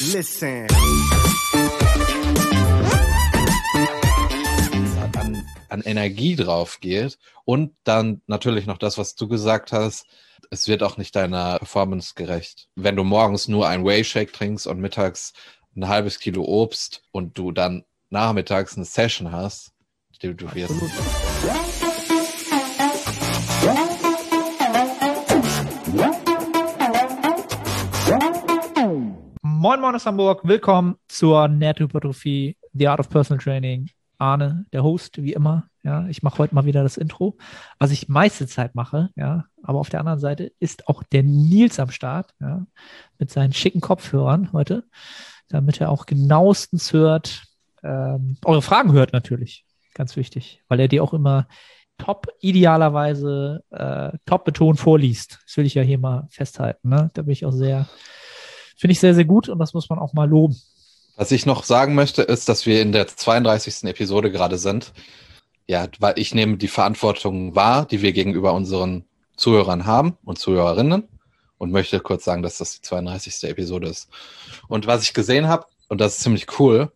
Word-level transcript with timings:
Listen. 0.00 0.66
an, 5.14 5.46
an 5.68 5.82
Energie 5.82 6.36
drauf 6.36 6.80
geht 6.80 7.18
und 7.44 7.74
dann 7.84 8.22
natürlich 8.26 8.64
noch 8.64 8.78
das, 8.78 8.96
was 8.96 9.14
du 9.14 9.28
gesagt 9.28 9.72
hast, 9.72 10.06
es 10.50 10.68
wird 10.68 10.82
auch 10.82 10.96
nicht 10.96 11.14
deiner 11.14 11.58
Performance 11.58 12.14
gerecht. 12.16 12.68
Wenn 12.76 12.96
du 12.96 13.04
morgens 13.04 13.46
nur 13.46 13.68
ein 13.68 13.84
Whey-Shake 13.84 14.32
trinkst 14.32 14.66
und 14.66 14.80
mittags 14.80 15.34
ein 15.76 15.86
halbes 15.86 16.18
Kilo 16.18 16.44
Obst 16.44 17.02
und 17.12 17.36
du 17.36 17.52
dann 17.52 17.84
nachmittags 18.08 18.76
eine 18.76 18.86
Session 18.86 19.30
hast, 19.30 19.72
du, 20.20 20.34
du 20.34 20.54
wirst. 20.54 20.72
Moin 29.62 29.78
Moin 29.78 29.94
aus 29.94 30.06
Hamburg, 30.06 30.40
willkommen 30.44 30.96
zur 31.06 31.46
Nährhypertrophie, 31.46 32.56
The 32.72 32.88
Art 32.88 32.98
of 32.98 33.10
Personal 33.10 33.44
Training. 33.44 33.90
Arne, 34.16 34.64
der 34.72 34.82
Host, 34.82 35.22
wie 35.22 35.34
immer. 35.34 35.68
Ja, 35.82 36.06
ich 36.08 36.22
mache 36.22 36.38
heute 36.38 36.54
mal 36.54 36.64
wieder 36.64 36.82
das 36.82 36.96
Intro, 36.96 37.36
was 37.78 37.90
ich 37.90 38.08
meiste 38.08 38.46
Zeit 38.46 38.74
mache. 38.74 39.10
Ja, 39.16 39.44
aber 39.62 39.78
auf 39.78 39.90
der 39.90 40.00
anderen 40.00 40.18
Seite 40.18 40.50
ist 40.60 40.88
auch 40.88 41.02
der 41.02 41.24
Nils 41.24 41.78
am 41.78 41.90
Start, 41.90 42.32
ja, 42.40 42.64
mit 43.18 43.30
seinen 43.30 43.52
schicken 43.52 43.82
Kopfhörern 43.82 44.50
heute, 44.54 44.84
damit 45.50 45.78
er 45.78 45.90
auch 45.90 46.06
genauestens 46.06 46.94
hört, 46.94 47.42
ähm, 47.82 48.38
eure 48.46 48.62
Fragen 48.62 48.92
hört 48.92 49.12
natürlich, 49.12 49.66
ganz 49.92 50.16
wichtig, 50.16 50.62
weil 50.68 50.80
er 50.80 50.88
die 50.88 51.02
auch 51.02 51.12
immer 51.12 51.46
top 51.98 52.28
idealerweise 52.40 53.62
äh, 53.68 54.16
top 54.24 54.46
betont 54.46 54.80
vorliest. 54.80 55.38
Das 55.44 55.58
will 55.58 55.66
ich 55.66 55.74
ja 55.74 55.82
hier 55.82 55.98
mal 55.98 56.28
festhalten. 56.30 56.88
Ne? 56.88 57.10
Da 57.12 57.20
bin 57.20 57.32
ich 57.32 57.44
auch 57.44 57.52
sehr, 57.52 57.86
finde 58.80 58.92
ich 58.92 59.00
sehr, 59.00 59.14
sehr 59.14 59.26
gut 59.26 59.48
und 59.48 59.58
das 59.58 59.74
muss 59.74 59.90
man 59.90 59.98
auch 59.98 60.14
mal 60.14 60.28
loben. 60.28 60.56
Was 61.16 61.32
ich 61.32 61.44
noch 61.44 61.64
sagen 61.64 61.94
möchte, 61.94 62.22
ist, 62.22 62.48
dass 62.48 62.64
wir 62.64 62.80
in 62.80 62.92
der 62.92 63.06
32. 63.06 63.84
Episode 63.84 64.32
gerade 64.32 64.56
sind. 64.56 64.92
Ja, 65.68 65.86
weil 65.98 66.18
ich 66.18 66.34
nehme 66.34 66.56
die 66.56 66.66
Verantwortung 66.66 67.54
wahr, 67.54 67.84
die 67.84 68.00
wir 68.00 68.12
gegenüber 68.12 68.54
unseren 68.54 69.04
Zuhörern 69.36 69.84
haben 69.84 70.16
und 70.24 70.38
Zuhörerinnen 70.38 71.04
und 71.58 71.72
möchte 71.72 72.00
kurz 72.00 72.24
sagen, 72.24 72.42
dass 72.42 72.56
das 72.56 72.72
die 72.72 72.80
32. 72.80 73.50
Episode 73.50 73.88
ist. 73.88 74.08
Und 74.68 74.86
was 74.86 75.02
ich 75.02 75.12
gesehen 75.12 75.46
habe, 75.46 75.66
und 75.88 76.00
das 76.00 76.16
ist 76.16 76.22
ziemlich 76.22 76.58
cool, 76.58 76.90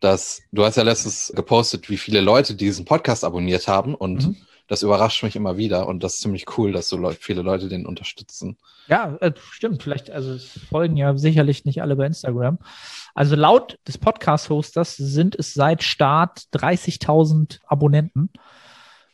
dass 0.00 0.42
du 0.52 0.64
hast 0.64 0.76
ja 0.76 0.84
letztens 0.84 1.32
gepostet, 1.34 1.90
wie 1.90 1.98
viele 1.98 2.20
Leute 2.20 2.54
diesen 2.54 2.84
Podcast 2.84 3.24
abonniert 3.24 3.66
haben 3.66 3.94
und 3.96 4.28
Mhm. 4.28 4.36
Das 4.70 4.84
überrascht 4.84 5.24
mich 5.24 5.34
immer 5.34 5.56
wieder 5.56 5.88
und 5.88 6.04
das 6.04 6.14
ist 6.14 6.20
ziemlich 6.20 6.56
cool, 6.56 6.70
dass 6.70 6.88
so 6.88 6.96
Leute, 6.96 7.18
viele 7.20 7.42
Leute 7.42 7.66
den 7.68 7.86
unterstützen. 7.86 8.56
Ja, 8.86 9.16
äh, 9.16 9.32
stimmt. 9.50 9.82
Vielleicht, 9.82 10.12
also 10.12 10.32
es 10.32 10.60
folgen 10.70 10.96
ja 10.96 11.16
sicherlich 11.16 11.64
nicht 11.64 11.82
alle 11.82 11.96
bei 11.96 12.06
Instagram. 12.06 12.60
Also 13.12 13.34
laut 13.34 13.80
des 13.88 13.98
Podcast-Hosters 13.98 14.96
sind 14.96 15.34
es 15.34 15.54
seit 15.54 15.82
Start 15.82 16.44
30.000 16.52 17.58
Abonnenten. 17.66 18.30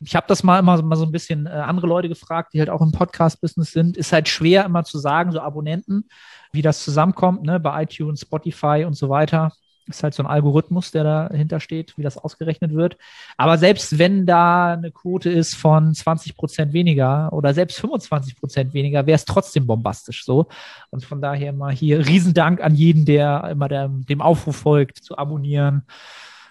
Ich 0.01 0.15
habe 0.15 0.27
das 0.29 0.43
mal 0.43 0.59
immer 0.59 0.83
mal 0.83 0.97
so 0.97 1.07
ein 1.07 1.11
bisschen 1.13 1.47
äh, 1.47 1.49
andere 1.49 1.87
Leute 1.87 2.11
gefragt, 2.11 2.53
die 2.53 2.59
halt 2.59 2.69
auch 2.69 2.83
im 2.83 2.93
Podcast-Business 2.93 3.73
sind. 3.73 3.97
Ist 3.97 4.13
halt 4.13 4.29
schwer 4.29 4.67
immer 4.67 4.85
zu 4.85 4.99
sagen, 4.99 5.33
so 5.33 5.41
Abonnenten, 5.41 6.11
wie 6.53 6.61
das 6.61 6.85
zusammenkommt, 6.85 7.45
ne, 7.45 7.59
bei 7.61 7.83
iTunes, 7.83 8.21
Spotify 8.21 8.85
und 8.87 8.93
so 8.93 9.09
weiter. 9.09 9.53
Ist 9.89 10.03
halt 10.03 10.15
so 10.15 10.23
ein 10.23 10.27
Algorithmus, 10.27 10.91
der 10.91 11.05
dahinter 11.05 11.61
steht, 11.61 11.97
wie 11.97 12.03
das 12.03 12.19
ausgerechnet 12.19 12.75
wird. 12.75 12.97
Aber 13.37 13.57
selbst 13.57 13.99
wenn 13.99 14.27
da 14.27 14.73
eine 14.73 14.91
Quote 14.91 15.31
ist 15.31 15.55
von 15.55 15.95
20 15.95 16.37
Prozent 16.37 16.73
weniger 16.73 17.33
oder 17.33 17.55
selbst 17.55 17.79
25 17.81 18.37
Prozent 18.37 18.75
weniger, 18.75 19.07
wäre 19.07 19.15
es 19.15 19.25
trotzdem 19.25 19.67
bombastisch 19.67 20.25
so. 20.25 20.49
Und 20.91 21.05
von 21.05 21.21
daher 21.23 21.53
mal 21.53 21.73
hier 21.73 22.05
Riesendank 22.07 22.61
an 22.61 22.75
jeden, 22.75 23.05
der 23.05 23.49
immer 23.51 23.69
dem, 23.69 24.05
dem 24.07 24.21
Aufruf 24.21 24.57
folgt, 24.57 24.99
zu 25.05 25.17
abonnieren, 25.17 25.83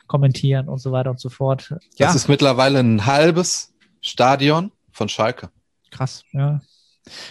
kommentieren 0.08 0.70
und 0.70 0.78
so 0.80 0.92
weiter 0.92 1.10
und 1.12 1.20
so 1.20 1.30
fort. 1.30 1.70
Ja, 1.98 2.08
Das 2.08 2.16
ist 2.16 2.30
mittlerweile 2.30 2.80
ein 2.80 3.06
halbes 3.06 3.74
Stadion 4.02 4.72
von 4.92 5.10
Schalke. 5.10 5.50
krass. 5.92 6.24
Ja. 6.32 6.62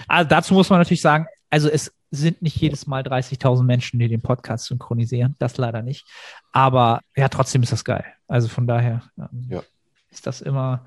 Also 0.06 0.28
dazu 0.28 0.54
muss 0.54 0.70
man 0.70 0.80
natürlich 0.80 1.00
sagen, 1.00 1.26
also 1.50 1.68
es 1.68 1.92
sind 2.14 2.42
nicht 2.42 2.56
jedes 2.56 2.86
Mal 2.86 3.02
30.000 3.02 3.62
Menschen, 3.64 3.98
die 3.98 4.08
den 4.08 4.20
Podcast 4.22 4.66
synchronisieren. 4.66 5.34
Das 5.38 5.56
leider 5.56 5.82
nicht. 5.82 6.06
Aber 6.52 7.00
ja, 7.16 7.28
trotzdem 7.28 7.62
ist 7.62 7.72
das 7.72 7.84
geil. 7.84 8.04
Also 8.28 8.48
von 8.48 8.66
daher 8.66 9.02
ähm, 9.18 9.46
Ja. 9.50 9.62
ist 10.10 10.26
das 10.26 10.40
immer 10.40 10.84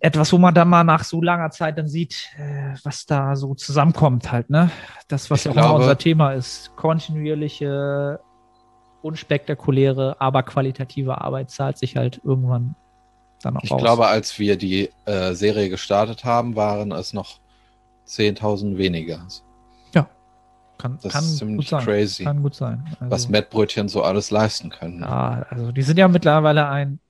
etwas, 0.00 0.32
wo 0.32 0.38
man 0.38 0.54
dann 0.54 0.68
mal 0.68 0.84
nach 0.84 1.02
so 1.04 1.22
langer 1.22 1.50
Zeit 1.50 1.78
dann 1.78 1.88
sieht, 1.88 2.28
äh, 2.36 2.74
was 2.82 3.06
da 3.06 3.36
so 3.36 3.54
zusammenkommt 3.54 4.30
halt, 4.32 4.50
ne? 4.50 4.70
Das, 5.08 5.30
was 5.30 5.40
Ich 5.40 5.44
ja 5.46 5.50
auch 5.52 5.56
immer 5.56 5.64
glaube- 5.68 5.80
unser 5.82 5.98
Thema 5.98 6.32
ist. 6.32 6.74
Kontinuierliche, 6.76 8.20
unspektakuläre, 9.02 10.16
aber 10.20 10.42
qualitative 10.42 11.20
Arbeit 11.20 11.50
zahlt 11.50 11.78
sich 11.78 11.96
halt 11.96 12.20
irgendwann 12.24 12.74
dann 13.42 13.56
auch 13.56 13.62
Ich 13.62 13.72
aus. 13.72 13.80
glaube, 13.80 14.06
als 14.06 14.38
wir 14.38 14.56
die 14.56 14.90
äh, 15.04 15.32
Serie 15.34 15.68
gestartet 15.68 16.24
haben, 16.24 16.56
waren 16.56 16.92
es 16.92 17.12
noch 17.12 17.38
10.000 18.06 18.76
weniger. 18.76 19.26
Kann, 20.84 20.98
Das 21.02 21.12
kann 21.12 21.24
ist 21.24 21.30
gut 21.30 21.38
ziemlich 21.38 21.68
sein. 21.70 21.84
crazy, 21.84 22.24
Kann 22.24 22.42
gut 22.42 22.54
sein. 22.54 22.84
Also, 23.00 23.10
was 23.10 23.28
Mettbrötchen 23.30 23.88
so 23.88 24.02
alles 24.02 24.30
leisten 24.30 24.68
können. 24.70 25.00
ja, 25.00 25.46
also 25.48 25.72
die 25.72 25.82
sind 25.82 25.96
ja 25.98 26.08
mittlerweile 26.08 26.68
ein 26.68 27.00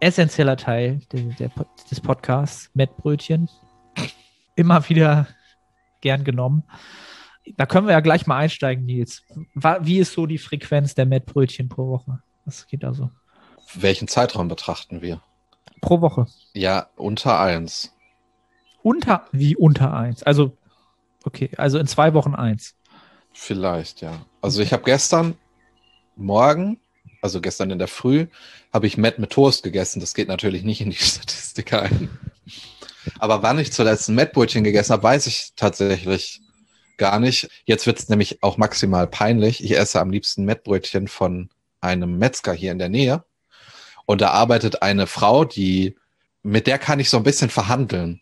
essentieller 0.00 0.56
Teil 0.58 1.00
der, 1.12 1.22
der, 1.22 1.50
des 1.90 2.00
Podcasts, 2.00 2.70
Mettbrötchen. 2.74 3.48
Immer 4.56 4.86
wieder 4.88 5.26
gern 6.02 6.22
genommen. 6.24 6.64
Da 7.56 7.64
können 7.64 7.86
wir 7.86 7.92
ja 7.94 8.00
gleich 8.00 8.26
mal 8.26 8.36
einsteigen, 8.36 8.84
Nils. 8.84 9.22
Wie 9.54 9.98
ist 9.98 10.12
so 10.12 10.26
die 10.26 10.36
Frequenz 10.38 10.94
der 10.94 11.06
Mettbrötchen 11.06 11.68
pro 11.70 11.88
Woche? 11.88 12.22
Was 12.44 12.66
geht 12.66 12.82
da 12.82 12.92
so? 12.92 13.10
Welchen 13.74 14.06
Zeitraum 14.06 14.48
betrachten 14.48 15.00
wir? 15.00 15.22
Pro 15.80 16.00
Woche. 16.02 16.26
Ja, 16.52 16.88
unter 16.96 17.40
eins. 17.40 17.94
Unter, 18.82 19.24
wie 19.32 19.56
unter 19.56 19.94
eins? 19.94 20.22
Also, 20.22 20.56
okay, 21.24 21.50
also 21.56 21.78
in 21.78 21.86
zwei 21.86 22.14
Wochen 22.14 22.34
eins. 22.34 22.74
Vielleicht, 23.40 24.00
ja. 24.00 24.26
Also 24.42 24.60
ich 24.60 24.72
habe 24.72 24.82
gestern 24.82 25.38
Morgen, 26.16 26.80
also 27.22 27.40
gestern 27.40 27.70
in 27.70 27.78
der 27.78 27.86
Früh, 27.86 28.26
habe 28.72 28.88
ich 28.88 28.98
Met 28.98 29.20
mit 29.20 29.30
Toast 29.30 29.62
gegessen. 29.62 30.00
Das 30.00 30.12
geht 30.12 30.26
natürlich 30.26 30.64
nicht 30.64 30.80
in 30.80 30.90
die 30.90 30.96
Statistik 30.98 31.72
ein. 31.72 32.10
Aber 33.20 33.42
wann 33.44 33.60
ich 33.60 33.72
zuletzt 33.72 34.08
ein 34.08 34.16
Mettbrötchen 34.16 34.64
gegessen 34.64 34.92
habe, 34.92 35.04
weiß 35.04 35.28
ich 35.28 35.52
tatsächlich 35.54 36.40
gar 36.96 37.20
nicht. 37.20 37.48
Jetzt 37.64 37.86
wird 37.86 38.00
es 38.00 38.08
nämlich 38.08 38.42
auch 38.42 38.56
maximal 38.56 39.06
peinlich. 39.06 39.62
Ich 39.62 39.78
esse 39.78 40.00
am 40.00 40.10
liebsten 40.10 40.44
Mettbrötchen 40.44 41.06
von 41.06 41.48
einem 41.80 42.18
Metzger 42.18 42.52
hier 42.52 42.72
in 42.72 42.80
der 42.80 42.88
Nähe. 42.88 43.24
Und 44.04 44.20
da 44.20 44.30
arbeitet 44.30 44.82
eine 44.82 45.06
Frau, 45.06 45.44
die, 45.44 45.96
mit 46.42 46.66
der 46.66 46.78
kann 46.78 46.98
ich 46.98 47.08
so 47.08 47.16
ein 47.16 47.22
bisschen 47.22 47.50
verhandeln. 47.50 48.20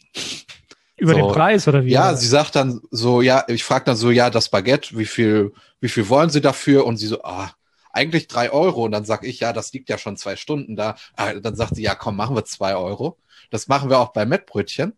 Über 0.97 1.12
So. 1.12 1.19
den 1.19 1.29
Preis 1.29 1.69
oder 1.69 1.84
wie? 1.84 1.91
Ja, 1.91 2.09
Oder? 2.09 2.17
sie 2.17 2.27
sagt 2.27 2.57
dann 2.57 2.81
so, 2.91 3.23
ja, 3.23 3.45
ich 3.49 3.65
frage 3.65 3.84
dann 3.87 3.97
so, 3.97 4.11
ja, 4.11 4.31
das 4.31 4.49
Baguette, 4.49 4.97
wie 4.99 5.05
viel, 5.07 5.53
wie 5.81 5.89
viel 5.89 6.09
wollen 6.09 6.31
Sie 6.31 6.41
dafür? 6.41 6.87
Und 6.87 6.97
sie 6.97 7.07
so, 7.07 7.23
ah, 7.23 7.51
eigentlich 7.93 8.29
drei 8.29 8.51
Euro. 8.51 8.84
Und 8.84 8.93
dann 8.93 9.05
sag 9.05 9.25
ich, 9.25 9.41
ja, 9.41 9.53
das 9.53 9.73
liegt 9.73 9.89
ja 9.89 9.99
schon 9.99 10.17
zwei 10.17 10.37
Stunden 10.37 10.77
da. 10.77 10.97
Ah, 11.17 11.34
Dann 11.34 11.57
sagt 11.57 11.77
sie, 11.77 11.83
ja, 11.83 11.95
komm, 11.95 12.17
machen 12.17 12.37
wir 12.37 12.45
zwei 12.45 12.77
Euro. 12.77 13.19
Das 13.51 13.69
machen 13.69 13.91
wir 13.91 13.99
auch 13.99 14.12
bei 14.12 14.27
Mettbrötchen. 14.27 14.95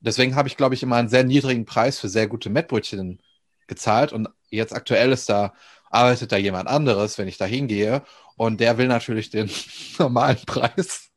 Deswegen 0.00 0.36
habe 0.36 0.48
ich, 0.48 0.56
glaube 0.56 0.74
ich, 0.74 0.82
immer 0.82 0.96
einen 0.96 1.08
sehr 1.08 1.24
niedrigen 1.24 1.64
Preis 1.64 1.98
für 1.98 2.08
sehr 2.08 2.28
gute 2.28 2.50
Mettbrötchen 2.50 3.20
gezahlt. 3.66 4.12
Und 4.12 4.28
jetzt 4.50 4.74
aktuell 4.74 5.12
ist 5.12 5.28
da, 5.28 5.54
arbeitet 5.90 6.32
da 6.32 6.36
jemand 6.36 6.68
anderes, 6.68 7.18
wenn 7.18 7.28
ich 7.28 7.38
da 7.38 7.44
hingehe. 7.46 8.02
Und 8.36 8.60
der 8.60 8.78
will 8.78 8.88
natürlich 8.88 9.30
den 9.30 9.50
normalen 9.98 10.38
Preis. 10.46 11.10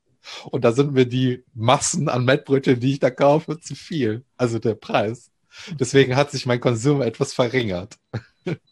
Und 0.45 0.63
da 0.63 0.71
sind 0.71 0.93
mir 0.93 1.05
die 1.05 1.43
Massen 1.53 2.09
an 2.09 2.25
Mettbrötchen, 2.25 2.79
die 2.79 2.93
ich 2.93 2.99
da 2.99 3.09
kaufe, 3.09 3.59
zu 3.59 3.75
viel. 3.75 4.23
Also 4.37 4.59
der 4.59 4.75
Preis. 4.75 5.31
Deswegen 5.79 6.15
hat 6.15 6.31
sich 6.31 6.45
mein 6.45 6.59
Konsum 6.59 7.01
etwas 7.01 7.33
verringert. 7.33 7.97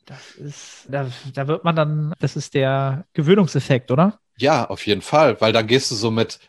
Das 0.06 0.32
ist, 0.38 0.86
da, 0.88 1.12
da 1.34 1.48
wird 1.48 1.64
man 1.64 1.76
dann, 1.76 2.14
das 2.20 2.36
ist 2.36 2.56
der 2.56 3.06
Gewöhnungseffekt, 3.14 3.92
oder? 3.92 4.20
Ja, 4.38 4.68
auf 4.68 4.88
jeden 4.88 5.04
Fall, 5.04 5.40
weil 5.42 5.54
dann 5.54 5.68
gehst 5.68 5.92
du 5.92 5.96
so 5.96 6.10
mit, 6.10 6.40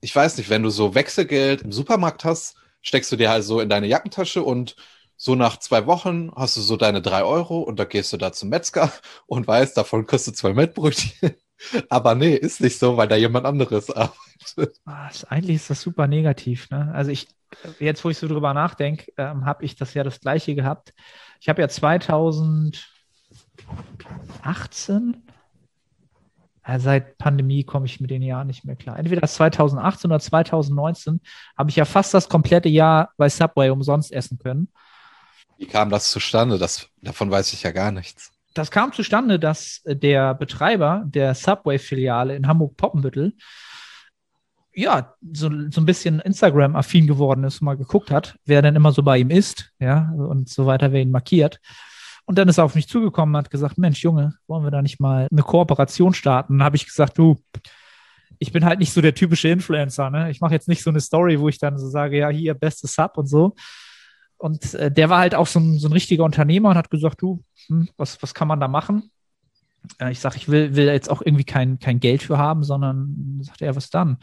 ich 0.00 0.14
weiß 0.14 0.36
nicht, 0.36 0.50
wenn 0.50 0.62
du 0.62 0.70
so 0.70 0.94
Wechselgeld 0.94 1.62
im 1.62 1.72
Supermarkt 1.72 2.24
hast, 2.24 2.56
steckst 2.82 3.10
du 3.10 3.16
dir 3.16 3.30
halt 3.30 3.44
so 3.44 3.60
in 3.60 3.68
deine 3.68 3.88
Jackentasche 3.88 4.42
und 4.42 4.76
so 5.16 5.34
nach 5.34 5.58
zwei 5.58 5.86
Wochen 5.86 6.30
hast 6.34 6.56
du 6.56 6.60
so 6.60 6.76
deine 6.76 7.02
drei 7.02 7.24
Euro 7.24 7.60
und 7.60 7.78
da 7.78 7.84
gehst 7.84 8.12
du 8.12 8.16
da 8.16 8.32
zum 8.32 8.48
Metzger 8.48 8.92
und 9.26 9.46
weißt, 9.46 9.76
davon 9.76 10.06
kriegst 10.06 10.28
du 10.28 10.32
zwei 10.32 10.54
Mettbrötchen. 10.54 11.34
Aber 11.88 12.14
nee, 12.14 12.34
ist 12.34 12.60
nicht 12.60 12.78
so, 12.78 12.96
weil 12.96 13.08
da 13.08 13.16
jemand 13.16 13.46
anderes 13.46 13.90
arbeitet. 13.96 14.78
Ah, 14.84 15.10
eigentlich 15.28 15.56
ist 15.56 15.70
das 15.70 15.82
super 15.82 16.06
negativ. 16.06 16.70
Ne? 16.70 16.90
Also 16.94 17.10
ich, 17.10 17.28
jetzt 17.78 18.04
wo 18.04 18.10
ich 18.10 18.18
so 18.18 18.28
drüber 18.28 18.54
nachdenke, 18.54 19.12
ähm, 19.16 19.44
habe 19.44 19.64
ich 19.64 19.76
das 19.76 19.94
ja 19.94 20.02
das 20.02 20.20
gleiche 20.20 20.54
gehabt. 20.54 20.94
Ich 21.40 21.48
habe 21.48 21.60
ja 21.60 21.68
2018, 21.68 22.82
ja, 26.66 26.78
seit 26.78 27.18
Pandemie 27.18 27.64
komme 27.64 27.86
ich 27.86 28.00
mit 28.00 28.10
den 28.10 28.22
Jahren 28.22 28.46
nicht 28.46 28.64
mehr 28.64 28.76
klar. 28.76 28.98
Entweder 28.98 29.26
2018 29.26 30.10
oder 30.10 30.20
2019 30.20 31.20
habe 31.56 31.70
ich 31.70 31.76
ja 31.76 31.84
fast 31.84 32.14
das 32.14 32.28
komplette 32.28 32.68
Jahr 32.68 33.12
bei 33.16 33.28
Subway 33.28 33.70
umsonst 33.70 34.12
essen 34.12 34.38
können. 34.38 34.68
Wie 35.58 35.66
kam 35.66 35.90
das 35.90 36.10
zustande? 36.10 36.58
Das, 36.58 36.88
davon 37.02 37.30
weiß 37.30 37.52
ich 37.52 37.62
ja 37.64 37.70
gar 37.70 37.92
nichts. 37.92 38.32
Das 38.54 38.70
kam 38.70 38.92
zustande, 38.92 39.38
dass 39.38 39.82
der 39.84 40.34
Betreiber 40.34 41.04
der 41.06 41.34
Subway-Filiale 41.34 42.36
in 42.36 42.46
Hamburg-Poppenbüttel 42.46 43.34
ja, 44.72 45.14
so, 45.32 45.50
so 45.70 45.80
ein 45.80 45.86
bisschen 45.86 46.20
Instagram-affin 46.20 47.06
geworden 47.06 47.44
ist 47.44 47.60
und 47.60 47.66
mal 47.66 47.76
geguckt 47.76 48.10
hat, 48.10 48.36
wer 48.44 48.62
denn 48.62 48.76
immer 48.76 48.92
so 48.92 49.02
bei 49.02 49.18
ihm 49.18 49.30
ist, 49.30 49.72
ja, 49.78 50.12
und 50.16 50.48
so 50.48 50.66
weiter, 50.66 50.92
wer 50.92 51.02
ihn 51.02 51.10
markiert. 51.10 51.60
Und 52.24 52.38
dann 52.38 52.48
ist 52.48 52.58
er 52.58 52.64
auf 52.64 52.76
mich 52.76 52.86
zugekommen 52.86 53.34
und 53.34 53.38
hat 53.38 53.50
gesagt, 53.50 53.78
Mensch, 53.78 54.02
Junge, 54.02 54.34
wollen 54.46 54.62
wir 54.62 54.70
da 54.70 54.82
nicht 54.82 55.00
mal 55.00 55.26
eine 55.30 55.42
Kooperation 55.42 56.14
starten? 56.14 56.58
Dann 56.58 56.64
habe 56.64 56.76
ich 56.76 56.86
gesagt, 56.86 57.18
du, 57.18 57.42
ich 58.38 58.52
bin 58.52 58.64
halt 58.64 58.78
nicht 58.78 58.92
so 58.92 59.00
der 59.00 59.14
typische 59.14 59.48
Influencer, 59.48 60.10
ne? 60.10 60.30
Ich 60.30 60.40
mache 60.40 60.54
jetzt 60.54 60.68
nicht 60.68 60.82
so 60.82 60.90
eine 60.90 61.00
Story, 61.00 61.40
wo 61.40 61.48
ich 61.48 61.58
dann 61.58 61.76
so 61.76 61.88
sage, 61.88 62.18
ja, 62.18 62.28
hier, 62.28 62.54
beste 62.54 62.86
Sub 62.86 63.18
und 63.18 63.26
so. 63.26 63.54
Und 64.40 64.74
äh, 64.74 64.90
der 64.90 65.10
war 65.10 65.18
halt 65.18 65.34
auch 65.34 65.46
so 65.46 65.60
ein, 65.60 65.78
so 65.78 65.88
ein 65.88 65.92
richtiger 65.92 66.24
Unternehmer 66.24 66.70
und 66.70 66.76
hat 66.76 66.90
gesagt, 66.90 67.22
du, 67.22 67.42
hm, 67.66 67.88
was, 67.96 68.22
was 68.22 68.34
kann 68.34 68.48
man 68.48 68.60
da 68.60 68.68
machen? 68.68 69.10
Äh, 69.98 70.12
ich 70.12 70.20
sage, 70.20 70.36
ich 70.36 70.48
will, 70.48 70.74
will 70.74 70.86
jetzt 70.86 71.10
auch 71.10 71.22
irgendwie 71.22 71.44
kein, 71.44 71.78
kein 71.78 72.00
Geld 72.00 72.22
für 72.22 72.38
haben, 72.38 72.64
sondern 72.64 73.40
sagt 73.42 73.62
er, 73.62 73.76
was 73.76 73.90
dann? 73.90 74.18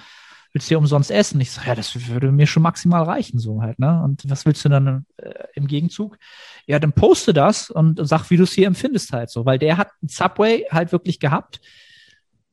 willst 0.53 0.67
du 0.67 0.69
hier 0.69 0.79
umsonst 0.79 1.11
essen? 1.11 1.39
Ich 1.39 1.51
sage, 1.51 1.67
ja, 1.67 1.75
das 1.75 2.07
würde 2.07 2.31
mir 2.31 2.47
schon 2.47 2.63
maximal 2.63 3.03
reichen, 3.03 3.39
so 3.39 3.61
halt, 3.61 3.77
ne? 3.77 4.01
Und 4.03 4.27
was 4.27 4.45
willst 4.45 4.65
du 4.65 4.69
dann 4.69 5.05
äh, 5.17 5.33
im 5.53 5.67
Gegenzug? 5.67 6.17
Ja, 6.65 6.79
dann 6.79 6.93
poste 6.93 7.33
das 7.33 7.69
und 7.69 7.99
sag, 8.07 8.29
wie 8.31 8.37
du 8.37 8.43
es 8.43 8.53
hier 8.53 8.65
empfindest 8.65 9.13
halt 9.13 9.29
so, 9.29 9.45
weil 9.45 9.59
der 9.59 9.77
hat 9.77 9.89
ein 10.01 10.07
Subway 10.07 10.65
halt 10.71 10.91
wirklich 10.91 11.19
gehabt, 11.19 11.61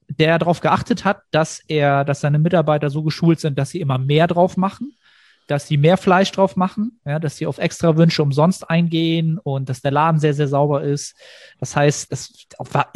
der 0.09 0.39
darauf 0.39 0.61
geachtet 0.61 1.05
hat, 1.05 1.23
dass 1.31 1.61
er, 1.67 2.05
dass 2.05 2.21
seine 2.21 2.39
Mitarbeiter 2.39 2.91
so 2.91 3.03
geschult 3.03 3.41
sind, 3.41 3.59
dass 3.59 3.71
sie 3.71 3.81
immer 3.81 3.99
mehr 3.99 4.27
drauf 4.27 4.57
machen, 4.57 4.93
dass 5.47 5.69
sie 5.69 5.77
mehr 5.77 5.97
Fleisch 5.97 6.33
drauf 6.33 6.57
machen, 6.57 7.01
ja, 7.05 7.19
dass 7.19 7.37
sie 7.37 7.47
auf 7.47 7.59
extra 7.59 7.97
Wünsche 7.97 8.23
umsonst 8.23 8.69
eingehen 8.69 9.39
und 9.39 9.69
dass 9.69 9.83
der 9.83 9.91
Laden 9.91 10.19
sehr, 10.19 10.35
sehr 10.35 10.49
sauber 10.49 10.83
ist. 10.83 11.15
Das 11.61 11.77
heißt, 11.77 12.11
das 12.11 12.47
war, 12.59 12.91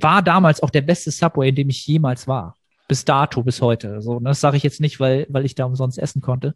war 0.00 0.22
damals 0.22 0.62
auch 0.62 0.70
der 0.70 0.82
beste 0.82 1.10
Subway, 1.10 1.48
in 1.48 1.54
dem 1.54 1.70
ich 1.70 1.86
jemals 1.86 2.26
war 2.28 2.54
bis 2.88 3.04
dato, 3.04 3.42
bis 3.42 3.60
heute. 3.60 4.00
So, 4.02 4.12
und 4.12 4.24
das 4.24 4.40
sage 4.40 4.56
ich 4.56 4.62
jetzt 4.62 4.80
nicht, 4.80 5.00
weil, 5.00 5.26
weil 5.28 5.44
ich 5.44 5.54
da 5.54 5.64
umsonst 5.64 5.98
essen 5.98 6.20
konnte. 6.20 6.54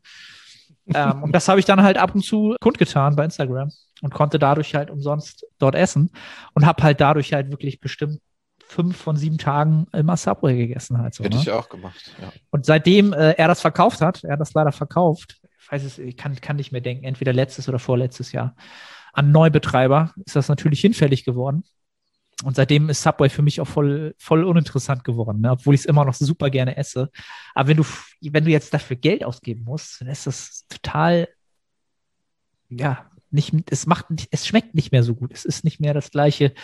ähm, 0.95 1.23
und 1.23 1.35
das 1.35 1.49
habe 1.49 1.61
ich 1.61 1.67
dann 1.67 1.83
halt 1.83 1.99
ab 1.99 2.15
und 2.15 2.23
zu 2.23 2.57
kundgetan 2.61 3.17
bei 3.17 3.25
Instagram 3.25 3.71
und 4.03 4.15
konnte 4.15 4.39
dadurch 4.39 4.75
halt 4.75 4.91
umsonst 4.91 5.47
dort 5.59 5.75
essen 5.75 6.11
und 6.55 6.67
habe 6.67 6.83
halt 6.83 7.01
dadurch 7.01 7.33
halt 7.33 7.51
wirklich 7.51 7.81
bestimmt 7.81 8.21
fünf 8.69 8.97
von 8.97 9.17
sieben 9.17 9.39
Tagen 9.39 9.87
immer 9.93 10.17
Subway 10.17 10.57
gegessen 10.57 10.99
halt 10.99 11.15
so. 11.15 11.25
Hätte 11.25 11.37
ne? 11.37 11.43
ich 11.43 11.51
auch 11.51 11.69
gemacht, 11.69 12.13
ja. 12.21 12.31
Und 12.51 12.67
seitdem 12.67 13.13
äh, 13.13 13.33
er 13.33 13.49
das 13.49 13.61
verkauft 13.61 14.01
hat, 14.01 14.23
er 14.25 14.35
hat 14.35 14.41
das 14.41 14.53
leider 14.55 14.73
verkauft, 14.73 15.41
ich 15.61 15.73
weiß 15.73 15.85
es, 15.85 15.99
ich 15.99 16.17
kann, 16.17 16.35
kann 16.41 16.57
nicht 16.57 16.73
mehr 16.73 16.81
denken, 16.81 17.05
entweder 17.05 17.33
letztes 17.33 17.69
oder 17.69 17.79
vorletztes 17.79 18.33
Jahr, 18.33 18.55
an 19.13 19.33
Neubetreiber 19.33 20.13
ist 20.25 20.37
das 20.37 20.49
natürlich 20.49 20.81
hinfällig 20.81 21.25
geworden. 21.25 21.65
Und 22.45 22.55
seitdem 22.55 22.89
ist 22.89 23.03
Subway 23.03 23.29
für 23.31 23.43
mich 23.43 23.61
auch 23.61 23.67
voll, 23.67 24.15
voll 24.17 24.45
uninteressant 24.45 25.03
geworden, 25.03 25.41
ne? 25.41 25.51
obwohl 25.53 25.75
ich 25.75 25.81
es 25.81 25.87
immer 25.87 26.05
noch 26.05 26.15
super 26.15 26.51
gerne 26.51 26.77
esse. 26.77 27.11
Aber 27.55 27.69
wenn 27.69 27.79
du, 27.79 27.85
wenn 28.21 28.45
du 28.45 28.51
jetzt 28.51 28.73
dafür 28.73 28.97
Geld 28.97 29.25
ausgeben 29.25 29.65
musst, 29.65 30.01
dann 30.01 30.09
ist 30.09 30.27
das 30.27 30.65
total, 30.69 31.27
ja, 32.69 33.11
nicht, 33.31 33.53
es 33.71 33.87
macht, 33.87 34.07
es 34.31 34.47
schmeckt 34.47 34.75
nicht 34.75 34.93
mehr 34.93 35.03
so 35.03 35.15
gut. 35.15 35.33
Es 35.33 35.45
ist 35.45 35.65
nicht 35.65 35.81
mehr 35.81 35.95
das 35.95 36.11
gleiche, 36.11 36.55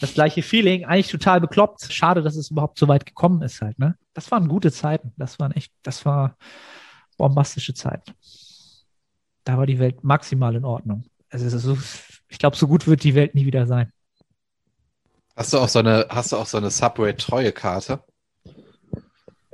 das 0.00 0.14
gleiche 0.14 0.42
Feeling. 0.42 0.84
Eigentlich 0.84 1.10
total 1.10 1.40
bekloppt. 1.40 1.92
Schade, 1.92 2.22
dass 2.22 2.36
es 2.36 2.50
überhaupt 2.50 2.78
so 2.78 2.88
weit 2.88 3.06
gekommen 3.06 3.42
ist 3.42 3.60
halt, 3.60 3.78
ne? 3.78 3.96
Das 4.14 4.30
waren 4.30 4.48
gute 4.48 4.72
Zeiten. 4.72 5.12
Das 5.16 5.38
waren 5.38 5.52
echt, 5.52 5.72
das 5.82 6.04
war 6.04 6.36
bombastische 7.16 7.74
Zeiten. 7.74 8.12
Da 9.44 9.58
war 9.58 9.66
die 9.66 9.78
Welt 9.78 10.04
maximal 10.04 10.54
in 10.54 10.64
Ordnung. 10.64 11.04
Also, 11.30 11.58
so, 11.58 11.78
ich 12.28 12.38
glaube, 12.38 12.56
so 12.56 12.68
gut 12.68 12.86
wird 12.86 13.04
die 13.04 13.14
Welt 13.14 13.34
nie 13.34 13.46
wieder 13.46 13.66
sein. 13.66 13.92
Hast 15.34 15.52
du 15.52 15.58
auch 15.58 15.68
so 15.68 15.78
eine, 15.78 16.06
hast 16.10 16.32
du 16.32 16.36
auch 16.36 16.46
so 16.46 16.58
eine 16.58 16.70
Subway-Treue-Karte? 16.70 18.04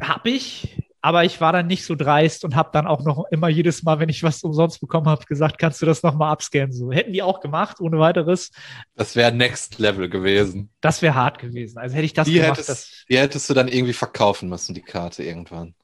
Hab 0.00 0.26
ich, 0.26 0.76
aber 1.00 1.24
ich 1.24 1.40
war 1.40 1.52
dann 1.52 1.68
nicht 1.68 1.84
so 1.84 1.94
dreist 1.94 2.44
und 2.44 2.56
habe 2.56 2.70
dann 2.72 2.86
auch 2.86 3.04
noch 3.04 3.24
immer 3.30 3.48
jedes 3.48 3.82
Mal, 3.82 4.00
wenn 4.00 4.08
ich 4.08 4.22
was 4.22 4.42
umsonst 4.42 4.80
bekommen 4.80 5.06
habe, 5.06 5.24
gesagt, 5.26 5.58
kannst 5.58 5.80
du 5.80 5.86
das 5.86 6.02
nochmal 6.02 6.32
abscannen? 6.32 6.72
So 6.72 6.90
hätten 6.90 7.12
die 7.12 7.22
auch 7.22 7.40
gemacht, 7.40 7.80
ohne 7.80 7.98
weiteres. 7.98 8.50
Das 8.96 9.14
wäre 9.14 9.30
Next 9.32 9.78
Level 9.78 10.08
gewesen. 10.08 10.70
Das 10.80 11.00
wäre 11.00 11.14
hart 11.14 11.38
gewesen. 11.38 11.78
Also 11.78 11.94
hätte 11.94 12.04
ich 12.04 12.14
das 12.14 12.26
die 12.26 12.34
gemacht. 12.34 12.50
Hättest, 12.50 12.68
das, 12.68 13.04
die 13.08 13.18
hättest 13.18 13.48
du 13.48 13.54
dann 13.54 13.68
irgendwie 13.68 13.92
verkaufen 13.92 14.48
müssen, 14.48 14.74
die 14.74 14.82
Karte 14.82 15.22
irgendwann. 15.22 15.74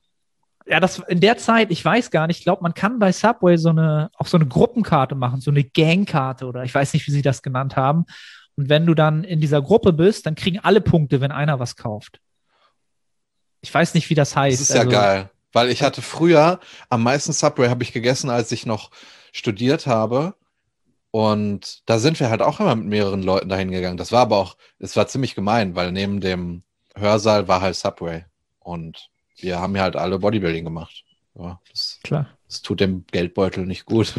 Ja, 0.67 0.81
das 0.81 0.99
in 0.99 1.21
der 1.21 1.37
Zeit, 1.37 1.71
ich 1.71 1.85
weiß 1.85 2.11
gar 2.11 2.27
nicht, 2.27 2.39
ich 2.39 2.45
glaube, 2.45 2.63
man 2.63 2.75
kann 2.75 2.99
bei 2.99 3.13
Subway 3.13 3.57
so 3.57 3.69
eine, 3.69 4.11
auch 4.17 4.27
so 4.27 4.39
eine 4.39 4.47
Gruppenkarte 4.47 5.15
machen, 5.15 5.41
so 5.41 5.51
eine 5.51 5.63
Gangkarte 5.63 6.47
oder 6.47 6.65
ich 6.65 6.75
weiß 6.75 6.95
nicht, 6.95 7.07
wie 7.07 7.13
sie 7.13 7.23
das 7.23 7.43
genannt 7.43 7.77
haben. 7.77 8.07
Und 8.57 8.69
wenn 8.69 8.87
du 8.87 8.95
dann 8.95 9.25
in 9.25 9.41
dieser 9.41 9.61
Gruppe 9.63 9.93
bist, 9.93 10.27
dann 10.27 10.35
kriegen 10.35 10.59
alle 10.61 10.81
Punkte, 10.81 11.21
wenn 11.21 11.33
einer 11.33 11.61
was 11.61 11.77
kauft. 11.77 12.21
Ich 13.65 13.73
weiß 13.73 13.95
nicht, 13.95 14.11
wie 14.11 14.15
das 14.15 14.37
heißt. 14.37 14.61
Das 14.61 14.69
ist 14.69 14.75
ja 14.75 14.83
also, 14.83 14.93
geil, 14.93 15.31
weil 15.53 15.71
ich 15.71 15.83
hatte 15.83 16.03
früher 16.03 16.61
am 16.91 17.03
meisten 17.03 17.33
Subway 17.33 17.71
habe 17.71 17.83
ich 17.83 17.93
gegessen, 17.93 18.29
als 18.29 18.53
ich 18.53 18.67
noch 18.67 18.91
studiert 19.33 19.87
habe. 19.87 20.35
Und 21.11 21.83
da 21.87 21.99
sind 21.99 22.21
wir 22.21 22.29
halt 22.29 22.43
auch 22.43 22.61
immer 22.61 22.75
mit 22.75 22.87
mehreren 22.87 23.23
Leuten 23.23 23.49
dahin 23.49 23.71
gegangen. 23.71 23.97
Das 23.97 24.13
war 24.13 24.21
aber 24.21 24.37
auch, 24.37 24.57
es 24.79 24.97
war 24.97 25.07
ziemlich 25.07 25.35
gemein, 25.35 25.75
weil 25.75 25.93
neben 25.93 26.21
dem 26.21 26.63
Hörsaal 26.95 27.49
war 27.49 27.63
halt 27.63 27.77
Subway. 27.77 28.27
Und 28.59 29.09
wir 29.39 29.61
haben 29.61 29.75
ja 29.77 29.83
halt 29.83 29.97
alle 29.97 30.19
Bodybuilding 30.19 30.65
gemacht. 30.65 31.05
Ja, 31.35 31.59
das, 31.71 32.01
Klar. 32.03 32.27
das 32.47 32.61
tut 32.61 32.81
dem 32.81 33.07
Geldbeutel 33.11 33.65
nicht 33.65 33.87
gut 33.87 34.15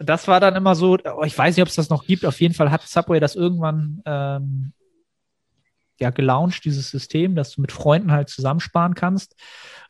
das 0.00 0.28
war 0.28 0.40
dann 0.40 0.56
immer 0.56 0.74
so, 0.74 0.98
oh, 1.04 1.22
ich 1.24 1.36
weiß 1.36 1.56
nicht, 1.56 1.62
ob 1.62 1.68
es 1.68 1.76
das 1.76 1.90
noch 1.90 2.04
gibt, 2.04 2.24
auf 2.24 2.40
jeden 2.40 2.54
Fall 2.54 2.70
hat 2.70 2.82
Subway 2.82 3.20
das 3.20 3.36
irgendwann 3.36 4.02
ähm, 4.04 4.72
ja 6.00 6.10
gelauncht, 6.10 6.64
dieses 6.64 6.90
System, 6.90 7.34
dass 7.34 7.52
du 7.52 7.60
mit 7.60 7.72
Freunden 7.72 8.12
halt 8.12 8.28
zusammensparen 8.28 8.94
kannst. 8.94 9.34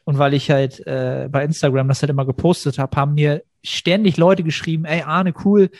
Und 0.04 0.18
weil 0.18 0.34
ich 0.34 0.50
halt 0.50 0.86
äh, 0.86 1.28
bei 1.30 1.44
Instagram 1.44 1.88
das 1.88 2.02
halt 2.02 2.10
immer 2.10 2.24
gepostet 2.24 2.78
habe, 2.78 2.96
haben 2.96 3.14
mir 3.14 3.42
ständig 3.62 4.16
Leute 4.16 4.42
geschrieben, 4.42 4.84
ey 4.84 5.02
Arne, 5.02 5.34
cool, 5.44 5.70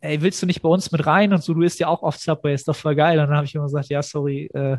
ey, 0.00 0.22
willst 0.22 0.40
du 0.42 0.46
nicht 0.46 0.62
bei 0.62 0.68
uns 0.68 0.90
mit 0.92 1.06
rein 1.06 1.32
und 1.32 1.42
so, 1.42 1.54
du 1.54 1.62
isst 1.62 1.80
ja 1.80 1.88
auch 1.88 2.02
oft 2.02 2.20
Subway, 2.20 2.54
ist 2.54 2.68
doch 2.68 2.76
voll 2.76 2.94
geil. 2.94 3.18
Und 3.18 3.26
dann 3.28 3.36
habe 3.36 3.46
ich 3.46 3.54
immer 3.54 3.64
gesagt, 3.64 3.88
ja, 3.88 4.02
sorry, 4.02 4.46
äh, 4.54 4.78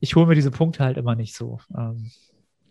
ich 0.00 0.14
hole 0.14 0.26
mir 0.26 0.34
diese 0.34 0.50
Punkte 0.50 0.84
halt 0.84 0.96
immer 0.96 1.16
nicht 1.16 1.34
so. 1.34 1.58
Ähm, 1.76 2.10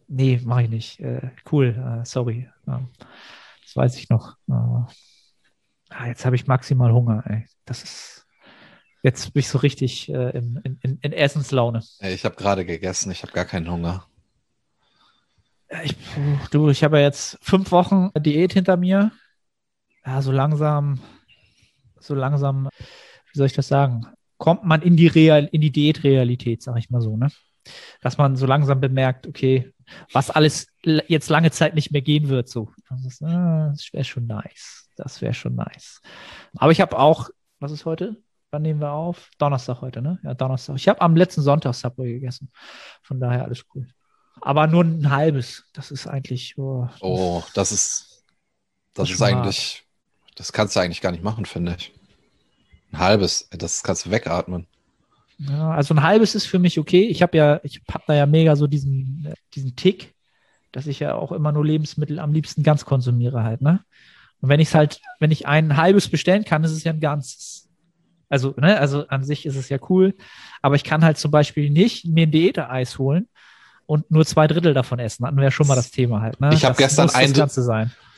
nee, 0.07 0.39
mache 0.43 0.63
ich 0.63 0.69
nicht. 0.69 0.99
Äh, 1.01 1.31
cool, 1.51 1.99
äh, 2.01 2.05
sorry. 2.05 2.49
Ähm, 2.67 2.87
das 3.63 3.75
weiß 3.75 3.97
ich 3.97 4.09
noch. 4.09 4.35
Äh, 4.49 4.91
Ah, 5.89 6.07
jetzt 6.07 6.25
habe 6.25 6.35
ich 6.35 6.47
maximal 6.47 6.91
Hunger, 6.91 7.23
ey. 7.27 7.45
Das 7.65 7.83
ist. 7.83 8.16
Jetzt 9.03 9.33
bin 9.33 9.41
ich 9.41 9.49
so 9.49 9.59
richtig 9.59 10.09
äh, 10.09 10.37
in, 10.37 10.59
in, 10.81 10.99
in, 11.01 11.13
Essenslaune. 11.13 11.83
Ich 12.01 12.25
habe 12.25 12.35
gerade 12.35 12.65
gegessen, 12.65 13.11
ich 13.11 13.21
habe 13.21 13.31
gar 13.31 13.45
keinen 13.45 13.69
Hunger. 13.71 14.05
Ich, 15.83 15.95
du, 16.51 16.69
ich 16.69 16.83
habe 16.83 16.97
ja 16.97 17.03
jetzt 17.03 17.37
fünf 17.41 17.71
Wochen 17.71 18.09
Diät 18.17 18.53
hinter 18.53 18.77
mir. 18.77 19.11
Ja, 20.05 20.21
so 20.21 20.31
langsam, 20.31 20.99
so 21.99 22.15
langsam, 22.15 22.69
wie 22.77 23.37
soll 23.37 23.47
ich 23.47 23.53
das 23.53 23.67
sagen? 23.67 24.07
Kommt 24.37 24.63
man 24.63 24.81
in 24.81 24.95
die 24.95 25.07
Real, 25.07 25.45
in 25.51 25.61
die 25.61 25.71
Diätrealität, 25.71 26.63
sag 26.63 26.77
ich 26.77 26.89
mal 26.89 27.01
so, 27.01 27.17
ne? 27.17 27.29
Dass 28.01 28.17
man 28.17 28.37
so 28.37 28.45
langsam 28.45 28.79
bemerkt, 28.79 29.27
okay, 29.27 29.73
was 30.13 30.29
alles 30.29 30.67
jetzt 30.83 31.29
lange 31.29 31.51
Zeit 31.51 31.75
nicht 31.75 31.91
mehr 31.91 32.01
gehen 32.01 32.29
wird, 32.29 32.47
so. 32.47 32.71
Das, 32.89 33.21
ah, 33.21 33.69
das 33.69 33.91
wäre 33.91 34.05
schon 34.05 34.27
nice. 34.27 34.89
Das 34.95 35.21
wäre 35.21 35.33
schon 35.33 35.55
nice. 35.55 36.01
Aber 36.55 36.71
ich 36.71 36.81
habe 36.81 36.97
auch, 36.97 37.29
was 37.59 37.71
ist 37.71 37.85
heute? 37.85 38.15
Wann 38.51 38.61
nehmen 38.61 38.79
wir 38.79 38.91
auf? 38.91 39.29
Donnerstag 39.37 39.81
heute, 39.81 40.01
ne? 40.01 40.19
Ja, 40.23 40.33
Donnerstag. 40.33 40.77
Ich 40.77 40.87
habe 40.87 41.01
am 41.01 41.15
letzten 41.15 41.41
Sonntag 41.41 41.73
Subway 41.73 42.13
gegessen. 42.13 42.49
Von 43.01 43.19
daher 43.19 43.43
alles 43.43 43.65
cool. 43.73 43.87
Aber 44.41 44.67
nur 44.67 44.83
ein 44.83 45.09
halbes. 45.09 45.65
Das 45.73 45.91
ist 45.91 46.07
eigentlich. 46.07 46.57
Oh, 46.57 46.87
oh 47.01 47.43
das 47.53 47.71
ist. 47.71 48.23
Das, 48.93 49.09
ist 49.09 49.21
eigentlich. 49.21 49.83
Das 50.35 50.53
kannst 50.53 50.75
du 50.75 50.79
eigentlich 50.79 51.01
gar 51.01 51.11
nicht 51.11 51.23
machen, 51.23 51.45
finde 51.45 51.75
ich. 51.77 51.93
Ein 52.91 52.99
halbes, 52.99 53.49
das 53.51 53.83
kannst 53.83 54.05
du 54.05 54.11
wegatmen. 54.11 54.65
Ja, 55.39 55.71
also 55.71 55.93
ein 55.93 56.03
halbes 56.03 56.33
ist 56.33 56.45
für 56.45 56.59
mich 56.59 56.79
okay. 56.79 57.05
Ich 57.05 57.21
habe 57.21 57.37
ja, 57.37 57.59
ich 57.63 57.81
habe 57.91 58.03
da 58.07 58.13
ja 58.15 58.25
mega 58.25 58.55
so 58.55 58.65
diesen, 58.65 59.33
diesen 59.53 59.75
Tick, 59.75 60.15
dass 60.71 60.87
ich 60.87 60.99
ja 60.99 61.15
auch 61.15 61.31
immer 61.31 61.51
nur 61.51 61.65
Lebensmittel 61.65 62.19
am 62.19 62.33
liebsten 62.33 62.63
ganz 62.63 62.85
konsumiere 62.85 63.43
halt, 63.43 63.61
ne? 63.61 63.83
Und 64.39 64.49
wenn 64.49 64.59
ich 64.59 64.69
es 64.69 64.75
halt, 64.75 65.01
wenn 65.19 65.31
ich 65.31 65.47
ein 65.47 65.77
halbes 65.77 66.09
bestellen 66.09 66.45
kann, 66.45 66.63
ist 66.63 66.71
es 66.71 66.83
ja 66.83 66.91
ein 66.91 66.99
ganzes. 66.99 67.66
Also, 68.29 68.53
ne, 68.57 68.79
also 68.79 69.07
an 69.07 69.23
sich 69.23 69.45
ist 69.45 69.55
es 69.55 69.69
ja 69.69 69.77
cool. 69.89 70.15
Aber 70.61 70.75
ich 70.75 70.83
kann 70.83 71.03
halt 71.03 71.17
zum 71.17 71.31
Beispiel 71.31 71.69
nicht 71.69 72.05
mir 72.05 72.27
ein 72.27 72.31
Diät-Eis 72.31 72.97
holen 72.99 73.27
und 73.85 74.09
nur 74.11 74.25
zwei 74.25 74.47
Drittel 74.47 74.73
davon 74.73 74.99
essen. 74.99 75.25
Hatten 75.25 75.37
wir 75.37 75.45
ja 75.45 75.51
schon 75.51 75.67
mal 75.67 75.75
das 75.75 75.91
Thema 75.91 76.21
halt. 76.21 76.39
Ne? 76.41 76.53
Ich 76.53 76.65
habe 76.65 76.75
gestern 76.75 77.09
ein 77.09 77.33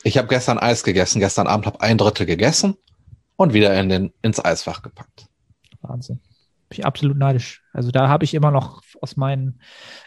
Ich 0.02 0.18
habe 0.18 0.28
gestern 0.28 0.58
Eis 0.58 0.82
gegessen. 0.82 1.20
Gestern 1.20 1.46
Abend 1.46 1.66
habe 1.66 1.80
ein 1.80 1.98
Drittel 1.98 2.26
gegessen 2.26 2.76
und 3.36 3.52
wieder 3.52 3.78
in 3.78 3.88
den, 3.88 4.12
ins 4.22 4.44
Eisfach 4.44 4.82
gepackt. 4.82 5.26
Wahnsinn. 5.80 6.20
Bin 6.68 6.80
ich 6.80 6.86
absolut 6.86 7.16
neidisch. 7.16 7.62
Also 7.72 7.90
da 7.90 8.08
habe 8.08 8.24
ich 8.24 8.34
immer 8.34 8.50
noch 8.50 8.82
aus 9.00 9.16
meinen 9.16 9.60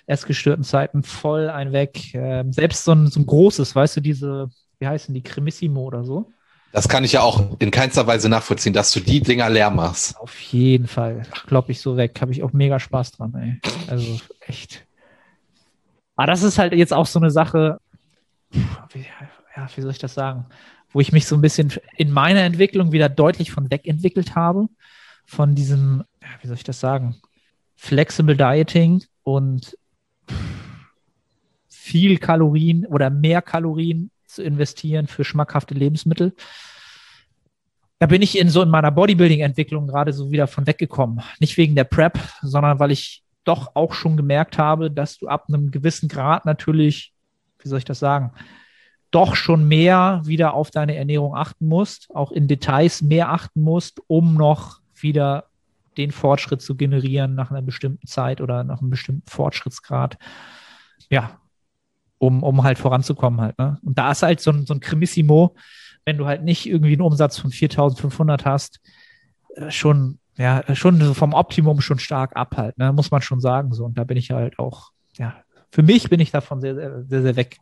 essgestörten 0.05 0.63
Zeiten 0.63 1.03
voll 1.03 1.49
ein 1.49 1.71
weg. 1.71 2.13
Ähm, 2.13 2.53
selbst 2.53 2.83
so 2.83 2.91
ein, 2.91 3.07
so 3.07 3.19
ein 3.19 3.25
großes, 3.25 3.75
weißt 3.75 3.97
du, 3.97 4.01
diese 4.01 4.49
wie 4.83 4.87
heißen 4.87 5.13
die, 5.13 5.23
Cremissimo 5.23 5.81
oder 5.81 6.03
so. 6.03 6.31
Das 6.73 6.89
kann 6.89 7.03
ich 7.03 7.11
ja 7.11 7.21
auch 7.21 7.55
in 7.59 7.69
keinster 7.69 8.07
Weise 8.07 8.29
nachvollziehen, 8.29 8.73
dass 8.73 8.91
du 8.91 8.99
die 8.99 9.21
Dinger 9.21 9.47
leer 9.47 9.69
machst. 9.69 10.17
Auf 10.17 10.39
jeden 10.39 10.87
Fall. 10.87 11.21
Klopp 11.45 11.69
ich 11.69 11.79
so 11.79 11.97
weg. 11.97 12.19
Habe 12.19 12.31
ich 12.31 12.41
auch 12.41 12.51
mega 12.51 12.79
Spaß 12.79 13.11
dran, 13.11 13.35
ey. 13.35 13.71
Also 13.87 14.19
echt. 14.39 14.83
Aber 16.15 16.25
das 16.25 16.41
ist 16.41 16.57
halt 16.57 16.73
jetzt 16.73 16.91
auch 16.91 17.05
so 17.05 17.19
eine 17.19 17.29
Sache, 17.29 17.77
ja, 18.51 19.69
wie 19.75 19.81
soll 19.81 19.91
ich 19.91 19.99
das 19.99 20.15
sagen? 20.15 20.47
Wo 20.89 20.99
ich 20.99 21.11
mich 21.11 21.27
so 21.27 21.35
ein 21.35 21.41
bisschen 21.41 21.71
in 21.95 22.11
meiner 22.11 22.41
Entwicklung 22.41 22.91
wieder 22.91 23.07
deutlich 23.07 23.51
von 23.51 23.69
weg 23.69 23.85
entwickelt 23.85 24.35
habe. 24.35 24.67
Von 25.27 25.53
diesem, 25.53 26.03
ja, 26.23 26.27
wie 26.41 26.47
soll 26.47 26.57
ich 26.57 26.63
das 26.63 26.79
sagen? 26.79 27.17
Flexible 27.75 28.35
Dieting 28.35 29.03
und 29.21 29.77
viel 31.69 32.17
Kalorien 32.17 32.87
oder 32.87 33.11
mehr 33.11 33.43
Kalorien 33.43 34.09
zu 34.33 34.43
investieren 34.43 35.07
für 35.07 35.23
schmackhafte 35.23 35.73
Lebensmittel. 35.73 36.33
Da 37.99 38.07
bin 38.07 38.21
ich 38.21 38.37
in 38.37 38.49
so 38.49 38.61
in 38.61 38.69
meiner 38.69 38.91
Bodybuilding-Entwicklung 38.91 39.87
gerade 39.87 40.11
so 40.11 40.31
wieder 40.31 40.47
von 40.47 40.67
weggekommen. 40.67 41.21
Nicht 41.39 41.55
wegen 41.57 41.75
der 41.75 41.85
Prep, 41.85 42.19
sondern 42.41 42.79
weil 42.79 42.91
ich 42.91 43.23
doch 43.43 43.75
auch 43.75 43.93
schon 43.93 44.17
gemerkt 44.17 44.57
habe, 44.57 44.91
dass 44.91 45.17
du 45.17 45.27
ab 45.27 45.45
einem 45.47 45.71
gewissen 45.71 46.09
Grad 46.09 46.45
natürlich, 46.45 47.13
wie 47.59 47.69
soll 47.69 47.79
ich 47.79 47.85
das 47.85 47.99
sagen, 47.99 48.33
doch 49.11 49.35
schon 49.35 49.67
mehr 49.67 50.21
wieder 50.25 50.53
auf 50.53 50.71
deine 50.71 50.95
Ernährung 50.95 51.35
achten 51.35 51.67
musst, 51.67 52.13
auch 52.15 52.31
in 52.31 52.47
Details 52.47 53.01
mehr 53.01 53.29
achten 53.29 53.61
musst, 53.61 54.01
um 54.07 54.33
noch 54.33 54.79
wieder 54.95 55.45
den 55.97 56.11
Fortschritt 56.11 56.61
zu 56.61 56.75
generieren 56.75 57.35
nach 57.35 57.51
einer 57.51 57.61
bestimmten 57.61 58.07
Zeit 58.07 58.41
oder 58.41 58.63
nach 58.63 58.81
einem 58.81 58.89
bestimmten 58.89 59.29
Fortschrittsgrad. 59.29 60.17
Ja, 61.09 61.39
um, 62.23 62.41
um 62.41 62.63
halt 62.63 62.77
voranzukommen 62.77 63.41
halt. 63.41 63.59
Ne? 63.59 63.77
Und 63.83 63.97
da 63.97 64.11
ist 64.11 64.23
halt 64.23 64.39
so 64.39 64.51
ein, 64.51 64.65
so 64.65 64.73
ein 64.73 64.79
Cremissimo, 64.79 65.55
wenn 66.05 66.17
du 66.17 66.25
halt 66.25 66.43
nicht 66.43 66.65
irgendwie 66.65 66.93
einen 66.93 67.01
Umsatz 67.01 67.37
von 67.37 67.51
4.500 67.51 68.45
hast, 68.45 68.79
äh, 69.55 69.69
schon, 69.69 70.19
ja, 70.37 70.63
schon 70.73 71.01
vom 71.15 71.33
Optimum 71.33 71.81
schon 71.81 71.99
stark 71.99 72.37
ab 72.37 72.55
halt, 72.55 72.77
ne? 72.77 72.93
muss 72.93 73.11
man 73.11 73.21
schon 73.21 73.41
sagen. 73.41 73.73
So. 73.73 73.83
Und 73.83 73.97
da 73.97 74.05
bin 74.05 74.15
ich 74.15 74.31
halt 74.31 74.57
auch, 74.57 74.91
ja, 75.17 75.35
für 75.69 75.83
mich 75.83 76.09
bin 76.09 76.21
ich 76.21 76.31
davon 76.31 76.61
sehr, 76.61 76.75
sehr, 76.75 77.03
sehr, 77.03 77.21
sehr 77.23 77.35
weg. 77.35 77.57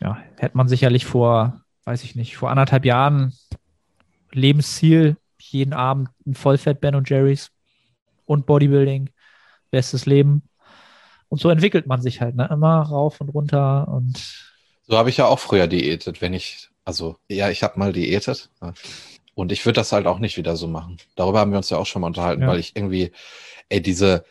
Ja, 0.00 0.18
hätte 0.36 0.56
man 0.56 0.68
sicherlich 0.68 1.06
vor, 1.06 1.62
weiß 1.84 2.04
ich 2.04 2.16
nicht, 2.16 2.36
vor 2.36 2.50
anderthalb 2.50 2.84
Jahren 2.84 3.32
Lebensziel, 4.32 5.16
jeden 5.38 5.72
Abend 5.72 6.10
ein 6.26 6.34
Vollfett 6.34 6.80
Ben 6.80 6.94
und 6.94 7.08
Jerry's 7.08 7.50
und 8.26 8.44
Bodybuilding, 8.44 9.08
bestes 9.70 10.04
Leben 10.04 10.42
und 11.28 11.40
so 11.40 11.50
entwickelt 11.50 11.86
man 11.86 12.00
sich 12.00 12.20
halt, 12.20 12.36
ne? 12.36 12.48
Immer 12.50 12.82
rauf 12.82 13.20
und 13.20 13.28
runter 13.30 13.88
und. 13.88 14.22
So 14.86 14.98
habe 14.98 15.10
ich 15.10 15.16
ja 15.16 15.26
auch 15.26 15.38
früher 15.38 15.66
diätet, 15.66 16.20
wenn 16.20 16.34
ich, 16.34 16.68
also 16.84 17.16
ja, 17.28 17.48
ich 17.48 17.62
habe 17.62 17.78
mal 17.78 17.92
diätet. 17.92 18.50
Und 19.34 19.50
ich 19.50 19.64
würde 19.64 19.80
das 19.80 19.92
halt 19.92 20.06
auch 20.06 20.18
nicht 20.18 20.36
wieder 20.36 20.56
so 20.56 20.68
machen. 20.68 20.98
Darüber 21.16 21.40
haben 21.40 21.50
wir 21.50 21.58
uns 21.58 21.70
ja 21.70 21.78
auch 21.78 21.86
schon 21.86 22.02
mal 22.02 22.08
unterhalten, 22.08 22.42
ja. 22.42 22.48
weil 22.48 22.58
ich 22.58 22.76
irgendwie, 22.76 23.12
ey, 23.68 23.80
diese, 23.80 24.24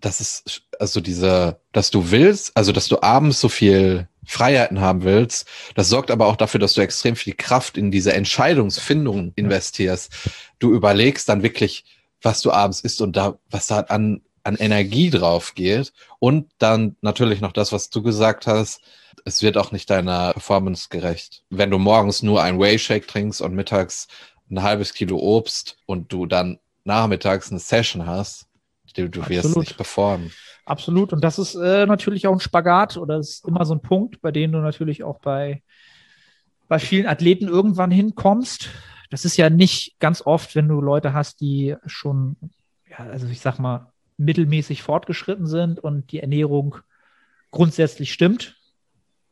das 0.00 0.20
ist, 0.20 0.62
also 0.78 1.00
diese, 1.00 1.60
dass 1.72 1.90
du 1.90 2.10
willst, 2.10 2.56
also 2.56 2.72
dass 2.72 2.88
du 2.88 3.02
abends 3.02 3.40
so 3.40 3.48
viel 3.48 4.08
Freiheiten 4.24 4.80
haben 4.80 5.02
willst, 5.02 5.48
das 5.74 5.88
sorgt 5.88 6.10
aber 6.10 6.26
auch 6.26 6.36
dafür, 6.36 6.60
dass 6.60 6.74
du 6.74 6.80
extrem 6.80 7.16
viel 7.16 7.34
Kraft 7.34 7.76
in 7.76 7.90
diese 7.90 8.12
Entscheidungsfindung 8.12 9.32
investierst. 9.36 10.12
Du 10.58 10.72
überlegst 10.72 11.28
dann 11.28 11.42
wirklich, 11.42 11.84
was 12.22 12.40
du 12.40 12.50
abends 12.52 12.80
isst 12.80 13.00
und 13.00 13.16
da, 13.16 13.38
was 13.50 13.66
da 13.66 13.80
an 13.80 14.22
an 14.44 14.56
Energie 14.56 15.10
drauf 15.10 15.54
geht 15.54 15.92
und 16.18 16.50
dann 16.58 16.96
natürlich 17.00 17.40
noch 17.40 17.52
das, 17.52 17.72
was 17.72 17.90
du 17.90 18.02
gesagt 18.02 18.46
hast, 18.46 18.80
es 19.24 19.42
wird 19.42 19.56
auch 19.56 19.72
nicht 19.72 19.88
deiner 19.90 20.32
Performance 20.32 20.88
gerecht. 20.90 21.44
Wenn 21.50 21.70
du 21.70 21.78
morgens 21.78 22.22
nur 22.22 22.42
ein 22.42 22.58
Whey-Shake 22.58 23.06
trinkst 23.06 23.40
und 23.40 23.54
mittags 23.54 24.08
ein 24.50 24.62
halbes 24.62 24.94
Kilo 24.94 25.18
Obst 25.18 25.78
und 25.86 26.12
du 26.12 26.26
dann 26.26 26.58
nachmittags 26.84 27.50
eine 27.50 27.60
Session 27.60 28.06
hast, 28.06 28.46
du, 28.94 29.08
du 29.08 29.28
wirst 29.28 29.56
nicht 29.56 29.76
performen. 29.76 30.32
Absolut. 30.64 31.12
Und 31.12 31.22
das 31.22 31.38
ist 31.38 31.54
äh, 31.54 31.86
natürlich 31.86 32.26
auch 32.26 32.32
ein 32.32 32.40
Spagat 32.40 32.96
oder 32.96 33.18
ist 33.18 33.46
immer 33.46 33.64
so 33.64 33.74
ein 33.74 33.82
Punkt, 33.82 34.20
bei 34.20 34.30
dem 34.30 34.52
du 34.52 34.58
natürlich 34.58 35.02
auch 35.02 35.18
bei, 35.20 35.62
bei 36.68 36.78
vielen 36.78 37.06
Athleten 37.06 37.48
irgendwann 37.48 37.90
hinkommst. 37.90 38.70
Das 39.10 39.24
ist 39.24 39.36
ja 39.36 39.50
nicht 39.50 39.96
ganz 39.98 40.22
oft, 40.24 40.54
wenn 40.54 40.68
du 40.68 40.80
Leute 40.80 41.12
hast, 41.12 41.40
die 41.40 41.76
schon, 41.86 42.36
ja, 42.88 42.98
also 42.98 43.26
ich 43.26 43.40
sag 43.40 43.58
mal, 43.58 43.91
mittelmäßig 44.24 44.82
fortgeschritten 44.82 45.46
sind 45.46 45.80
und 45.80 46.12
die 46.12 46.20
Ernährung 46.20 46.76
grundsätzlich 47.50 48.12
stimmt, 48.12 48.56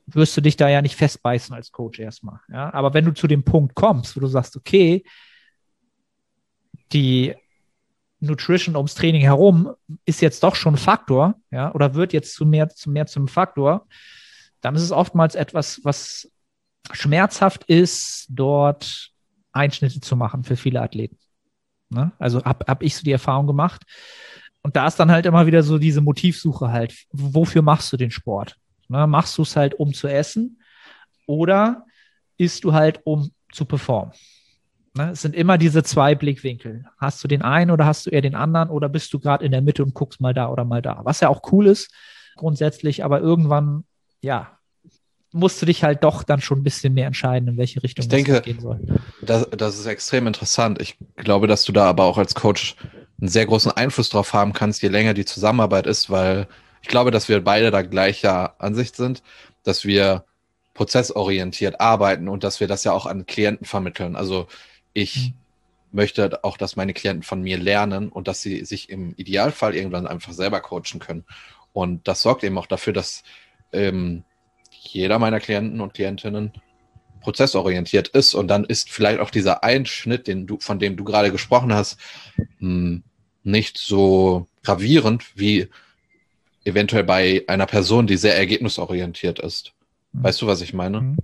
wirst 0.06 0.37
du 0.37 0.40
dich 0.40 0.56
da 0.56 0.68
ja 0.68 0.82
nicht 0.82 0.97
festbeißen 0.97 1.54
als 1.54 1.73
Coach 1.73 1.99
erstmal. 1.99 2.40
Ja? 2.49 2.73
Aber 2.75 2.94
wenn 2.94 3.04
du 3.04 3.12
zu 3.12 3.26
dem 3.26 3.44
Punkt 3.44 3.75
kommst, 3.75 4.16
wo 4.16 4.20
du 4.20 4.26
sagst, 4.26 4.56
okay, 4.56 5.04
die 6.92 7.35
Nutrition 8.20 8.76
ums 8.76 8.94
Training 8.94 9.23
herum 9.23 9.75
ist 10.04 10.20
jetzt 10.20 10.42
doch 10.42 10.54
schon 10.54 10.76
Faktor, 10.76 11.35
ja, 11.50 11.73
oder 11.75 11.94
wird 11.94 12.12
jetzt 12.12 12.35
zu 12.35 12.44
mehr, 12.44 12.68
zu 12.68 12.90
mehr 12.90 13.06
zum 13.06 13.28
Faktor, 13.28 13.87
dann 14.61 14.75
ist 14.75 14.82
es 14.82 14.92
oftmals 14.92 15.35
etwas, 15.35 15.80
was 15.85 16.30
schmerzhaft 16.92 17.64
ist, 17.64 18.26
dort 18.28 19.11
Einschnitte 19.52 20.00
zu 20.00 20.16
machen 20.16 20.44
für 20.44 20.56
viele 20.56 20.82
Athleten. 20.82 21.18
Ne? 21.88 22.12
Also 22.18 22.44
habe 22.44 22.66
hab 22.66 22.82
ich 22.82 22.94
so 22.94 23.02
die 23.02 23.12
Erfahrung 23.12 23.47
gemacht, 23.47 23.82
und 24.62 24.76
da 24.76 24.87
ist 24.87 24.97
dann 24.97 25.11
halt 25.11 25.26
immer 25.26 25.47
wieder 25.47 25.62
so 25.62 25.79
diese 25.79 26.00
Motivsuche 26.00 26.71
halt. 26.71 26.95
Wofür 27.12 27.62
machst 27.62 27.93
du 27.93 27.97
den 27.97 28.11
Sport? 28.11 28.57
Ne, 28.88 29.07
machst 29.07 29.38
du 29.38 29.43
es 29.43 29.57
halt, 29.57 29.75
um 29.75 29.95
zu 29.95 30.09
essen 30.09 30.61
oder 31.26 31.85
isst 32.37 32.64
du 32.64 32.73
halt, 32.73 33.00
um 33.05 33.31
zu 33.52 33.64
performen? 33.64 34.12
Ne, 34.97 35.11
es 35.11 35.23
sind 35.23 35.35
immer 35.37 35.59
diese 35.59 35.83
zwei 35.83 36.14
Blickwinkel. 36.14 36.85
Hast 36.99 37.23
du 37.23 37.29
den 37.29 37.43
einen 37.43 37.71
oder 37.71 37.87
hast 37.87 38.07
du 38.07 38.11
eher 38.11 38.21
den 38.21 38.35
anderen 38.35 38.69
oder 38.69 38.88
bist 38.88 39.12
du 39.12 39.21
gerade 39.21 39.45
in 39.45 39.52
der 39.52 39.62
Mitte 39.62 39.85
und 39.85 39.95
guckst 39.95 40.21
mal 40.21 40.35
da 40.35 40.49
oder 40.49 40.64
mal 40.64 40.83
da? 40.83 41.00
Was 41.05 41.21
ja 41.21 41.29
auch 41.29 41.52
cool 41.52 41.67
ist, 41.67 41.93
grundsätzlich, 42.37 43.05
aber 43.05 43.21
irgendwann, 43.21 43.85
ja, 44.21 44.59
musst 45.33 45.62
du 45.62 45.67
dich 45.67 45.85
halt 45.85 46.02
doch 46.02 46.25
dann 46.25 46.40
schon 46.40 46.59
ein 46.59 46.62
bisschen 46.64 46.93
mehr 46.93 47.07
entscheiden, 47.07 47.49
in 47.49 47.57
welche 47.57 47.83
Richtung 47.83 48.02
ich 48.02 48.09
denke, 48.09 48.38
es 48.38 48.43
gehen 48.43 48.61
soll. 48.61 48.81
Das, 49.23 49.49
das 49.50 49.79
ist 49.79 49.87
extrem 49.87 50.26
interessant. 50.26 50.83
Ich 50.83 50.99
glaube, 51.17 51.47
dass 51.47 51.64
du 51.64 51.73
da 51.73 51.87
aber 51.87 52.05
auch 52.05 52.19
als 52.19 52.35
Coach 52.35 52.75
einen 53.20 53.28
sehr 53.28 53.46
großen 53.46 53.72
Einfluss 53.72 54.08
drauf 54.08 54.32
haben 54.32 54.52
kannst, 54.52 54.82
je 54.82 54.88
länger 54.88 55.14
die 55.14 55.24
Zusammenarbeit 55.24 55.86
ist, 55.86 56.10
weil 56.10 56.48
ich 56.82 56.88
glaube, 56.88 57.10
dass 57.10 57.28
wir 57.28 57.42
beide 57.44 57.70
da 57.70 57.82
gleicher 57.82 58.54
Ansicht 58.60 58.96
sind, 58.96 59.22
dass 59.62 59.84
wir 59.84 60.24
prozessorientiert 60.74 61.80
arbeiten 61.80 62.28
und 62.28 62.42
dass 62.42 62.60
wir 62.60 62.66
das 62.66 62.84
ja 62.84 62.92
auch 62.92 63.06
an 63.06 63.26
Klienten 63.26 63.66
vermitteln. 63.66 64.16
Also 64.16 64.46
ich 64.94 65.16
mhm. 65.16 65.34
möchte 65.92 66.42
auch, 66.44 66.56
dass 66.56 66.76
meine 66.76 66.94
Klienten 66.94 67.22
von 67.22 67.42
mir 67.42 67.58
lernen 67.58 68.08
und 68.08 68.28
dass 68.28 68.40
sie 68.40 68.64
sich 68.64 68.88
im 68.88 69.14
Idealfall 69.16 69.74
irgendwann 69.74 70.06
einfach 70.06 70.32
selber 70.32 70.60
coachen 70.60 70.98
können. 70.98 71.24
Und 71.72 72.08
das 72.08 72.22
sorgt 72.22 72.44
eben 72.44 72.56
auch 72.56 72.66
dafür, 72.66 72.92
dass 72.94 73.22
ähm, 73.72 74.24
jeder 74.70 75.18
meiner 75.18 75.40
Klienten 75.40 75.80
und 75.80 75.94
Klientinnen 75.94 76.52
prozessorientiert 77.20 78.08
ist 78.08 78.34
und 78.34 78.48
dann 78.48 78.64
ist 78.64 78.90
vielleicht 78.90 79.20
auch 79.20 79.30
dieser 79.30 79.62
Einschnitt, 79.62 80.26
den 80.26 80.46
du, 80.46 80.58
von 80.58 80.78
dem 80.78 80.96
du 80.96 81.04
gerade 81.04 81.30
gesprochen 81.30 81.72
hast, 81.72 81.98
mh, 82.36 82.46
hm, 82.58 83.04
nicht 83.42 83.78
so 83.78 84.47
gravierend 84.62 85.25
wie 85.35 85.68
eventuell 86.64 87.04
bei 87.04 87.44
einer 87.49 87.66
Person, 87.66 88.06
die 88.06 88.16
sehr 88.16 88.37
ergebnisorientiert 88.37 89.38
ist. 89.38 89.73
Mhm. 90.12 90.25
Weißt 90.25 90.42
du, 90.42 90.47
was 90.47 90.61
ich 90.61 90.75
meine? 90.75 91.00
Mhm. 91.00 91.16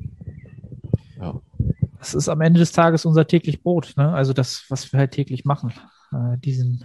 Ja. 1.21 1.41
Das 1.99 2.15
ist 2.15 2.29
am 2.29 2.41
Ende 2.41 2.61
des 2.61 2.73
Tages 2.73 3.05
unser 3.05 3.27
täglich 3.27 3.63
Brot, 3.63 3.95
ne? 3.97 4.13
Also 4.13 4.33
das, 4.33 4.65
was 4.69 4.93
wir 4.93 5.01
halt 5.01 5.13
täglich 5.13 5.45
machen. 5.45 5.73
Äh, 6.13 6.39
diesen, 6.39 6.85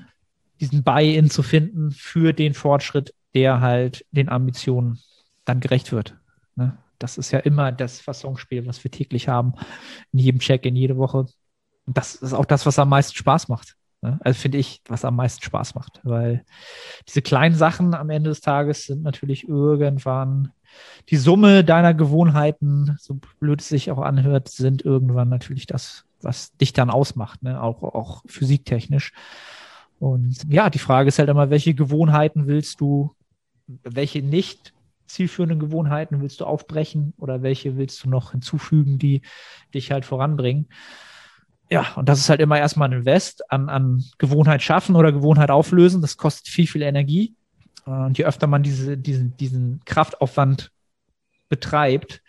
diesen 0.60 0.84
Buy-in 0.84 1.30
zu 1.30 1.44
finden 1.44 1.92
für 1.92 2.34
den 2.34 2.54
Fortschritt, 2.54 3.14
der 3.34 3.62
halt 3.62 4.06
den 4.12 4.30
Ambitionen 4.30 5.00
dann 5.46 5.60
gerecht 5.60 5.92
wird. 5.92 6.18
Ne? 6.56 6.78
Das 7.00 7.18
ist 7.18 7.32
ja 7.32 7.40
immer 7.40 7.72
das 7.72 8.00
Fassungsspiel, 8.00 8.66
was 8.68 8.84
wir 8.84 8.92
täglich 8.92 9.28
haben, 9.28 9.54
in 10.12 10.20
jedem 10.20 10.40
Check, 10.40 10.66
in 10.66 10.76
jede 10.76 10.98
Woche. 10.98 11.26
Und 11.86 11.98
das 11.98 12.16
ist 12.16 12.34
auch 12.34 12.46
das, 12.46 12.66
was 12.66 12.80
am 12.80 12.90
meisten 12.90 13.16
Spaß 13.16 13.48
macht. 13.48 13.76
Ne? 14.02 14.20
Also 14.22 14.40
finde 14.40 14.58
ich, 14.58 14.82
was 14.88 15.06
am 15.06 15.16
meisten 15.16 15.44
Spaß 15.44 15.76
macht, 15.76 16.00
weil 16.04 16.44
diese 17.08 17.22
kleinen 17.22 17.56
Sachen 17.56 17.94
am 17.94 18.10
Ende 18.10 18.30
des 18.30 18.42
Tages 18.42 18.86
sind 18.86 19.04
natürlich 19.04 19.48
irgendwann 19.48 20.52
die 21.10 21.18
Summe 21.18 21.64
deiner 21.64 21.94
Gewohnheiten, 21.94 22.96
so 23.00 23.20
blöd 23.40 23.62
es 23.62 23.70
sich 23.70 23.92
auch 23.92 24.00
anhört, 24.00 24.50
sind 24.50 24.84
irgendwann 24.84 25.30
natürlich 25.30 25.66
das, 25.66 26.06
was 26.22 26.56
dich 26.58 26.74
dann 26.74 26.90
ausmacht, 26.90 27.44
ne? 27.44 27.62
auch, 27.62 27.84
auch 27.84 28.24
physiktechnisch. 28.26 29.12
Und 30.00 30.38
ja, 30.50 30.70
die 30.70 30.80
Frage 30.80 31.10
ist 31.10 31.20
halt 31.20 31.30
immer, 31.30 31.50
welche 31.50 31.74
Gewohnheiten 31.74 32.48
willst 32.48 32.82
du, 32.82 33.16
welche 33.68 34.24
nicht 34.24 34.74
zielführenden 35.06 35.60
Gewohnheiten 35.60 36.22
willst 36.22 36.40
du 36.40 36.46
aufbrechen 36.46 37.14
oder 37.18 37.44
welche 37.44 37.78
willst 37.78 38.04
du 38.04 38.10
noch 38.10 38.32
hinzufügen, 38.32 38.98
die 38.98 39.22
dich 39.74 39.92
halt 39.92 40.06
voranbringen? 40.06 40.68
Ja, 41.72 41.94
und 41.96 42.10
das 42.10 42.20
ist 42.20 42.30
halt 42.30 42.42
immer 42.42 42.60
erstmal 42.60 42.90
ein 42.90 43.00
Invest 43.00 43.50
an, 43.50 43.70
an 43.70 44.04
Gewohnheit 44.18 44.62
schaffen 44.62 44.98
oder 44.98 45.14
Gewohnheit 45.14 45.50
auflösen. 45.50 46.02
Das 46.02 46.18
kostet 46.18 46.50
viel, 46.50 46.68
viel 46.68 46.82
Energie. 46.82 47.34
Und 47.86 48.18
je 48.18 48.26
öfter 48.26 48.46
man 48.46 48.62
diese, 48.62 48.98
diesen, 48.98 49.38
diesen 49.38 49.80
Kraftaufwand 49.86 50.72
betreibt, 51.48 52.22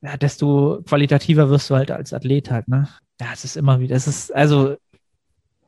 ja, 0.00 0.16
desto 0.16 0.80
qualitativer 0.86 1.50
wirst 1.50 1.70
du 1.70 1.74
halt 1.74 1.90
als 1.90 2.12
Athlet 2.12 2.50
halt, 2.50 2.68
ne? 2.68 2.88
Ja, 3.20 3.28
es 3.34 3.44
ist 3.44 3.56
immer 3.56 3.80
wieder, 3.80 3.96
es 3.96 4.06
ist, 4.06 4.34
also, 4.34 4.76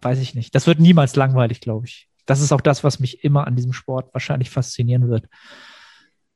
weiß 0.00 0.20
ich 0.20 0.34
nicht. 0.34 0.54
Das 0.54 0.66
wird 0.66 0.78
niemals 0.78 1.16
langweilig, 1.16 1.60
glaube 1.60 1.86
ich. 1.86 2.08
Das 2.26 2.40
ist 2.40 2.52
auch 2.52 2.60
das, 2.60 2.82
was 2.84 3.00
mich 3.00 3.24
immer 3.24 3.46
an 3.46 3.56
diesem 3.56 3.72
Sport 3.72 4.14
wahrscheinlich 4.14 4.50
faszinieren 4.50 5.08
wird. 5.08 5.28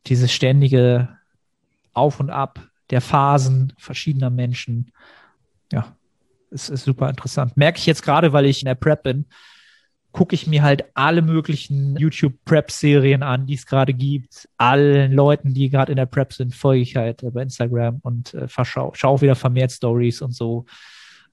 Dieses 0.06 0.32
ständige 0.32 1.08
Auf 1.92 2.18
und 2.18 2.30
Ab 2.30 2.68
der 2.90 3.00
Phasen 3.00 3.72
verschiedener 3.78 4.30
Menschen. 4.30 4.92
Ja, 5.72 5.95
es 6.50 6.68
ist 6.68 6.84
super 6.84 7.08
interessant. 7.08 7.56
Merke 7.56 7.78
ich 7.78 7.86
jetzt 7.86 8.02
gerade, 8.02 8.32
weil 8.32 8.46
ich 8.46 8.62
in 8.62 8.66
der 8.66 8.74
Prep 8.74 9.02
bin, 9.02 9.26
gucke 10.12 10.34
ich 10.34 10.46
mir 10.46 10.62
halt 10.62 10.84
alle 10.94 11.20
möglichen 11.20 11.96
YouTube-Prep-Serien 11.96 13.22
an, 13.22 13.46
die 13.46 13.54
es 13.54 13.66
gerade 13.66 13.92
gibt. 13.92 14.48
Allen 14.56 15.12
Leuten, 15.12 15.52
die 15.52 15.68
gerade 15.68 15.92
in 15.92 15.96
der 15.96 16.06
Prep 16.06 16.32
sind, 16.32 16.54
folge 16.54 16.80
ich 16.82 16.96
halt 16.96 17.22
bei 17.34 17.42
Instagram 17.42 18.00
und 18.02 18.32
äh, 18.32 18.48
verschau, 18.48 18.92
schaue 18.94 19.20
wieder 19.20 19.34
vermehrt 19.34 19.72
Stories 19.72 20.22
und 20.22 20.34
so. 20.34 20.64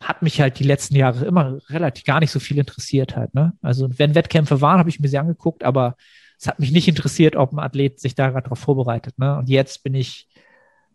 Hat 0.01 0.21
mich 0.21 0.41
halt 0.41 0.59
die 0.59 0.65
letzten 0.65 0.97
Jahre 0.97 1.23
immer 1.23 1.59
relativ 1.69 2.03
gar 2.03 2.19
nicht 2.19 2.31
so 2.31 2.41
viel 2.41 2.57
interessiert 2.57 3.15
halt. 3.15 3.33
Ne? 3.33 3.53
Also 3.61 3.87
wenn 3.97 4.15
Wettkämpfe 4.15 4.59
waren, 4.59 4.79
habe 4.79 4.89
ich 4.89 4.99
mir 4.99 5.07
sie 5.07 5.17
angeguckt, 5.17 5.63
aber 5.63 5.95
es 6.37 6.47
hat 6.47 6.59
mich 6.59 6.73
nicht 6.73 6.89
interessiert, 6.89 7.37
ob 7.37 7.53
ein 7.53 7.59
Athlet 7.59 8.01
sich 8.01 8.15
da 8.15 8.31
gerade 8.31 8.43
darauf 8.43 8.59
vorbereitet. 8.59 9.17
Ne? 9.17 9.37
Und 9.37 9.47
jetzt 9.47 9.81
bin 9.83 9.95
ich 9.95 10.27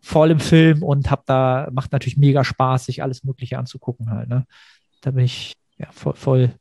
voll 0.01 0.31
im 0.31 0.39
Film 0.39 0.83
und 0.83 1.11
hab 1.11 1.25
da, 1.25 1.69
macht 1.71 1.91
natürlich 1.91 2.17
mega 2.17 2.43
Spaß, 2.43 2.85
sich 2.85 3.03
alles 3.03 3.23
Mögliche 3.23 3.57
anzugucken 3.57 4.09
halt. 4.09 4.29
Ne? 4.29 4.45
Da 5.01 5.11
bin 5.11 5.25
ich 5.25 5.55
ja 5.77 5.87
voll, 5.91 6.15
voll, 6.15 6.51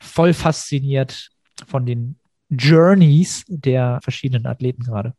voll 0.00 0.34
fasziniert 0.34 1.30
von 1.66 1.86
den 1.86 2.16
Journeys 2.48 3.44
der 3.48 4.00
verschiedenen 4.02 4.46
Athleten 4.46 4.82
gerade. 4.82 5.14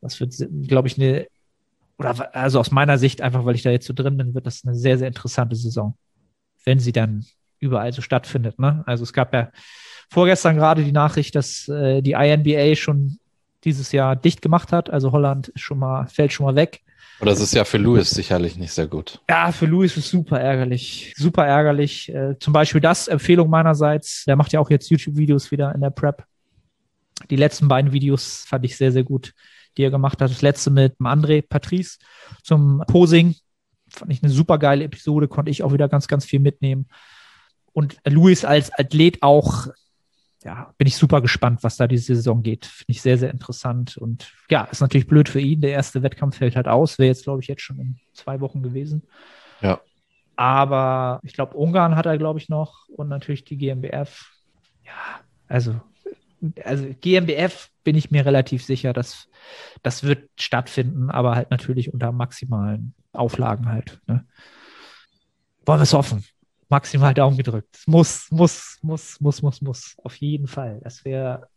Das 0.00 0.18
wird, 0.18 0.34
glaube 0.66 0.88
ich, 0.88 0.98
eine, 0.98 1.26
oder 1.98 2.34
also 2.34 2.58
aus 2.58 2.70
meiner 2.70 2.96
Sicht, 2.96 3.20
einfach 3.20 3.44
weil 3.44 3.54
ich 3.54 3.62
da 3.62 3.70
jetzt 3.70 3.86
so 3.86 3.92
drin 3.92 4.16
bin, 4.16 4.34
wird 4.34 4.46
das 4.46 4.64
eine 4.64 4.74
sehr, 4.74 4.96
sehr 4.96 5.08
interessante 5.08 5.56
Saison, 5.56 5.96
wenn 6.64 6.80
sie 6.80 6.92
dann 6.92 7.26
überall 7.58 7.92
so 7.92 8.00
stattfindet. 8.00 8.58
Ne? 8.58 8.82
Also 8.86 9.04
es 9.04 9.12
gab 9.12 9.34
ja 9.34 9.50
vorgestern 10.10 10.56
gerade 10.56 10.82
die 10.82 10.92
Nachricht, 10.92 11.34
dass 11.34 11.68
äh, 11.68 12.00
die 12.00 12.12
INBA 12.12 12.74
schon 12.74 13.19
dieses 13.64 13.92
Jahr 13.92 14.16
dicht 14.16 14.42
gemacht 14.42 14.72
hat. 14.72 14.90
Also 14.90 15.12
Holland 15.12 15.48
ist 15.48 15.60
schon 15.60 15.78
mal, 15.78 16.06
fällt 16.06 16.32
schon 16.32 16.46
mal 16.46 16.54
weg. 16.54 16.82
Oder 17.20 17.32
das 17.32 17.40
ist 17.40 17.54
ja 17.54 17.64
für 17.64 17.76
Louis 17.76 18.08
sicherlich 18.08 18.56
nicht 18.56 18.72
sehr 18.72 18.86
gut. 18.86 19.20
Ja, 19.28 19.52
für 19.52 19.66
Louis 19.66 19.94
ist 19.96 20.08
super 20.08 20.40
ärgerlich. 20.40 21.12
Super 21.16 21.46
ärgerlich. 21.46 22.08
Äh, 22.08 22.38
zum 22.38 22.54
Beispiel 22.54 22.80
das, 22.80 23.08
Empfehlung 23.08 23.50
meinerseits. 23.50 24.24
Der 24.24 24.36
macht 24.36 24.52
ja 24.52 24.60
auch 24.60 24.70
jetzt 24.70 24.88
YouTube-Videos 24.88 25.50
wieder 25.50 25.74
in 25.74 25.82
der 25.82 25.90
Prep. 25.90 26.24
Die 27.28 27.36
letzten 27.36 27.68
beiden 27.68 27.92
Videos 27.92 28.44
fand 28.46 28.64
ich 28.64 28.76
sehr, 28.76 28.92
sehr 28.92 29.04
gut, 29.04 29.34
die 29.76 29.82
er 29.82 29.90
gemacht 29.90 30.22
hat. 30.22 30.30
Das 30.30 30.40
letzte 30.40 30.70
mit 30.70 30.94
André 30.98 31.42
Patrice 31.46 31.98
zum 32.42 32.82
Posing. 32.86 33.34
Fand 33.90 34.12
ich 34.12 34.22
eine 34.22 34.32
super 34.32 34.56
geile 34.56 34.84
Episode, 34.84 35.28
konnte 35.28 35.50
ich 35.50 35.62
auch 35.62 35.74
wieder 35.74 35.88
ganz, 35.88 36.08
ganz 36.08 36.24
viel 36.24 36.40
mitnehmen. 36.40 36.88
Und 37.72 37.98
Louis 38.06 38.46
als 38.46 38.72
Athlet 38.72 39.22
auch 39.22 39.66
ja, 40.44 40.72
bin 40.78 40.86
ich 40.86 40.96
super 40.96 41.20
gespannt, 41.20 41.62
was 41.62 41.76
da 41.76 41.86
diese 41.86 42.14
Saison 42.14 42.42
geht. 42.42 42.64
Finde 42.64 42.92
ich 42.92 43.02
sehr, 43.02 43.18
sehr 43.18 43.30
interessant. 43.30 43.98
Und 43.98 44.32
ja, 44.50 44.64
ist 44.64 44.80
natürlich 44.80 45.06
blöd 45.06 45.28
für 45.28 45.40
ihn. 45.40 45.60
Der 45.60 45.72
erste 45.72 46.02
Wettkampf 46.02 46.38
fällt 46.38 46.56
halt 46.56 46.66
aus. 46.66 46.98
Wäre 46.98 47.08
jetzt, 47.08 47.24
glaube 47.24 47.42
ich, 47.42 47.48
jetzt 47.48 47.62
schon 47.62 47.78
in 47.78 47.98
zwei 48.14 48.40
Wochen 48.40 48.62
gewesen. 48.62 49.02
Ja. 49.60 49.80
Aber 50.36 51.20
ich 51.24 51.34
glaube, 51.34 51.56
Ungarn 51.56 51.94
hat 51.94 52.06
er, 52.06 52.16
glaube 52.16 52.38
ich, 52.38 52.48
noch 52.48 52.88
und 52.88 53.08
natürlich 53.08 53.44
die 53.44 53.58
GmbF. 53.58 54.30
Ja, 54.86 55.20
also, 55.46 55.78
also 56.64 56.86
GmbF 57.00 57.68
bin 57.84 57.96
ich 57.96 58.10
mir 58.10 58.24
relativ 58.24 58.64
sicher, 58.64 58.94
dass 58.94 59.28
das 59.82 60.04
wird 60.04 60.30
stattfinden, 60.38 61.10
aber 61.10 61.34
halt 61.34 61.50
natürlich 61.50 61.92
unter 61.92 62.12
maximalen 62.12 62.94
Auflagen 63.12 63.68
halt. 63.68 64.00
Ne? 64.06 64.24
Wollen 65.66 65.80
wir 65.80 65.82
es 65.82 65.92
hoffen 65.92 66.24
maximal 66.70 67.12
Daumen 67.12 67.36
gedrückt. 67.36 67.82
Muss, 67.86 68.30
muss, 68.30 68.78
muss, 68.82 69.20
muss, 69.20 69.42
muss, 69.42 69.60
muss. 69.60 69.96
Auf 70.02 70.16
jeden 70.16 70.46
Fall. 70.46 70.80
Das 70.82 71.04
wäre 71.04 71.48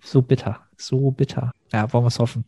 so 0.00 0.22
bitter. 0.22 0.66
So 0.76 1.10
bitter. 1.10 1.52
Ja, 1.72 1.92
wollen 1.92 2.04
wir 2.04 2.08
es 2.08 2.18
hoffen. 2.18 2.44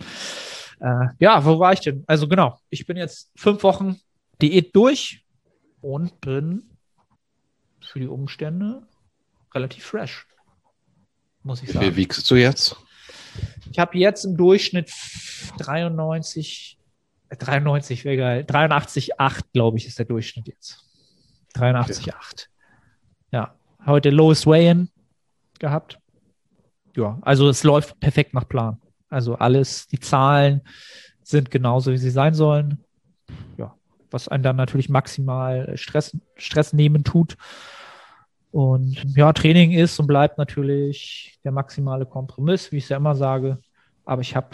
Äh, 0.80 1.06
ja, 1.18 1.44
wo 1.44 1.58
war 1.58 1.72
ich 1.72 1.80
denn? 1.80 2.04
Also 2.06 2.26
genau, 2.26 2.58
ich 2.70 2.86
bin 2.86 2.96
jetzt 2.96 3.30
fünf 3.36 3.62
Wochen 3.62 4.00
Diät 4.42 4.74
durch 4.74 5.24
und 5.80 6.20
bin 6.20 6.70
für 7.80 8.00
die 8.00 8.08
Umstände 8.08 8.86
relativ 9.54 9.84
fresh. 9.84 10.26
Muss 11.42 11.62
ich 11.62 11.70
sagen. 11.70 11.80
Wie 11.80 11.90
viel 11.90 11.96
wiegst 11.96 12.30
du 12.30 12.34
jetzt? 12.34 12.76
Ich 13.70 13.78
habe 13.78 13.96
jetzt 13.98 14.24
im 14.24 14.36
Durchschnitt 14.36 14.90
93, 15.58 16.78
93 17.30 18.04
wäre 18.04 18.16
geil. 18.16 18.46
83,8, 18.48 19.40
glaube 19.52 19.76
ich, 19.76 19.86
ist 19.86 19.98
der 19.98 20.06
Durchschnitt 20.06 20.48
jetzt. 20.48 20.84
83,8. 21.54 22.00
Okay. 22.00 22.12
Ja, 23.32 23.54
heute 23.86 24.10
Lowest 24.10 24.46
Weigh-In 24.46 24.88
gehabt. 25.58 25.98
Ja, 26.96 27.18
also 27.22 27.48
es 27.48 27.64
läuft 27.64 27.98
perfekt 28.00 28.34
nach 28.34 28.48
Plan. 28.48 28.80
Also 29.08 29.36
alles, 29.36 29.86
die 29.88 30.00
Zahlen 30.00 30.62
sind 31.22 31.50
genauso, 31.50 31.92
wie 31.92 31.98
sie 31.98 32.10
sein 32.10 32.34
sollen. 32.34 32.84
Ja, 33.56 33.74
was 34.10 34.28
einen 34.28 34.42
dann 34.42 34.56
natürlich 34.56 34.88
maximal 34.88 35.76
Stress, 35.76 36.16
Stress 36.36 36.72
nehmen 36.72 37.04
tut. 37.04 37.36
Und 38.50 39.04
ja, 39.16 39.32
Training 39.32 39.72
ist 39.72 39.98
und 39.98 40.06
bleibt 40.06 40.38
natürlich 40.38 41.40
der 41.42 41.50
maximale 41.50 42.06
Kompromiss, 42.06 42.70
wie 42.70 42.76
ich 42.76 42.84
es 42.84 42.90
ja 42.90 42.98
immer 42.98 43.16
sage. 43.16 43.58
Aber 44.04 44.22
ich 44.22 44.36
habe 44.36 44.50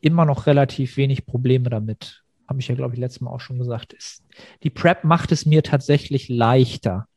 immer 0.00 0.24
noch 0.24 0.46
relativ 0.46 0.96
wenig 0.96 1.26
Probleme 1.26 1.70
damit, 1.70 2.22
habe 2.48 2.60
ich 2.60 2.68
ja, 2.68 2.74
glaube 2.74 2.94
ich, 2.94 3.00
letztes 3.00 3.20
Mal 3.20 3.30
auch 3.30 3.40
schon 3.40 3.58
gesagt, 3.58 3.92
ist, 3.92 4.22
die 4.62 4.70
Prep 4.70 5.04
macht 5.04 5.32
es 5.32 5.46
mir 5.46 5.62
tatsächlich 5.62 6.28
leichter, 6.28 7.08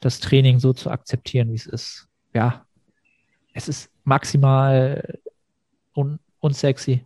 das 0.00 0.20
Training 0.20 0.58
so 0.58 0.72
zu 0.72 0.90
akzeptieren, 0.90 1.50
wie 1.50 1.56
es 1.56 1.66
ist. 1.66 2.08
Ja, 2.34 2.66
es 3.52 3.68
ist 3.68 3.90
maximal 4.04 5.18
un 5.94 6.18
unsexy, 6.40 7.04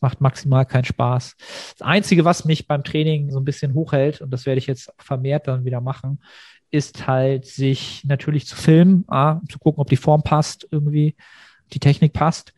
macht 0.00 0.20
maximal 0.20 0.64
keinen 0.64 0.84
Spaß. 0.84 1.36
Das 1.78 1.86
Einzige, 1.86 2.24
was 2.24 2.44
mich 2.44 2.66
beim 2.66 2.84
Training 2.84 3.30
so 3.30 3.38
ein 3.38 3.44
bisschen 3.44 3.74
hochhält, 3.74 4.20
und 4.20 4.30
das 4.30 4.46
werde 4.46 4.58
ich 4.58 4.66
jetzt 4.66 4.92
vermehrt 4.98 5.48
dann 5.48 5.64
wieder 5.64 5.80
machen, 5.80 6.22
ist 6.70 7.06
halt, 7.06 7.44
sich 7.44 8.02
natürlich 8.04 8.46
zu 8.46 8.56
filmen, 8.56 9.04
ah, 9.08 9.40
zu 9.50 9.58
gucken, 9.58 9.80
ob 9.80 9.90
die 9.90 9.96
Form 9.96 10.22
passt 10.22 10.66
irgendwie, 10.70 11.16
die 11.72 11.80
Technik 11.80 12.12
passt 12.12 12.54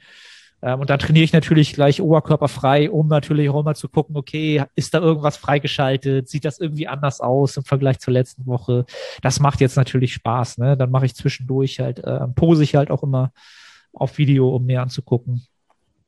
ähm, 0.64 0.80
und 0.80 0.88
dann 0.88 0.98
trainiere 0.98 1.24
ich 1.24 1.34
natürlich 1.34 1.74
gleich 1.74 2.00
oberkörperfrei, 2.00 2.90
um 2.90 3.06
natürlich 3.08 3.50
auch 3.50 3.60
immer 3.60 3.74
zu 3.74 3.86
gucken, 3.86 4.16
okay, 4.16 4.64
ist 4.74 4.94
da 4.94 4.98
irgendwas 4.98 5.36
freigeschaltet? 5.36 6.30
Sieht 6.30 6.46
das 6.46 6.58
irgendwie 6.58 6.88
anders 6.88 7.20
aus 7.20 7.58
im 7.58 7.64
Vergleich 7.64 7.98
zur 7.98 8.14
letzten 8.14 8.46
Woche? 8.46 8.86
Das 9.20 9.40
macht 9.40 9.60
jetzt 9.60 9.76
natürlich 9.76 10.14
Spaß. 10.14 10.56
Ne? 10.56 10.78
Dann 10.78 10.90
mache 10.90 11.04
ich 11.04 11.14
zwischendurch 11.14 11.80
halt, 11.80 11.98
äh, 11.98 12.26
pose 12.28 12.62
ich 12.62 12.76
halt 12.76 12.90
auch 12.90 13.02
immer 13.02 13.32
auf 13.92 14.16
Video, 14.16 14.56
um 14.56 14.64
mir 14.64 14.80
anzugucken. 14.80 15.46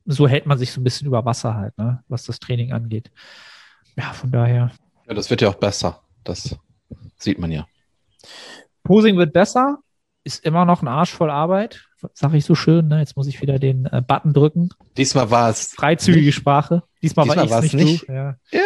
So 0.06 0.26
hält 0.26 0.46
man 0.46 0.56
sich 0.56 0.72
so 0.72 0.80
ein 0.80 0.84
bisschen 0.84 1.06
über 1.06 1.26
Wasser 1.26 1.54
halt, 1.54 1.76
ne? 1.76 2.02
was 2.08 2.24
das 2.24 2.40
Training 2.40 2.72
angeht. 2.72 3.10
Ja, 3.94 4.14
von 4.14 4.30
daher. 4.30 4.70
Ja, 5.06 5.12
das 5.12 5.28
wird 5.28 5.42
ja 5.42 5.50
auch 5.50 5.56
besser. 5.56 6.00
Das 6.24 6.56
sieht 7.18 7.38
man 7.38 7.50
ja. 7.50 7.66
Posing 8.84 9.18
wird 9.18 9.34
besser, 9.34 9.80
ist 10.24 10.46
immer 10.46 10.64
noch 10.64 10.80
ein 10.80 10.88
Arsch 10.88 11.12
voll 11.12 11.30
Arbeit 11.30 11.85
sag 12.12 12.34
ich 12.34 12.44
so 12.44 12.54
schön. 12.54 12.88
Ne? 12.88 13.00
Jetzt 13.00 13.16
muss 13.16 13.26
ich 13.26 13.40
wieder 13.40 13.58
den 13.58 13.86
äh, 13.86 14.02
Button 14.06 14.32
drücken. 14.32 14.70
Diesmal 14.96 15.30
war 15.30 15.50
es. 15.50 15.72
Freizügige 15.74 16.26
nicht. 16.26 16.34
Sprache. 16.34 16.82
Diesmal, 17.02 17.26
Diesmal 17.26 17.50
war 17.50 17.64
ich 17.64 17.72
nicht. 17.72 17.84
nicht. 17.84 18.08
Ja. 18.08 18.36
ja. 18.52 18.60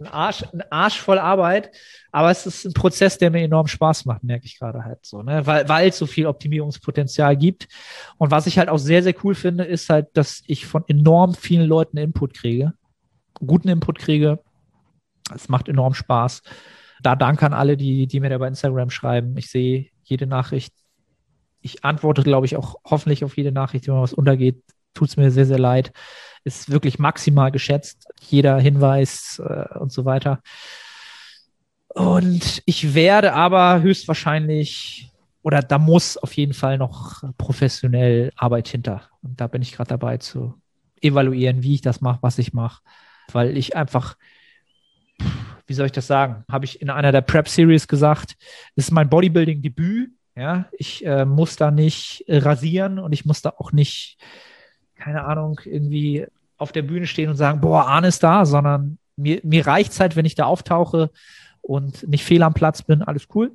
Ein, 0.00 0.06
Arsch, 0.06 0.44
ein 0.52 0.62
Arsch 0.70 0.98
voll 0.98 1.18
Arbeit, 1.18 1.72
aber 2.10 2.30
es 2.30 2.46
ist 2.46 2.64
ein 2.64 2.72
Prozess, 2.72 3.18
der 3.18 3.30
mir 3.30 3.42
enorm 3.42 3.66
Spaß 3.66 4.06
macht, 4.06 4.24
merke 4.24 4.46
ich 4.46 4.58
gerade 4.58 4.82
halt 4.82 5.04
so, 5.04 5.22
ne? 5.22 5.46
Weil, 5.46 5.68
weil 5.68 5.90
es 5.90 5.98
so 5.98 6.06
viel 6.06 6.26
Optimierungspotenzial 6.26 7.36
gibt. 7.36 7.68
Und 8.16 8.30
was 8.30 8.46
ich 8.46 8.58
halt 8.58 8.70
auch 8.70 8.78
sehr, 8.78 9.02
sehr 9.02 9.14
cool 9.22 9.34
finde, 9.34 9.64
ist 9.64 9.90
halt, 9.90 10.08
dass 10.14 10.42
ich 10.46 10.64
von 10.64 10.84
enorm 10.88 11.34
vielen 11.34 11.66
Leuten 11.66 11.98
Input 11.98 12.32
kriege. 12.32 12.72
Guten 13.34 13.68
Input 13.68 13.98
kriege. 13.98 14.40
Es 15.34 15.50
macht 15.50 15.68
enorm 15.68 15.92
Spaß. 15.92 16.42
Da 17.02 17.14
danke 17.14 17.44
an 17.44 17.52
alle, 17.52 17.76
die, 17.76 18.06
die 18.06 18.20
mir 18.20 18.30
da 18.30 18.38
bei 18.38 18.48
Instagram 18.48 18.88
schreiben. 18.88 19.36
Ich 19.36 19.50
sehe 19.50 19.88
jede 20.02 20.26
Nachricht 20.26 20.74
ich 21.60 21.84
antworte, 21.84 22.22
glaube 22.22 22.46
ich, 22.46 22.56
auch 22.56 22.76
hoffentlich 22.84 23.24
auf 23.24 23.36
jede 23.36 23.52
Nachricht, 23.52 23.86
die 23.86 23.90
mir 23.90 24.00
was 24.00 24.12
untergeht. 24.12 24.62
Tut 24.94 25.08
es 25.08 25.16
mir 25.16 25.30
sehr, 25.30 25.46
sehr 25.46 25.58
leid. 25.58 25.92
Ist 26.44 26.70
wirklich 26.70 26.98
maximal 26.98 27.50
geschätzt. 27.50 28.08
Jeder 28.20 28.58
Hinweis 28.58 29.40
äh, 29.44 29.78
und 29.78 29.92
so 29.92 30.04
weiter. 30.04 30.40
Und 31.88 32.62
ich 32.66 32.94
werde 32.94 33.34
aber 33.34 33.82
höchstwahrscheinlich, 33.82 35.10
oder 35.42 35.60
da 35.60 35.78
muss 35.78 36.16
auf 36.16 36.32
jeden 36.34 36.54
Fall 36.54 36.78
noch 36.78 37.22
professionell 37.36 38.32
Arbeit 38.36 38.68
hinter. 38.68 39.02
Und 39.22 39.40
da 39.40 39.46
bin 39.46 39.62
ich 39.62 39.72
gerade 39.72 39.88
dabei 39.88 40.16
zu 40.18 40.54
evaluieren, 41.00 41.62
wie 41.62 41.74
ich 41.74 41.80
das 41.82 42.00
mache, 42.00 42.18
was 42.22 42.38
ich 42.38 42.52
mache. 42.52 42.82
Weil 43.32 43.56
ich 43.56 43.76
einfach, 43.76 44.16
wie 45.66 45.74
soll 45.74 45.86
ich 45.86 45.92
das 45.92 46.06
sagen, 46.06 46.44
habe 46.50 46.64
ich 46.64 46.80
in 46.80 46.90
einer 46.90 47.12
der 47.12 47.22
Prep 47.22 47.48
Series 47.48 47.86
gesagt, 47.86 48.36
das 48.76 48.86
ist 48.86 48.92
mein 48.92 49.10
Bodybuilding-Debüt 49.10 50.10
ja, 50.36 50.66
ich 50.72 51.04
äh, 51.04 51.24
muss 51.24 51.56
da 51.56 51.70
nicht 51.70 52.24
äh, 52.28 52.38
rasieren 52.38 52.98
und 52.98 53.12
ich 53.12 53.24
muss 53.24 53.42
da 53.42 53.54
auch 53.56 53.72
nicht, 53.72 54.18
keine 54.94 55.24
Ahnung, 55.24 55.60
irgendwie 55.64 56.26
auf 56.56 56.72
der 56.72 56.82
Bühne 56.82 57.06
stehen 57.06 57.30
und 57.30 57.36
sagen, 57.36 57.60
boah, 57.60 57.86
Arne 57.86 58.08
ist 58.08 58.22
da, 58.22 58.44
sondern 58.44 58.98
mir, 59.16 59.40
mir 59.42 59.66
reicht 59.66 59.92
es 59.92 60.00
halt, 60.00 60.16
wenn 60.16 60.26
ich 60.26 60.34
da 60.34 60.44
auftauche 60.44 61.10
und 61.62 62.06
nicht 62.08 62.24
fehl 62.24 62.42
am 62.42 62.54
Platz 62.54 62.82
bin, 62.82 63.02
alles 63.02 63.28
cool. 63.34 63.52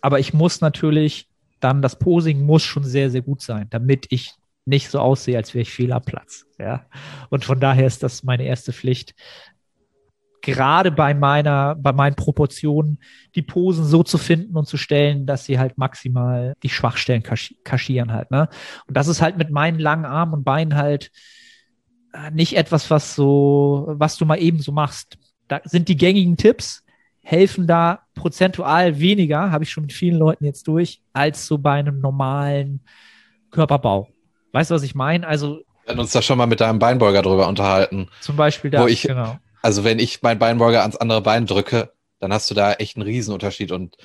Aber 0.00 0.18
ich 0.18 0.34
muss 0.34 0.60
natürlich 0.60 1.28
dann, 1.60 1.82
das 1.82 1.98
Posing 1.98 2.44
muss 2.44 2.62
schon 2.62 2.84
sehr, 2.84 3.10
sehr 3.10 3.22
gut 3.22 3.40
sein, 3.40 3.68
damit 3.70 4.06
ich 4.10 4.34
nicht 4.66 4.90
so 4.90 4.98
aussehe, 4.98 5.36
als 5.36 5.54
wäre 5.54 5.62
ich 5.62 5.72
fehl 5.72 5.92
am 5.92 6.02
Platz. 6.02 6.46
Ja. 6.58 6.86
Und 7.30 7.44
von 7.44 7.60
daher 7.60 7.86
ist 7.86 8.02
das 8.02 8.22
meine 8.22 8.44
erste 8.44 8.72
Pflicht, 8.72 9.14
gerade 10.44 10.90
bei 10.90 11.14
meiner, 11.14 11.74
bei 11.74 11.92
meinen 11.92 12.14
Proportionen 12.14 12.98
die 13.34 13.42
Posen 13.42 13.84
so 13.84 14.02
zu 14.02 14.18
finden 14.18 14.56
und 14.56 14.66
zu 14.66 14.76
stellen, 14.76 15.26
dass 15.26 15.44
sie 15.44 15.58
halt 15.58 15.78
maximal 15.78 16.54
die 16.62 16.68
Schwachstellen 16.68 17.22
kaschieren 17.22 18.12
halt, 18.12 18.30
ne? 18.30 18.48
Und 18.86 18.96
das 18.96 19.08
ist 19.08 19.22
halt 19.22 19.38
mit 19.38 19.50
meinen 19.50 19.78
langen 19.78 20.04
Armen 20.04 20.34
und 20.34 20.44
Beinen 20.44 20.76
halt 20.76 21.10
äh, 22.12 22.30
nicht 22.30 22.56
etwas, 22.56 22.90
was 22.90 23.14
so, 23.14 23.86
was 23.88 24.16
du 24.16 24.26
mal 24.26 24.36
eben 24.36 24.60
so 24.60 24.72
machst. 24.72 25.18
Da 25.48 25.60
sind 25.64 25.88
die 25.88 25.96
gängigen 25.96 26.36
Tipps, 26.36 26.84
helfen 27.22 27.66
da 27.66 28.00
prozentual 28.14 29.00
weniger, 29.00 29.50
habe 29.50 29.64
ich 29.64 29.70
schon 29.70 29.84
mit 29.84 29.92
vielen 29.92 30.18
Leuten 30.18 30.44
jetzt 30.44 30.68
durch, 30.68 31.02
als 31.12 31.46
so 31.46 31.58
bei 31.58 31.72
einem 31.72 32.00
normalen 32.00 32.80
Körperbau. 33.50 34.08
Weißt 34.52 34.70
du, 34.70 34.74
was 34.74 34.82
ich 34.82 34.94
meine? 34.94 35.26
Also. 35.26 35.62
Wir 35.84 35.90
hatten 35.90 36.00
uns 36.00 36.12
da 36.12 36.22
schon 36.22 36.38
mal 36.38 36.46
mit 36.46 36.60
deinem 36.60 36.78
Beinbeuger 36.78 37.22
drüber 37.22 37.48
unterhalten. 37.48 38.08
Zum 38.20 38.36
Beispiel 38.36 38.70
da, 38.70 38.82
wo 38.82 38.86
ich, 38.86 39.02
genau. 39.02 39.38
Also 39.64 39.82
wenn 39.82 39.98
ich 39.98 40.20
meinen 40.20 40.38
Beinbeuger 40.38 40.82
ans 40.82 40.96
andere 40.96 41.22
Bein 41.22 41.46
drücke, 41.46 41.90
dann 42.20 42.34
hast 42.34 42.50
du 42.50 42.54
da 42.54 42.74
echt 42.74 42.96
einen 42.96 43.06
Riesenunterschied. 43.06 43.72
Und 43.72 43.96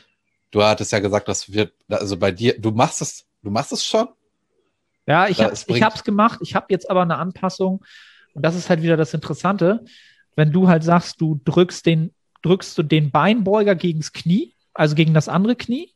du 0.51 0.63
hattest 0.63 0.93
ja 0.93 0.99
gesagt, 0.99 1.27
das 1.27 1.51
wird, 1.51 1.73
also 1.89 2.15
bei 2.15 2.31
dir, 2.31 2.57
du 2.57 2.71
machst 2.71 3.01
es, 3.01 3.25
du 3.43 3.49
machst 3.49 3.73
es 3.73 3.85
schon? 3.85 4.07
Ja, 5.05 5.27
ich 5.27 5.41
habe 5.41 5.53
ich 5.53 5.83
hab's 5.83 6.05
gemacht. 6.05 6.39
Ich 6.41 6.55
habe 6.55 6.67
jetzt 6.69 6.89
aber 6.89 7.01
eine 7.01 7.17
Anpassung. 7.17 7.83
Und 8.33 8.45
das 8.45 8.55
ist 8.55 8.69
halt 8.69 8.83
wieder 8.83 8.95
das 8.95 9.13
Interessante. 9.13 9.83
Wenn 10.37 10.53
du 10.53 10.69
halt 10.69 10.85
sagst, 10.85 11.19
du 11.19 11.41
drückst 11.43 11.85
den, 11.85 12.13
drückst 12.41 12.77
du 12.77 12.83
den 12.83 13.11
Beinbeuger 13.11 13.75
gegens 13.75 14.13
Knie, 14.13 14.55
also 14.73 14.95
gegen 14.95 15.13
das 15.13 15.27
andere 15.27 15.57
Knie, 15.57 15.91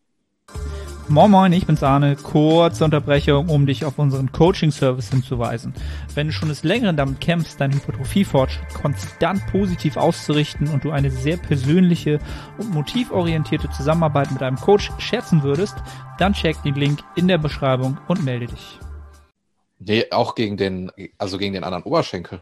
Moin 1.09 1.29
Moin, 1.29 1.51
ich 1.51 1.67
bin's 1.67 1.83
Arne. 1.83 2.15
Kurze 2.15 2.85
Unterbrechung, 2.85 3.49
um 3.49 3.65
dich 3.65 3.83
auf 3.83 3.99
unseren 3.99 4.31
Coaching-Service 4.31 5.09
hinzuweisen. 5.09 5.73
Wenn 6.15 6.27
du 6.27 6.33
schon 6.33 6.47
des 6.47 6.63
Längeren 6.63 6.95
damit 6.95 7.19
kämpfst, 7.19 7.59
deinen 7.59 7.73
Hypertrophie-Fortschritt 7.73 8.73
konstant 8.73 9.45
positiv 9.47 9.97
auszurichten 9.97 10.69
und 10.69 10.85
du 10.85 10.91
eine 10.91 11.11
sehr 11.11 11.35
persönliche 11.35 12.19
und 12.57 12.73
motivorientierte 12.73 13.69
Zusammenarbeit 13.71 14.31
mit 14.31 14.41
einem 14.41 14.55
Coach 14.55 14.91
schätzen 14.97 15.43
würdest, 15.43 15.75
dann 16.19 16.33
check 16.33 16.61
den 16.63 16.75
Link 16.75 17.03
in 17.15 17.27
der 17.27 17.37
Beschreibung 17.37 17.97
und 18.07 18.23
melde 18.23 18.47
dich. 18.47 18.79
Nee, 19.79 20.05
auch 20.09 20.35
gegen 20.35 20.55
den, 20.55 20.89
also 21.17 21.37
gegen 21.37 21.53
den 21.53 21.65
anderen 21.65 21.83
Oberschenkel, 21.83 22.41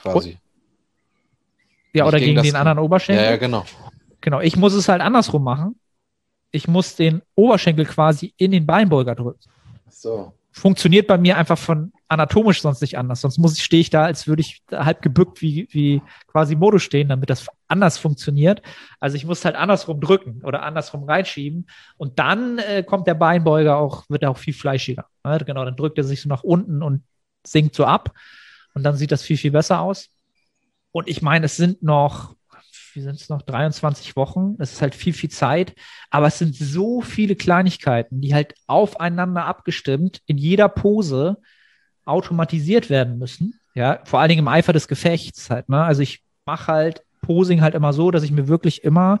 quasi. 0.00 0.38
Ja, 1.92 2.04
Nicht 2.04 2.08
oder 2.08 2.18
gegen, 2.18 2.34
gegen 2.36 2.44
den 2.44 2.56
anderen 2.56 2.78
Oberschenkel? 2.78 3.24
Ja, 3.24 3.30
ja, 3.32 3.36
genau. 3.36 3.64
Genau, 4.22 4.40
ich 4.40 4.56
muss 4.56 4.72
es 4.72 4.88
halt 4.88 5.02
andersrum 5.02 5.44
machen 5.44 5.76
ich 6.52 6.68
muss 6.68 6.96
den 6.96 7.22
Oberschenkel 7.34 7.84
quasi 7.84 8.34
in 8.36 8.50
den 8.50 8.66
Beinbeuger 8.66 9.14
drücken. 9.14 9.40
So. 9.88 10.32
Funktioniert 10.52 11.06
bei 11.06 11.16
mir 11.16 11.36
einfach 11.36 11.58
von 11.58 11.92
anatomisch 12.08 12.60
sonst 12.60 12.80
nicht 12.80 12.98
anders. 12.98 13.20
Sonst 13.20 13.38
muss 13.38 13.56
ich, 13.56 13.62
stehe 13.62 13.80
ich 13.80 13.90
da, 13.90 14.04
als 14.04 14.26
würde 14.26 14.40
ich 14.40 14.62
halb 14.72 15.00
gebückt 15.00 15.40
wie, 15.40 15.68
wie 15.70 16.02
quasi 16.26 16.56
Modus 16.56 16.82
stehen, 16.82 17.08
damit 17.08 17.30
das 17.30 17.46
anders 17.68 17.98
funktioniert. 17.98 18.60
Also 18.98 19.16
ich 19.16 19.24
muss 19.24 19.44
halt 19.44 19.54
andersrum 19.54 20.00
drücken 20.00 20.42
oder 20.42 20.64
andersrum 20.64 21.04
reinschieben. 21.04 21.68
Und 21.96 22.18
dann 22.18 22.58
äh, 22.58 22.82
kommt 22.82 23.06
der 23.06 23.14
Beinbeuger 23.14 23.76
auch, 23.76 24.04
wird 24.08 24.24
er 24.24 24.30
auch 24.30 24.38
viel 24.38 24.54
fleischiger. 24.54 25.06
Ja, 25.24 25.38
genau, 25.38 25.64
dann 25.64 25.76
drückt 25.76 25.98
er 25.98 26.04
sich 26.04 26.20
so 26.20 26.28
nach 26.28 26.42
unten 26.42 26.82
und 26.82 27.04
sinkt 27.46 27.76
so 27.76 27.84
ab. 27.84 28.12
Und 28.74 28.82
dann 28.82 28.96
sieht 28.96 29.12
das 29.12 29.22
viel, 29.22 29.36
viel 29.36 29.52
besser 29.52 29.80
aus. 29.80 30.10
Und 30.90 31.08
ich 31.08 31.22
meine, 31.22 31.46
es 31.46 31.56
sind 31.56 31.82
noch 31.82 32.34
wie 32.94 33.00
sind 33.00 33.16
es 33.16 33.28
noch, 33.28 33.42
23 33.42 34.16
Wochen. 34.16 34.56
Es 34.58 34.72
ist 34.72 34.82
halt 34.82 34.94
viel, 34.94 35.12
viel 35.12 35.30
Zeit. 35.30 35.74
Aber 36.10 36.26
es 36.26 36.38
sind 36.38 36.54
so 36.54 37.00
viele 37.00 37.36
Kleinigkeiten, 37.36 38.20
die 38.20 38.34
halt 38.34 38.54
aufeinander 38.66 39.44
abgestimmt 39.44 40.20
in 40.26 40.38
jeder 40.38 40.68
Pose 40.68 41.38
automatisiert 42.04 42.90
werden 42.90 43.18
müssen. 43.18 43.60
Ja, 43.74 44.00
vor 44.04 44.20
allen 44.20 44.30
Dingen 44.30 44.40
im 44.40 44.48
Eifer 44.48 44.72
des 44.72 44.88
Gefechts 44.88 45.50
halt. 45.50 45.68
Ne? 45.68 45.82
Also 45.82 46.02
ich 46.02 46.22
mache 46.44 46.72
halt 46.72 47.02
Posing 47.22 47.60
halt 47.60 47.74
immer 47.74 47.92
so, 47.92 48.10
dass 48.10 48.22
ich 48.22 48.32
mir 48.32 48.48
wirklich 48.48 48.82
immer 48.82 49.20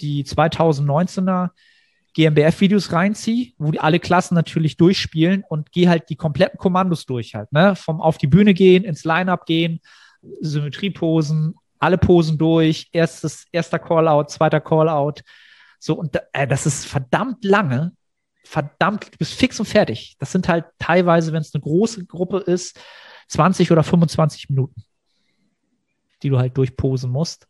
die 0.00 0.24
2019er 0.24 1.50
GmbF-Videos 2.14 2.92
reinziehe, 2.92 3.52
wo 3.58 3.70
die 3.70 3.80
alle 3.80 4.00
Klassen 4.00 4.34
natürlich 4.34 4.76
durchspielen 4.76 5.44
und 5.48 5.72
gehe 5.72 5.88
halt 5.88 6.10
die 6.10 6.16
kompletten 6.16 6.58
Kommandos 6.58 7.06
durch 7.06 7.34
halt, 7.34 7.52
ne? 7.52 7.76
Vom 7.76 8.00
auf 8.00 8.18
die 8.18 8.26
Bühne 8.26 8.52
gehen, 8.52 8.84
ins 8.84 9.04
Line-Up 9.04 9.46
gehen, 9.46 9.80
Symmetrieposen, 10.40 11.54
alle 11.80 11.98
Posen 11.98 12.38
durch, 12.38 12.88
erstes, 12.92 13.46
erster 13.50 13.78
Callout, 13.78 14.28
zweiter 14.28 14.60
Callout. 14.60 15.22
So, 15.78 15.94
und 15.94 16.16
äh, 16.32 16.46
das 16.46 16.66
ist 16.66 16.86
verdammt 16.86 17.42
lange. 17.42 17.92
Verdammt, 18.44 19.06
du 19.12 19.18
bist 19.18 19.34
fix 19.34 19.58
und 19.58 19.66
fertig. 19.66 20.16
Das 20.18 20.30
sind 20.30 20.48
halt 20.48 20.66
teilweise, 20.78 21.32
wenn 21.32 21.40
es 21.40 21.54
eine 21.54 21.62
große 21.62 22.04
Gruppe 22.06 22.38
ist, 22.38 22.78
20 23.28 23.72
oder 23.72 23.82
25 23.82 24.50
Minuten, 24.50 24.84
die 26.22 26.28
du 26.28 26.38
halt 26.38 26.56
durchposen 26.56 27.10
musst. 27.10 27.48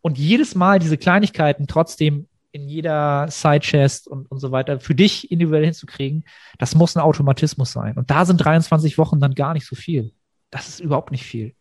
Und 0.00 0.18
jedes 0.18 0.54
Mal 0.54 0.78
diese 0.78 0.96
Kleinigkeiten 0.96 1.66
trotzdem 1.66 2.28
in 2.52 2.68
jeder 2.68 3.26
Sidechest 3.28 4.08
und, 4.08 4.30
und 4.30 4.38
so 4.38 4.50
weiter 4.52 4.80
für 4.80 4.94
dich 4.94 5.30
individuell 5.30 5.64
hinzukriegen, 5.64 6.24
das 6.58 6.74
muss 6.74 6.96
ein 6.96 7.02
Automatismus 7.02 7.72
sein. 7.72 7.96
Und 7.96 8.10
da 8.10 8.24
sind 8.24 8.38
23 8.38 8.96
Wochen 8.98 9.20
dann 9.20 9.34
gar 9.34 9.52
nicht 9.52 9.66
so 9.66 9.76
viel. 9.76 10.12
Das 10.50 10.68
ist 10.68 10.80
überhaupt 10.80 11.10
nicht 11.12 11.24
viel 11.24 11.54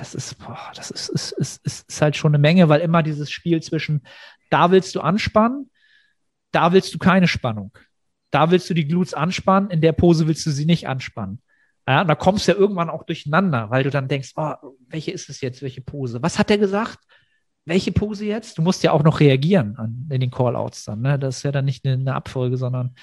das 0.00 0.14
ist, 0.14 0.38
boah, 0.38 0.72
das 0.74 0.90
ist, 0.90 1.10
ist, 1.10 1.32
ist, 1.32 1.66
ist, 1.66 2.02
halt 2.02 2.16
schon 2.16 2.30
eine 2.30 2.40
Menge, 2.40 2.70
weil 2.70 2.80
immer 2.80 3.02
dieses 3.02 3.30
Spiel 3.30 3.62
zwischen, 3.62 4.02
da 4.48 4.70
willst 4.70 4.94
du 4.94 5.02
anspannen, 5.02 5.70
da 6.52 6.72
willst 6.72 6.94
du 6.94 6.98
keine 6.98 7.28
Spannung. 7.28 7.76
Da 8.30 8.50
willst 8.50 8.70
du 8.70 8.74
die 8.74 8.86
Glutes 8.86 9.12
anspannen, 9.12 9.68
in 9.68 9.82
der 9.82 9.92
Pose 9.92 10.26
willst 10.26 10.46
du 10.46 10.50
sie 10.50 10.64
nicht 10.64 10.88
anspannen. 10.88 11.42
Ja, 11.86 12.00
und 12.00 12.08
da 12.08 12.14
kommst 12.14 12.48
du 12.48 12.52
ja 12.52 12.58
irgendwann 12.58 12.88
auch 12.88 13.04
durcheinander, 13.04 13.68
weil 13.68 13.82
du 13.82 13.90
dann 13.90 14.08
denkst, 14.08 14.32
oh, 14.36 14.54
welche 14.88 15.10
ist 15.10 15.28
es 15.28 15.42
jetzt, 15.42 15.60
welche 15.60 15.82
Pose? 15.82 16.22
Was 16.22 16.38
hat 16.38 16.48
der 16.48 16.58
gesagt? 16.58 16.98
Welche 17.66 17.92
Pose 17.92 18.24
jetzt? 18.24 18.56
Du 18.56 18.62
musst 18.62 18.82
ja 18.82 18.92
auch 18.92 19.02
noch 19.02 19.20
reagieren 19.20 19.76
an, 19.76 20.08
in 20.10 20.20
den 20.20 20.30
Callouts 20.30 20.86
dann. 20.86 21.02
Ne? 21.02 21.18
Das 21.18 21.38
ist 21.38 21.42
ja 21.42 21.52
dann 21.52 21.66
nicht 21.66 21.84
eine, 21.84 21.94
eine 21.94 22.14
Abfolge, 22.14 22.56
sondern 22.56 22.94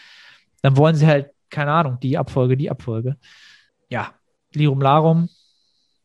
dann 0.63 0.77
wollen 0.77 0.95
sie 0.95 1.05
halt, 1.05 1.29
keine 1.51 1.71
Ahnung, 1.71 1.99
die 2.01 2.17
Abfolge, 2.17 2.57
die 2.57 2.71
Abfolge. 2.71 3.17
Ja, 3.88 4.13
Lirum 4.53 4.81
Larum, 4.81 5.29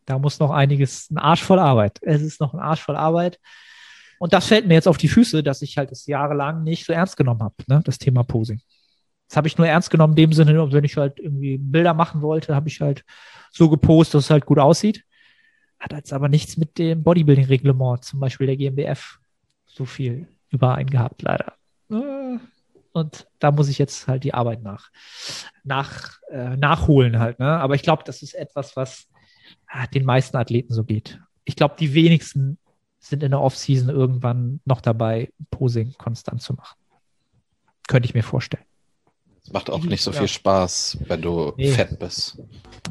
da 0.05 0.19
muss 0.19 0.39
noch 0.39 0.51
einiges, 0.51 1.11
ein 1.11 1.19
Arsch 1.19 1.43
voll 1.43 1.59
Arbeit. 1.59 1.99
Es 2.03 2.23
ist 2.23 2.41
noch 2.41 2.55
ein 2.55 2.61
Arsch 2.61 2.83
voll 2.83 2.97
Arbeit. 2.97 3.39
Und 4.19 4.33
das 4.33 4.47
fällt 4.47 4.67
mir 4.67 4.75
jetzt 4.75 4.89
auf 4.89 4.99
die 4.99 5.09
Füße, 5.09 5.43
dass 5.43 5.63
ich 5.63 5.79
halt 5.79 5.91
das 5.91 6.07
jahrelang 6.07 6.63
nicht 6.63 6.87
so 6.87 6.93
ernst 6.93 7.17
genommen 7.17 7.43
habe, 7.43 7.55
ne, 7.67 7.81
das 7.85 7.99
Thema 7.99 8.23
Posing. 8.23 8.61
Das 9.29 9.37
habe 9.37 9.49
ich 9.49 9.59
nur 9.59 9.67
ernst 9.67 9.91
genommen, 9.91 10.13
in 10.13 10.29
dem 10.29 10.33
Sinne, 10.33 10.73
wenn 10.73 10.85
ich 10.85 10.97
halt 10.97 11.19
irgendwie 11.19 11.59
Bilder 11.59 11.95
machen 11.95 12.23
wollte, 12.23 12.55
habe 12.55 12.69
ich 12.69 12.81
halt 12.81 13.05
so 13.51 13.69
gepostet, 13.69 14.15
dass 14.15 14.25
es 14.25 14.31
halt 14.31 14.47
gut 14.47 14.59
aussieht. 14.59 15.05
Hat 15.81 15.93
jetzt 15.93 16.13
aber 16.13 16.29
nichts 16.29 16.57
mit 16.57 16.79
dem 16.79 17.03
Bodybuilding-Reglement, 17.03 18.05
zum 18.05 18.21
Beispiel 18.21 18.47
der 18.47 18.57
GmbF, 18.57 19.19
so 19.67 19.85
viel 19.85 20.29
überein 20.51 20.87
gehabt, 20.87 21.23
leider. 21.23 21.55
Und 22.93 23.27
da 23.39 23.51
muss 23.51 23.69
ich 23.69 23.79
jetzt 23.79 24.07
halt 24.07 24.23
die 24.23 24.35
Arbeit 24.35 24.63
nach, 24.63 24.91
nach 25.65 26.19
äh, 26.31 26.57
nachholen 26.57 27.19
halt. 27.19 27.39
Ne? 27.39 27.47
Aber 27.47 27.75
ich 27.75 27.83
glaube, 27.83 28.03
das 28.05 28.23
ist 28.23 28.35
etwas, 28.35 28.77
was 28.77 29.09
den 29.95 30.05
meisten 30.05 30.37
Athleten 30.37 30.73
so 30.73 30.85
geht. 30.85 31.21
Ich 31.45 31.57
glaube, 31.57 31.77
die 31.79 31.95
wenigsten 31.95 32.59
sind 32.99 33.23
in 33.23 33.33
der 33.33 33.41
Offseason 33.41 33.89
irgendwann 33.89 34.61
noch 34.65 34.81
dabei, 34.81 35.33
Posing 35.51 35.95
konstant 35.99 36.41
zu 36.41 36.55
machen. 36.55 36.79
Könnte 37.89 38.07
ich 38.07 38.15
mir 38.15 38.23
vorstellen. 38.23 38.65
Es 39.45 39.53
macht 39.53 39.71
auch 39.71 39.83
nicht 39.83 40.03
so 40.03 40.13
ja. 40.13 40.21
viel 40.21 40.29
Spaß, 40.29 40.99
wenn 41.07 41.21
du 41.21 41.53
nee. 41.57 41.73
fett 41.73 41.99
bist. 41.99 42.41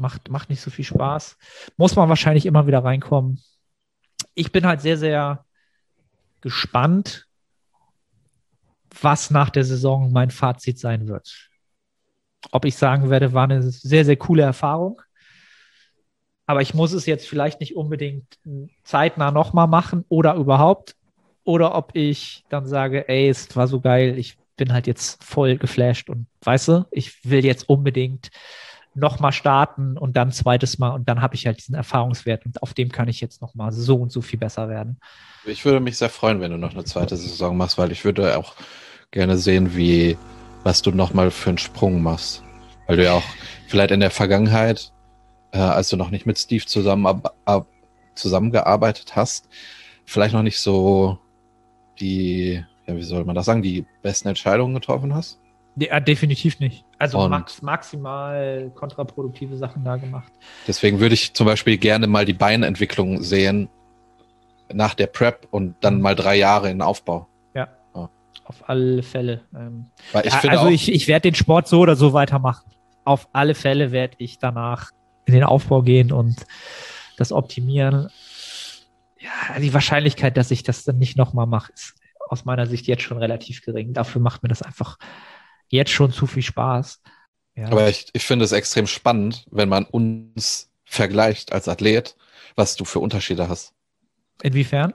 Macht, 0.00 0.28
macht 0.28 0.50
nicht 0.50 0.60
so 0.60 0.70
viel 0.70 0.84
Spaß. 0.84 1.38
Muss 1.78 1.96
man 1.96 2.10
wahrscheinlich 2.10 2.44
immer 2.44 2.66
wieder 2.66 2.84
reinkommen. 2.84 3.42
Ich 4.34 4.52
bin 4.52 4.66
halt 4.66 4.82
sehr, 4.82 4.98
sehr 4.98 5.46
gespannt, 6.42 7.26
was 9.00 9.30
nach 9.30 9.48
der 9.48 9.64
Saison 9.64 10.12
mein 10.12 10.30
Fazit 10.30 10.78
sein 10.78 11.08
wird. 11.08 11.48
Ob 12.50 12.66
ich 12.66 12.76
sagen 12.76 13.08
werde, 13.08 13.32
war 13.32 13.44
eine 13.44 13.62
sehr, 13.62 14.04
sehr 14.04 14.16
coole 14.16 14.42
Erfahrung 14.42 15.00
aber 16.52 16.60
ich 16.60 16.74
muss 16.74 16.92
es 16.92 17.06
jetzt 17.06 17.26
vielleicht 17.26 17.60
nicht 17.60 17.76
unbedingt 17.76 18.38
zeitnah 18.84 19.30
nochmal 19.30 19.68
machen 19.68 20.04
oder 20.10 20.34
überhaupt. 20.34 20.96
Oder 21.44 21.74
ob 21.74 21.92
ich 21.94 22.44
dann 22.50 22.66
sage, 22.66 23.08
ey, 23.08 23.30
es 23.30 23.56
war 23.56 23.66
so 23.66 23.80
geil, 23.80 24.18
ich 24.18 24.36
bin 24.58 24.70
halt 24.74 24.86
jetzt 24.86 25.24
voll 25.24 25.56
geflasht 25.56 26.10
und 26.10 26.26
weißt 26.42 26.68
du, 26.68 26.86
ich 26.90 27.24
will 27.24 27.42
jetzt 27.42 27.70
unbedingt 27.70 28.30
nochmal 28.94 29.32
starten 29.32 29.96
und 29.96 30.14
dann 30.14 30.30
zweites 30.30 30.78
Mal 30.78 30.90
und 30.90 31.08
dann 31.08 31.22
habe 31.22 31.36
ich 31.36 31.46
halt 31.46 31.56
diesen 31.56 31.74
Erfahrungswert 31.74 32.44
und 32.44 32.62
auf 32.62 32.74
dem 32.74 32.92
kann 32.92 33.08
ich 33.08 33.22
jetzt 33.22 33.40
nochmal 33.40 33.72
so 33.72 33.96
und 33.96 34.12
so 34.12 34.20
viel 34.20 34.38
besser 34.38 34.68
werden. 34.68 35.00
Ich 35.46 35.64
würde 35.64 35.80
mich 35.80 35.96
sehr 35.96 36.10
freuen, 36.10 36.42
wenn 36.42 36.50
du 36.50 36.58
noch 36.58 36.74
eine 36.74 36.84
zweite 36.84 37.16
Saison 37.16 37.56
machst, 37.56 37.78
weil 37.78 37.92
ich 37.92 38.04
würde 38.04 38.36
auch 38.36 38.56
gerne 39.10 39.38
sehen, 39.38 39.74
wie, 39.74 40.18
was 40.64 40.82
du 40.82 40.90
nochmal 40.90 41.30
für 41.30 41.48
einen 41.48 41.58
Sprung 41.58 42.02
machst. 42.02 42.42
Weil 42.86 42.98
du 42.98 43.04
ja 43.04 43.14
auch 43.14 43.24
vielleicht 43.68 43.90
in 43.90 44.00
der 44.00 44.10
Vergangenheit 44.10 44.92
äh, 45.52 45.58
als 45.58 45.88
du 45.88 45.96
noch 45.96 46.10
nicht 46.10 46.26
mit 46.26 46.38
Steve 46.38 46.64
zusammen, 46.64 47.22
zusammengearbeitet 48.14 49.14
hast, 49.14 49.48
vielleicht 50.04 50.34
noch 50.34 50.42
nicht 50.42 50.60
so 50.60 51.18
die, 52.00 52.64
ja, 52.86 52.96
wie 52.96 53.02
soll 53.02 53.24
man 53.24 53.36
das 53.36 53.46
sagen, 53.46 53.62
die 53.62 53.86
besten 54.02 54.28
Entscheidungen 54.28 54.74
getroffen 54.74 55.14
hast? 55.14 55.38
Ja, 55.76 56.00
definitiv 56.00 56.60
nicht. 56.60 56.84
Also 56.98 57.28
max, 57.28 57.62
maximal 57.62 58.70
kontraproduktive 58.74 59.56
Sachen 59.56 59.84
da 59.84 59.96
gemacht. 59.96 60.30
Deswegen 60.66 61.00
würde 61.00 61.14
ich 61.14 61.32
zum 61.32 61.46
Beispiel 61.46 61.78
gerne 61.78 62.06
mal 62.06 62.26
die 62.26 62.34
Beinentwicklung 62.34 63.22
sehen 63.22 63.68
nach 64.70 64.94
der 64.94 65.06
Prep 65.06 65.48
und 65.50 65.76
dann 65.80 66.00
mal 66.00 66.14
drei 66.14 66.36
Jahre 66.36 66.70
in 66.70 66.82
Aufbau. 66.82 67.26
Ja, 67.54 67.68
ja. 67.94 68.10
auf 68.44 68.68
alle 68.68 69.02
Fälle. 69.02 69.42
Ähm, 69.54 69.86
ich 70.22 70.32
ja, 70.32 70.50
also 70.50 70.68
ich, 70.68 70.92
ich 70.92 71.08
werde 71.08 71.30
den 71.30 71.34
Sport 71.34 71.68
so 71.68 71.80
oder 71.80 71.96
so 71.96 72.12
weitermachen. 72.12 72.70
Auf 73.04 73.28
alle 73.32 73.54
Fälle 73.54 73.92
werde 73.92 74.14
ich 74.18 74.38
danach 74.38 74.90
in 75.26 75.34
den 75.34 75.44
Aufbau 75.44 75.82
gehen 75.82 76.12
und 76.12 76.46
das 77.16 77.32
optimieren. 77.32 78.10
Ja, 79.18 79.58
die 79.60 79.72
Wahrscheinlichkeit, 79.72 80.36
dass 80.36 80.50
ich 80.50 80.62
das 80.62 80.84
dann 80.84 80.98
nicht 80.98 81.16
nochmal 81.16 81.46
mache, 81.46 81.72
ist 81.72 81.94
aus 82.28 82.44
meiner 82.44 82.66
Sicht 82.66 82.86
jetzt 82.86 83.02
schon 83.02 83.18
relativ 83.18 83.62
gering. 83.62 83.92
Dafür 83.92 84.20
macht 84.20 84.42
mir 84.42 84.48
das 84.48 84.62
einfach 84.62 84.98
jetzt 85.68 85.90
schon 85.90 86.12
zu 86.12 86.26
viel 86.26 86.42
Spaß. 86.42 87.02
Ja. 87.54 87.66
Aber 87.66 87.88
ich, 87.88 88.06
ich 88.12 88.24
finde 88.24 88.44
es 88.44 88.52
extrem 88.52 88.86
spannend, 88.86 89.46
wenn 89.50 89.68
man 89.68 89.84
uns 89.84 90.70
vergleicht 90.84 91.52
als 91.52 91.68
Athlet, 91.68 92.16
was 92.56 92.76
du 92.76 92.84
für 92.84 93.00
Unterschiede 93.00 93.48
hast. 93.48 93.74
Inwiefern? 94.42 94.94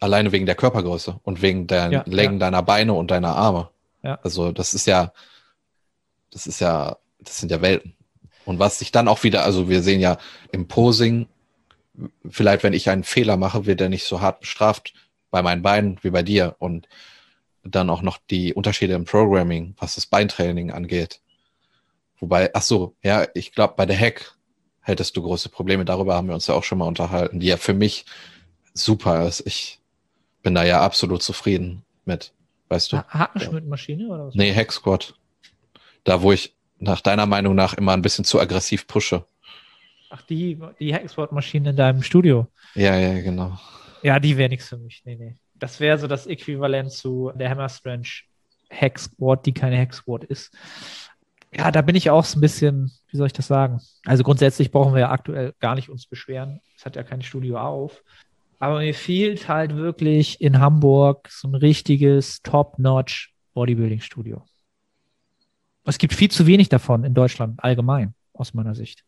Alleine 0.00 0.32
wegen 0.32 0.46
der 0.46 0.54
Körpergröße 0.54 1.20
und 1.22 1.42
wegen 1.42 1.66
der 1.66 1.90
ja, 1.90 2.02
Längen 2.06 2.34
ja. 2.34 2.46
deiner 2.46 2.62
Beine 2.62 2.94
und 2.94 3.10
deiner 3.10 3.36
Arme. 3.36 3.70
Ja. 4.02 4.18
Also 4.22 4.52
das 4.52 4.74
ist 4.74 4.86
ja, 4.86 5.12
das 6.30 6.46
ist 6.46 6.60
ja, 6.60 6.96
das 7.20 7.38
sind 7.38 7.50
ja 7.50 7.60
Welten. 7.60 7.94
Und 8.46 8.58
was 8.58 8.78
sich 8.78 8.92
dann 8.92 9.08
auch 9.08 9.22
wieder, 9.24 9.44
also 9.44 9.68
wir 9.68 9.82
sehen 9.82 10.00
ja 10.00 10.16
im 10.52 10.68
Posing, 10.68 11.26
vielleicht 12.28 12.62
wenn 12.62 12.72
ich 12.72 12.88
einen 12.88 13.04
Fehler 13.04 13.36
mache, 13.36 13.66
wird 13.66 13.80
er 13.80 13.90
nicht 13.90 14.04
so 14.04 14.22
hart 14.22 14.40
bestraft 14.40 14.94
bei 15.30 15.42
meinen 15.42 15.62
Beinen 15.62 15.98
wie 16.02 16.10
bei 16.10 16.22
dir. 16.22 16.56
Und 16.58 16.88
dann 17.64 17.90
auch 17.90 18.02
noch 18.02 18.18
die 18.30 18.54
Unterschiede 18.54 18.94
im 18.94 19.04
Programming, 19.04 19.74
was 19.78 19.96
das 19.96 20.06
Beintraining 20.06 20.70
angeht. 20.70 21.20
Wobei, 22.18 22.50
ach 22.54 22.62
so, 22.62 22.94
ja, 23.02 23.26
ich 23.34 23.52
glaube, 23.52 23.74
bei 23.76 23.84
der 23.84 23.98
Hack 23.98 24.36
hättest 24.80 25.16
du 25.16 25.22
große 25.22 25.48
Probleme. 25.48 25.84
Darüber 25.84 26.14
haben 26.14 26.28
wir 26.28 26.34
uns 26.34 26.46
ja 26.46 26.54
auch 26.54 26.64
schon 26.64 26.78
mal 26.78 26.86
unterhalten, 26.86 27.40
die 27.40 27.48
ja 27.48 27.56
für 27.56 27.74
mich 27.74 28.06
super 28.72 29.26
ist. 29.26 29.44
Ich 29.46 29.80
bin 30.42 30.54
da 30.54 30.64
ja 30.64 30.80
absolut 30.80 31.22
zufrieden 31.22 31.82
mit, 32.04 32.32
weißt 32.68 32.92
du. 32.92 32.98
Hakenschmidt-Maschine 32.98 34.06
oder 34.06 34.28
was? 34.28 34.34
Nee, 34.34 34.54
Hack 34.54 34.72
Squad. 34.72 35.14
Da, 36.04 36.22
wo 36.22 36.30
ich 36.30 36.55
nach 36.78 37.00
deiner 37.00 37.26
Meinung 37.26 37.54
nach 37.54 37.74
immer 37.74 37.92
ein 37.92 38.02
bisschen 38.02 38.24
zu 38.24 38.40
aggressiv 38.40 38.86
pushe. 38.86 39.24
Ach, 40.10 40.22
die, 40.22 40.58
die 40.78 40.94
Hacksport-Maschine 40.94 41.70
in 41.70 41.76
deinem 41.76 42.02
Studio. 42.02 42.46
Ja, 42.74 42.96
ja, 42.96 43.20
genau. 43.20 43.58
Ja, 44.02 44.20
die 44.20 44.36
wäre 44.36 44.48
nichts 44.48 44.68
für 44.68 44.76
mich. 44.76 45.02
Nee, 45.04 45.16
nee 45.16 45.36
das 45.58 45.80
wäre 45.80 45.98
so 45.98 46.06
das 46.06 46.26
Äquivalent 46.26 46.92
zu 46.92 47.32
der 47.34 47.50
Hammer 47.50 47.68
Strange 47.68 48.08
Squad, 48.96 49.46
die 49.46 49.52
keine 49.52 49.88
Squad 49.92 50.24
ist. 50.24 50.52
Ja, 51.54 51.70
da 51.70 51.80
bin 51.82 51.96
ich 51.96 52.10
auch 52.10 52.24
so 52.24 52.38
ein 52.38 52.40
bisschen, 52.40 52.92
wie 53.10 53.16
soll 53.16 53.28
ich 53.28 53.32
das 53.32 53.46
sagen? 53.46 53.80
Also 54.04 54.24
grundsätzlich 54.24 54.70
brauchen 54.70 54.92
wir 54.92 55.00
ja 55.00 55.10
aktuell 55.10 55.54
gar 55.60 55.74
nicht 55.74 55.88
uns 55.88 56.06
beschweren. 56.06 56.60
Es 56.76 56.84
hat 56.84 56.96
ja 56.96 57.02
kein 57.02 57.22
Studio 57.22 57.58
auf. 57.58 58.02
Aber 58.58 58.78
mir 58.78 58.94
fehlt 58.94 59.48
halt 59.48 59.76
wirklich 59.76 60.40
in 60.40 60.60
Hamburg 60.60 61.28
so 61.30 61.48
ein 61.48 61.54
richtiges 61.54 62.42
Top-Notch 62.42 63.32
Bodybuilding-Studio. 63.54 64.42
Es 65.86 65.98
gibt 65.98 66.14
viel 66.14 66.30
zu 66.30 66.46
wenig 66.46 66.68
davon 66.68 67.04
in 67.04 67.14
Deutschland 67.14 67.62
allgemein, 67.62 68.14
aus 68.32 68.54
meiner 68.54 68.74
Sicht. 68.74 69.04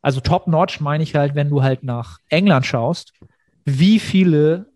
Also 0.00 0.20
Top-Notch 0.20 0.80
meine 0.80 1.02
ich 1.02 1.14
halt, 1.14 1.34
wenn 1.34 1.50
du 1.50 1.62
halt 1.62 1.84
nach 1.84 2.18
England 2.28 2.66
schaust, 2.66 3.12
wie 3.64 3.98
viele 3.98 4.66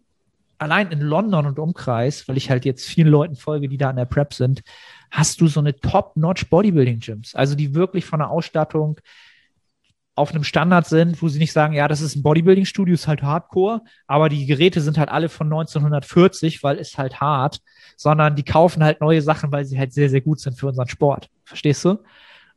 allein 0.59 0.91
in 0.91 1.01
London 1.01 1.47
und 1.47 1.59
Umkreis, 1.59 2.29
weil 2.29 2.37
ich 2.37 2.51
halt 2.51 2.65
jetzt 2.65 2.87
vielen 2.87 3.09
Leuten 3.09 3.37
folge, 3.37 3.69
die 3.69 3.77
da 3.77 3.91
an 3.91 3.97
der 3.97 4.05
Prep 4.05 4.33
sind, 4.33 4.63
hast 5.11 5.41
du 5.41 5.49
so 5.49 5.61
eine 5.61 5.79
Top-Notch 5.79 6.49
Bodybuilding-Gyms. 6.49 7.35
Also 7.35 7.55
die 7.55 7.75
wirklich 7.75 8.05
von 8.05 8.21
der 8.21 8.31
Ausstattung 8.31 9.01
auf 10.15 10.31
einem 10.31 10.45
Standard 10.45 10.87
sind, 10.87 11.21
wo 11.21 11.29
sie 11.29 11.39
nicht 11.39 11.53
sagen, 11.53 11.75
ja, 11.75 11.89
das 11.89 12.01
ist 12.01 12.17
ein 12.17 12.23
Bodybuilding-Studio, 12.23 12.95
ist 12.95 13.07
halt 13.07 13.23
Hardcore, 13.23 13.83
aber 14.07 14.31
die 14.31 14.47
Geräte 14.47 14.81
sind 14.81 14.97
halt 14.97 15.11
alle 15.11 15.29
von 15.29 15.47
1940, 15.47 16.63
weil 16.63 16.79
es 16.79 16.97
halt 16.97 17.21
hart, 17.21 17.61
sondern 17.97 18.37
die 18.37 18.45
kaufen 18.45 18.85
halt 18.85 19.01
neue 19.01 19.23
Sachen, 19.23 19.51
weil 19.51 19.65
sie 19.65 19.79
halt 19.79 19.93
sehr, 19.93 20.09
sehr 20.09 20.21
gut 20.21 20.39
sind 20.39 20.59
für 20.59 20.69
unseren 20.69 20.89
Sport. 20.89 21.29
Verstehst 21.45 21.85
du? 21.85 21.91
Und 21.91 22.01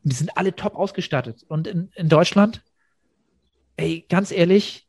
die 0.03 0.15
sind 0.15 0.37
alle 0.37 0.55
top 0.55 0.75
ausgestattet. 0.75 1.43
Und 1.47 1.67
in, 1.67 1.89
in 1.95 2.09
Deutschland, 2.09 2.61
ey, 3.77 4.05
ganz 4.09 4.31
ehrlich, 4.31 4.87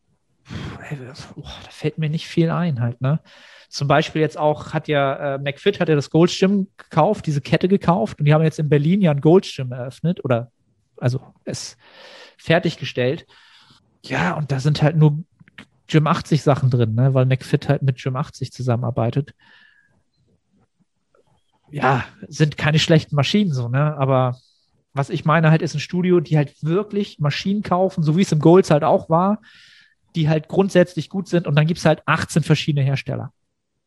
oh, 1.36 1.42
da 1.42 1.70
fällt 1.70 1.98
mir 1.98 2.10
nicht 2.10 2.26
viel 2.26 2.50
ein 2.50 2.80
halt, 2.80 3.00
ne? 3.00 3.20
Zum 3.68 3.86
Beispiel 3.86 4.20
jetzt 4.20 4.36
auch 4.36 4.72
hat 4.72 4.88
ja 4.88 5.36
äh, 5.36 5.38
McFit 5.38 5.78
hat 5.78 5.88
ja 5.88 5.94
das 5.94 6.10
Gold 6.10 6.36
gekauft, 6.76 7.26
diese 7.26 7.40
Kette 7.40 7.68
gekauft 7.68 8.18
und 8.18 8.24
die 8.24 8.34
haben 8.34 8.42
jetzt 8.42 8.58
in 8.58 8.68
Berlin 8.68 9.00
ja 9.00 9.12
ein 9.12 9.20
Gold 9.20 9.46
eröffnet 9.58 10.24
oder 10.24 10.50
also 10.96 11.20
es 11.44 11.76
fertiggestellt. 12.36 13.26
Ja, 14.04 14.34
und 14.36 14.50
da 14.50 14.58
sind 14.58 14.82
halt 14.82 14.96
nur 14.96 15.22
Gym 15.86 16.08
80 16.08 16.42
Sachen 16.42 16.70
drin, 16.70 16.94
ne? 16.94 17.14
weil 17.14 17.26
McFit 17.26 17.68
halt 17.68 17.82
mit 17.82 18.02
Gym 18.02 18.16
80 18.16 18.52
zusammenarbeitet. 18.52 19.34
Ja, 21.70 22.04
sind 22.28 22.56
keine 22.56 22.78
schlechten 22.78 23.16
Maschinen 23.16 23.52
so, 23.52 23.68
ne? 23.68 23.96
Aber 23.96 24.38
was 24.92 25.10
ich 25.10 25.24
meine 25.24 25.50
halt 25.50 25.62
ist 25.62 25.74
ein 25.74 25.80
Studio, 25.80 26.20
die 26.20 26.36
halt 26.36 26.54
wirklich 26.62 27.18
Maschinen 27.20 27.62
kaufen, 27.62 28.02
so 28.02 28.16
wie 28.16 28.22
es 28.22 28.32
im 28.32 28.40
Golds 28.40 28.70
halt 28.70 28.82
auch 28.82 29.08
war, 29.08 29.40
die 30.16 30.28
halt 30.28 30.48
grundsätzlich 30.48 31.08
gut 31.08 31.28
sind 31.28 31.46
und 31.46 31.54
dann 31.54 31.66
gibt 31.66 31.78
es 31.78 31.84
halt 31.84 32.02
18 32.06 32.42
verschiedene 32.42 32.84
Hersteller. 32.84 33.32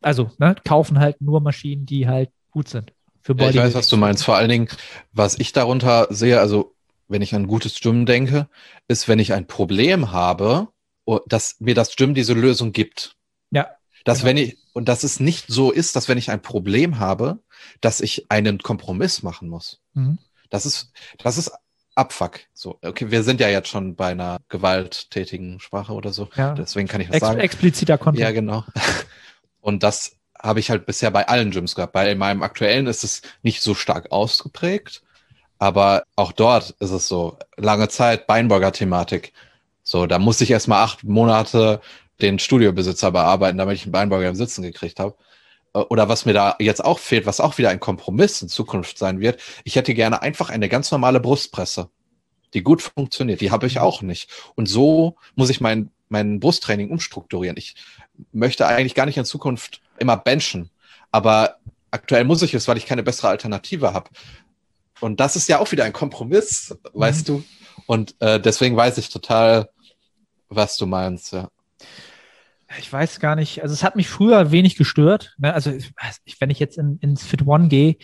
Also, 0.00 0.30
ne, 0.38 0.54
kaufen 0.64 0.98
halt 0.98 1.20
nur 1.20 1.40
Maschinen, 1.40 1.86
die 1.86 2.06
halt 2.06 2.30
gut 2.50 2.68
sind. 2.68 2.92
Für 3.22 3.34
ja, 3.38 3.48
ich 3.48 3.56
weiß, 3.56 3.74
was 3.74 3.88
du 3.88 3.96
meinst. 3.96 4.22
Vor 4.22 4.36
allen 4.36 4.50
Dingen, 4.50 4.68
was 5.12 5.38
ich 5.38 5.52
darunter 5.52 6.08
sehe, 6.10 6.40
also 6.40 6.74
wenn 7.08 7.22
ich 7.22 7.34
an 7.34 7.46
gutes 7.46 7.80
Gym 7.80 8.04
denke, 8.06 8.48
ist, 8.86 9.08
wenn 9.08 9.18
ich 9.18 9.32
ein 9.32 9.46
Problem 9.46 10.12
habe, 10.12 10.68
oh, 11.06 11.20
dass 11.26 11.56
mir 11.60 11.74
das 11.74 11.96
Gym 11.96 12.14
diese 12.14 12.34
Lösung 12.34 12.72
gibt. 12.72 13.16
Ja. 13.50 13.68
Dass 14.04 14.18
genau. 14.18 14.28
wenn 14.28 14.36
ich, 14.36 14.58
und 14.74 14.88
dass 14.88 15.04
es 15.04 15.20
nicht 15.20 15.46
so 15.48 15.70
ist, 15.70 15.96
dass 15.96 16.08
wenn 16.08 16.18
ich 16.18 16.30
ein 16.30 16.42
Problem 16.42 16.98
habe, 16.98 17.38
dass 17.80 18.00
ich 18.00 18.30
einen 18.30 18.58
Kompromiss 18.58 19.22
machen 19.22 19.48
muss. 19.48 19.80
Mhm. 19.94 20.18
Das 20.50 20.66
ist, 20.66 20.92
das 21.18 21.38
ist 21.38 21.52
Abfuck. 21.94 22.40
So, 22.52 22.78
okay, 22.82 23.10
wir 23.10 23.22
sind 23.22 23.40
ja 23.40 23.48
jetzt 23.48 23.68
schon 23.68 23.94
bei 23.94 24.08
einer 24.08 24.38
gewalttätigen 24.48 25.60
Sprache 25.60 25.92
oder 25.92 26.12
so. 26.12 26.28
Ja. 26.34 26.54
Deswegen 26.54 26.88
kann 26.88 27.00
ich 27.00 27.06
das 27.06 27.16
Ex 27.16 27.26
sagen. 27.26 27.40
Expliziter 27.40 27.98
Content. 27.98 28.20
Ja, 28.20 28.32
genau. 28.32 28.64
Und 29.60 29.84
das 29.84 30.16
habe 30.42 30.58
ich 30.58 30.70
halt 30.70 30.86
bisher 30.86 31.12
bei 31.12 31.28
allen 31.28 31.52
Gyms 31.52 31.76
gehabt. 31.76 31.92
Bei 31.92 32.12
meinem 32.16 32.42
aktuellen 32.42 32.88
ist 32.88 33.04
es 33.04 33.22
nicht 33.42 33.62
so 33.62 33.74
stark 33.74 34.10
ausgeprägt, 34.10 35.02
aber 35.58 36.02
auch 36.16 36.32
dort 36.32 36.70
ist 36.80 36.90
es 36.90 37.06
so 37.06 37.38
lange 37.56 37.88
Zeit 37.88 38.26
Beinburger-Thematik. 38.26 39.32
So, 39.84 40.06
da 40.06 40.18
musste 40.18 40.42
ich 40.44 40.50
erstmal 40.50 40.82
acht 40.82 41.04
Monate 41.04 41.80
den 42.20 42.38
Studiobesitzer 42.38 43.10
bearbeiten, 43.10 43.58
damit 43.58 43.76
ich 43.76 43.82
einen 43.84 43.92
Beinburger 43.92 44.28
im 44.28 44.34
Sitzen 44.34 44.62
gekriegt 44.62 45.00
habe. 45.00 45.16
Äh, 45.74 45.80
oder 45.80 46.08
was 46.08 46.24
mir 46.24 46.32
da 46.32 46.56
jetzt 46.58 46.84
auch 46.84 46.98
fehlt, 46.98 47.26
was 47.26 47.40
auch 47.40 47.58
wieder 47.58 47.70
ein 47.70 47.80
Kompromiss 47.80 48.40
in 48.42 48.48
Zukunft 48.48 48.98
sein 48.98 49.20
wird, 49.20 49.40
ich 49.64 49.76
hätte 49.76 49.94
gerne 49.94 50.22
einfach 50.22 50.50
eine 50.50 50.68
ganz 50.68 50.90
normale 50.90 51.20
Brustpresse, 51.20 51.90
die 52.54 52.62
gut 52.62 52.82
funktioniert. 52.82 53.40
Die 53.40 53.50
habe 53.50 53.66
ich 53.66 53.80
auch 53.80 54.02
nicht. 54.02 54.30
Und 54.54 54.66
so 54.66 55.16
muss 55.34 55.50
ich 55.50 55.60
mein, 55.60 55.90
mein 56.08 56.40
Brusttraining 56.40 56.90
umstrukturieren. 56.90 57.56
Ich 57.56 57.74
möchte 58.32 58.66
eigentlich 58.66 58.94
gar 58.94 59.06
nicht 59.06 59.18
in 59.18 59.24
Zukunft 59.24 59.80
immer 59.98 60.16
benchen, 60.16 60.70
aber 61.10 61.56
aktuell 61.90 62.24
muss 62.24 62.42
ich 62.42 62.54
es, 62.54 62.68
weil 62.68 62.76
ich 62.76 62.86
keine 62.86 63.02
bessere 63.02 63.28
Alternative 63.28 63.92
habe. 63.92 64.10
Und 65.00 65.20
das 65.20 65.36
ist 65.36 65.48
ja 65.48 65.58
auch 65.58 65.70
wieder 65.72 65.84
ein 65.84 65.92
Kompromiss, 65.92 66.70
mhm. 66.70 67.00
weißt 67.00 67.28
du? 67.28 67.44
Und 67.86 68.14
äh, 68.20 68.40
deswegen 68.40 68.76
weiß 68.76 68.98
ich 68.98 69.08
total, 69.10 69.68
was 70.48 70.76
du 70.76 70.86
meinst, 70.86 71.32
ja 71.32 71.48
ich 72.78 72.92
weiß 72.92 73.20
gar 73.20 73.36
nicht, 73.36 73.62
also 73.62 73.72
es 73.72 73.84
hat 73.84 73.96
mich 73.96 74.08
früher 74.08 74.50
wenig 74.50 74.76
gestört. 74.76 75.34
Ne? 75.38 75.52
Also 75.52 75.72
ich, 76.24 76.40
wenn 76.40 76.50
ich 76.50 76.58
jetzt 76.58 76.78
in, 76.78 76.98
ins 76.98 77.24
Fit 77.24 77.46
One 77.46 77.68
gehe, 77.68 77.96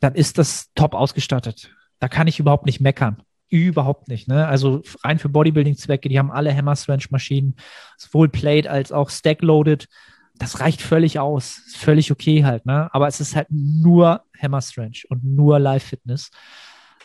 dann 0.00 0.14
ist 0.14 0.38
das 0.38 0.72
top 0.74 0.94
ausgestattet. 0.94 1.70
Da 2.00 2.08
kann 2.08 2.26
ich 2.26 2.38
überhaupt 2.38 2.66
nicht 2.66 2.80
meckern. 2.80 3.22
Überhaupt 3.48 4.08
nicht. 4.08 4.28
Ne? 4.28 4.46
Also 4.46 4.82
rein 5.02 5.18
für 5.18 5.28
Bodybuilding-Zwecke, 5.28 6.08
die 6.08 6.18
haben 6.18 6.30
alle 6.30 6.54
Hammer 6.54 6.76
Strength 6.76 7.10
Maschinen, 7.10 7.56
sowohl 7.96 8.28
Plate 8.28 8.70
als 8.70 8.92
auch 8.92 9.10
Stack-Loaded. 9.10 9.88
Das 10.36 10.60
reicht 10.60 10.82
völlig 10.82 11.18
aus. 11.18 11.58
Ist 11.66 11.76
völlig 11.76 12.10
okay 12.10 12.44
halt, 12.44 12.66
ne? 12.66 12.92
Aber 12.92 13.06
es 13.06 13.20
ist 13.20 13.36
halt 13.36 13.46
nur 13.50 14.24
Hammer 14.36 14.60
Strength 14.60 15.04
und 15.08 15.22
nur 15.22 15.60
Live 15.60 15.84
Fitness. 15.84 16.30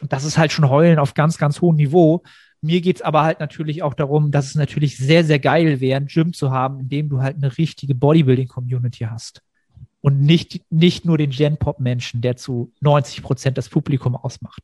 Und 0.01 0.13
das 0.13 0.23
ist 0.23 0.37
halt 0.39 0.51
schon 0.51 0.69
Heulen 0.69 0.97
auf 0.97 1.13
ganz, 1.13 1.37
ganz 1.37 1.61
hohem 1.61 1.75
Niveau. 1.75 2.23
Mir 2.61 2.81
geht's 2.81 3.01
aber 3.01 3.23
halt 3.23 3.39
natürlich 3.39 3.83
auch 3.83 3.93
darum, 3.93 4.31
dass 4.31 4.47
es 4.47 4.55
natürlich 4.55 4.97
sehr, 4.97 5.23
sehr 5.23 5.39
geil 5.39 5.79
wäre, 5.79 5.97
ein 5.97 6.07
Gym 6.07 6.33
zu 6.33 6.51
haben, 6.51 6.79
in 6.79 6.89
dem 6.89 7.09
du 7.09 7.21
halt 7.21 7.37
eine 7.37 7.57
richtige 7.57 7.95
Bodybuilding-Community 7.95 9.05
hast. 9.09 9.41
Und 10.01 10.21
nicht, 10.21 10.61
nicht 10.69 11.05
nur 11.05 11.17
den 11.17 11.29
Gen-Pop-Menschen, 11.29 12.21
der 12.21 12.37
zu 12.37 12.73
90 12.79 13.21
Prozent 13.21 13.57
das 13.57 13.69
Publikum 13.69 14.15
ausmacht. 14.15 14.63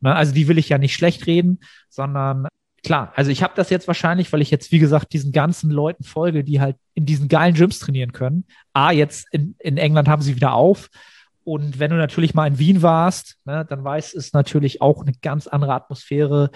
Ne? 0.00 0.14
Also 0.14 0.32
die 0.32 0.46
will 0.48 0.58
ich 0.58 0.68
ja 0.68 0.78
nicht 0.78 0.94
schlecht 0.94 1.26
reden, 1.26 1.60
sondern 1.88 2.48
klar, 2.82 3.12
also 3.16 3.30
ich 3.30 3.42
habe 3.42 3.54
das 3.56 3.70
jetzt 3.70 3.88
wahrscheinlich, 3.88 4.32
weil 4.32 4.42
ich 4.42 4.50
jetzt, 4.50 4.70
wie 4.72 4.78
gesagt, 4.78 5.12
diesen 5.12 5.32
ganzen 5.32 5.70
Leuten 5.70 6.04
folge, 6.04 6.44
die 6.44 6.60
halt 6.60 6.76
in 6.92 7.06
diesen 7.06 7.28
geilen 7.28 7.54
Gyms 7.54 7.78
trainieren 7.78 8.12
können. 8.12 8.44
A, 8.74 8.92
jetzt 8.92 9.26
in, 9.32 9.56
in 9.58 9.78
England 9.78 10.08
haben 10.08 10.22
sie 10.22 10.36
wieder 10.36 10.52
auf. 10.52 10.90
Und 11.44 11.78
wenn 11.78 11.90
du 11.90 11.96
natürlich 11.96 12.34
mal 12.34 12.46
in 12.46 12.58
Wien 12.58 12.82
warst, 12.82 13.36
ne, 13.44 13.66
dann 13.68 13.84
weißt 13.84 14.14
es 14.14 14.32
natürlich 14.32 14.80
auch 14.80 15.02
eine 15.02 15.12
ganz 15.20 15.46
andere 15.46 15.74
Atmosphäre, 15.74 16.50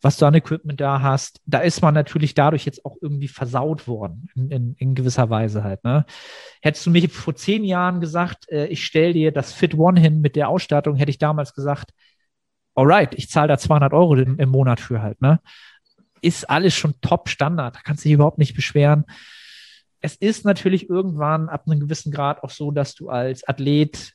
was 0.00 0.16
du 0.16 0.26
an 0.26 0.34
Equipment 0.34 0.80
da 0.80 1.02
hast. 1.02 1.40
Da 1.46 1.60
ist 1.60 1.82
man 1.82 1.94
natürlich 1.94 2.34
dadurch 2.34 2.64
jetzt 2.64 2.84
auch 2.84 2.96
irgendwie 3.00 3.28
versaut 3.28 3.88
worden, 3.88 4.28
in, 4.34 4.50
in, 4.50 4.74
in 4.74 4.94
gewisser 4.94 5.30
Weise 5.30 5.64
halt. 5.64 5.82
Ne? 5.84 6.04
Hättest 6.62 6.86
du 6.86 6.90
mir 6.90 7.08
vor 7.08 7.34
zehn 7.34 7.64
Jahren 7.64 8.00
gesagt, 8.00 8.48
äh, 8.50 8.66
ich 8.66 8.84
stell 8.84 9.12
dir 9.12 9.32
das 9.32 9.52
Fit 9.52 9.74
One 9.74 10.00
hin 10.00 10.20
mit 10.20 10.36
der 10.36 10.48
Ausstattung, 10.48 10.96
hätte 10.96 11.10
ich 11.10 11.18
damals 11.18 11.54
gesagt, 11.54 11.92
alright, 12.74 13.14
ich 13.14 13.28
zahle 13.28 13.48
da 13.48 13.58
200 13.58 13.92
Euro 13.92 14.14
im, 14.16 14.38
im 14.38 14.48
Monat 14.48 14.80
für 14.80 15.02
halt, 15.02 15.20
ne? 15.20 15.40
Ist 16.20 16.48
alles 16.50 16.74
schon 16.74 17.00
top 17.00 17.28
Standard, 17.28 17.76
da 17.76 17.80
kannst 17.82 18.04
du 18.04 18.08
dich 18.08 18.14
überhaupt 18.14 18.38
nicht 18.38 18.54
beschweren. 18.54 19.04
Es 20.00 20.16
ist 20.16 20.44
natürlich 20.44 20.88
irgendwann 20.88 21.48
ab 21.48 21.64
einem 21.66 21.80
gewissen 21.80 22.12
Grad 22.12 22.42
auch 22.42 22.50
so, 22.50 22.70
dass 22.70 22.94
du 22.94 23.08
als 23.08 23.46
Athlet 23.46 24.14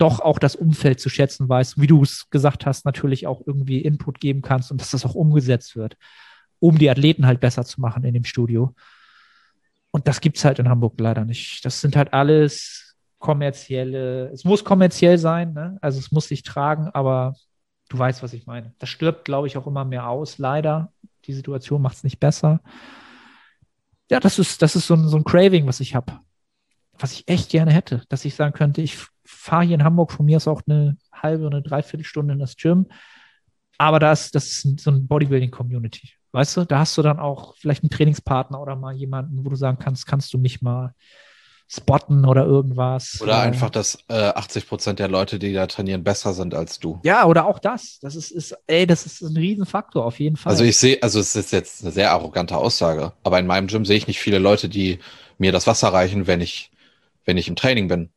doch 0.00 0.20
auch 0.20 0.38
das 0.38 0.56
Umfeld 0.56 1.00
zu 1.00 1.08
schätzen 1.08 1.48
weißt, 1.48 1.80
wie 1.80 1.86
du 1.86 2.02
es 2.02 2.30
gesagt 2.30 2.64
hast, 2.64 2.84
natürlich 2.84 3.26
auch 3.26 3.42
irgendwie 3.46 3.80
Input 3.80 4.20
geben 4.20 4.40
kannst 4.42 4.70
und 4.70 4.80
dass 4.80 4.90
das 4.90 5.04
auch 5.04 5.14
umgesetzt 5.14 5.76
wird, 5.76 5.96
um 6.58 6.78
die 6.78 6.90
Athleten 6.90 7.26
halt 7.26 7.40
besser 7.40 7.64
zu 7.64 7.80
machen 7.80 8.04
in 8.04 8.14
dem 8.14 8.24
Studio. 8.24 8.74
Und 9.90 10.08
das 10.08 10.20
gibt's 10.20 10.44
halt 10.44 10.58
in 10.58 10.68
Hamburg 10.68 10.94
leider 10.98 11.24
nicht. 11.24 11.64
Das 11.64 11.80
sind 11.80 11.96
halt 11.96 12.12
alles 12.12 12.96
kommerzielle, 13.18 14.30
es 14.30 14.44
muss 14.44 14.64
kommerziell 14.64 15.18
sein, 15.18 15.52
ne? 15.52 15.76
also 15.82 15.98
es 15.98 16.10
muss 16.10 16.28
sich 16.28 16.42
tragen, 16.42 16.88
aber 16.94 17.34
du 17.90 17.98
weißt, 17.98 18.22
was 18.22 18.32
ich 18.32 18.46
meine. 18.46 18.72
Das 18.78 18.88
stirbt, 18.88 19.26
glaube 19.26 19.46
ich, 19.46 19.58
auch 19.58 19.66
immer 19.66 19.84
mehr 19.84 20.08
aus, 20.08 20.38
leider. 20.38 20.92
Die 21.26 21.34
Situation 21.34 21.82
macht 21.82 21.98
es 21.98 22.04
nicht 22.04 22.18
besser. 22.18 22.60
Ja, 24.10 24.18
das 24.20 24.38
ist, 24.38 24.62
das 24.62 24.74
ist 24.74 24.86
so 24.86 24.94
ein, 24.94 25.06
so 25.08 25.18
ein 25.18 25.24
Craving, 25.24 25.66
was 25.66 25.80
ich 25.80 25.94
habe. 25.94 26.18
Was 26.98 27.12
ich 27.12 27.28
echt 27.28 27.50
gerne 27.50 27.72
hätte, 27.72 28.02
dass 28.08 28.24
ich 28.24 28.34
sagen 28.34 28.54
könnte, 28.54 28.80
ich 28.80 28.96
fahre 29.40 29.64
hier 29.64 29.74
in 29.74 29.84
Hamburg 29.84 30.12
von 30.12 30.26
mir 30.26 30.36
aus 30.36 30.46
auch 30.46 30.62
eine 30.68 30.96
halbe 31.12 31.46
oder 31.46 31.56
eine 31.56 31.66
Dreiviertelstunde 31.66 32.34
in 32.34 32.40
das 32.40 32.56
Gym. 32.56 32.86
Aber 33.78 33.98
das, 33.98 34.30
das 34.30 34.46
ist 34.48 34.80
so 34.80 34.90
ein 34.90 35.06
Bodybuilding-Community. 35.06 36.10
Weißt 36.32 36.58
du, 36.58 36.64
da 36.64 36.80
hast 36.80 36.96
du 36.98 37.02
dann 37.02 37.18
auch 37.18 37.56
vielleicht 37.56 37.82
einen 37.82 37.90
Trainingspartner 37.90 38.60
oder 38.60 38.76
mal 38.76 38.94
jemanden, 38.94 39.44
wo 39.44 39.48
du 39.48 39.56
sagen 39.56 39.78
kannst, 39.78 40.06
kannst 40.06 40.32
du 40.34 40.38
mich 40.38 40.60
mal 40.60 40.94
spotten 41.66 42.26
oder 42.26 42.44
irgendwas. 42.44 43.18
Oder 43.22 43.40
einfach, 43.40 43.70
dass 43.70 43.98
äh, 44.08 44.14
80 44.14 44.68
Prozent 44.68 44.98
der 44.98 45.08
Leute, 45.08 45.38
die 45.38 45.54
da 45.54 45.66
trainieren, 45.66 46.04
besser 46.04 46.34
sind 46.34 46.52
als 46.52 46.78
du. 46.78 47.00
Ja, 47.04 47.24
oder 47.24 47.46
auch 47.46 47.58
das. 47.58 47.98
Das 48.02 48.16
ist, 48.16 48.32
ist 48.32 48.54
ey, 48.66 48.86
das 48.86 49.06
ist 49.06 49.22
ein 49.22 49.36
Riesenfaktor 49.36 50.04
auf 50.04 50.20
jeden 50.20 50.36
Fall. 50.36 50.50
Also 50.50 50.64
ich 50.64 50.76
sehe, 50.76 51.02
also 51.02 51.18
es 51.18 51.34
ist 51.34 51.52
jetzt 51.52 51.82
eine 51.82 51.92
sehr 51.92 52.10
arrogante 52.10 52.56
Aussage, 52.56 53.12
aber 53.22 53.38
in 53.38 53.46
meinem 53.46 53.68
Gym 53.68 53.86
sehe 53.86 53.96
ich 53.96 54.06
nicht 54.06 54.20
viele 54.20 54.38
Leute, 54.38 54.68
die 54.68 54.98
mir 55.38 55.52
das 55.52 55.66
Wasser 55.66 55.88
reichen, 55.92 56.26
wenn 56.26 56.40
ich, 56.40 56.70
wenn 57.24 57.38
ich 57.38 57.48
im 57.48 57.56
Training 57.56 57.88
bin. 57.88 58.10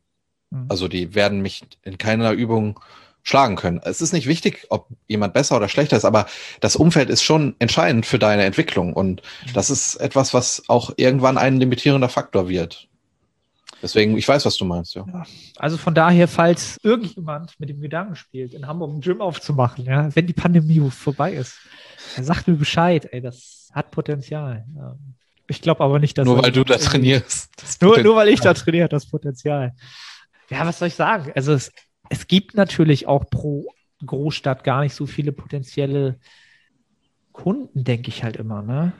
Mhm. 0.53 0.65
Also 0.69 0.87
die 0.87 1.15
werden 1.15 1.41
mich 1.41 1.63
in 1.83 1.97
keiner 1.97 2.31
Übung 2.31 2.79
schlagen 3.23 3.55
können. 3.55 3.79
Es 3.83 4.01
ist 4.01 4.13
nicht 4.13 4.27
wichtig, 4.27 4.67
ob 4.69 4.87
jemand 5.07 5.33
besser 5.33 5.55
oder 5.55 5.69
schlechter 5.69 5.95
ist, 5.97 6.05
aber 6.05 6.27
das 6.59 6.75
Umfeld 6.75 7.09
ist 7.09 7.23
schon 7.23 7.55
entscheidend 7.59 8.05
für 8.05 8.19
deine 8.19 8.43
Entwicklung 8.43 8.93
und 8.93 9.21
mhm. 9.21 9.53
das 9.53 9.69
ist 9.69 9.95
etwas, 9.95 10.33
was 10.33 10.63
auch 10.67 10.93
irgendwann 10.97 11.37
ein 11.37 11.57
limitierender 11.57 12.09
Faktor 12.09 12.49
wird. 12.49 12.87
Deswegen, 13.81 14.17
ich 14.17 14.27
weiß, 14.27 14.45
was 14.45 14.55
du 14.55 14.63
meinst, 14.63 14.95
ja. 14.95 15.05
ja. 15.11 15.23
Also 15.57 15.77
von 15.77 15.93
daher, 15.93 16.29
falls 16.29 16.79
irgendjemand 16.83 17.59
mit 17.59 17.69
dem 17.69 17.81
Gedanken 17.81 18.15
spielt, 18.15 18.53
in 18.53 18.65
Hamburg 18.65 18.93
ein 18.93 19.01
Gym 19.01 19.19
aufzumachen, 19.21 19.83
ja, 19.85 20.13
wenn 20.15 20.25
die 20.27 20.33
Pandemie 20.33 20.89
vorbei 20.89 21.33
ist, 21.33 21.57
dann 22.15 22.23
sagt 22.23 22.47
mir 22.47 22.55
Bescheid, 22.55 23.09
ey, 23.11 23.19
das 23.19 23.69
hat 23.73 23.91
Potenzial. 23.91 24.65
Ja. 24.77 24.95
Ich 25.47 25.61
glaube 25.61 25.83
aber 25.83 25.99
nicht, 25.99 26.17
dass. 26.17 26.25
Nur 26.25 26.41
weil 26.41 26.53
du 26.53 26.63
da 26.63 26.77
trainierst. 26.77 27.51
Nur, 27.81 28.01
nur 28.01 28.15
weil 28.15 28.29
ich 28.29 28.39
da 28.39 28.53
trainiere, 28.53 28.87
das 28.87 29.05
Potenzial. 29.05 29.73
Ja, 30.49 30.65
was 30.65 30.79
soll 30.79 30.89
ich 30.89 30.95
sagen? 30.95 31.31
Also 31.35 31.53
es, 31.53 31.71
es 32.09 32.27
gibt 32.27 32.55
natürlich 32.55 33.07
auch 33.07 33.29
pro 33.29 33.73
Großstadt 34.05 34.63
gar 34.63 34.81
nicht 34.81 34.93
so 34.93 35.05
viele 35.05 35.31
potenzielle 35.31 36.19
Kunden, 37.31 37.83
denke 37.83 38.09
ich 38.09 38.23
halt 38.23 38.35
immer, 38.35 38.61
ne? 38.61 38.93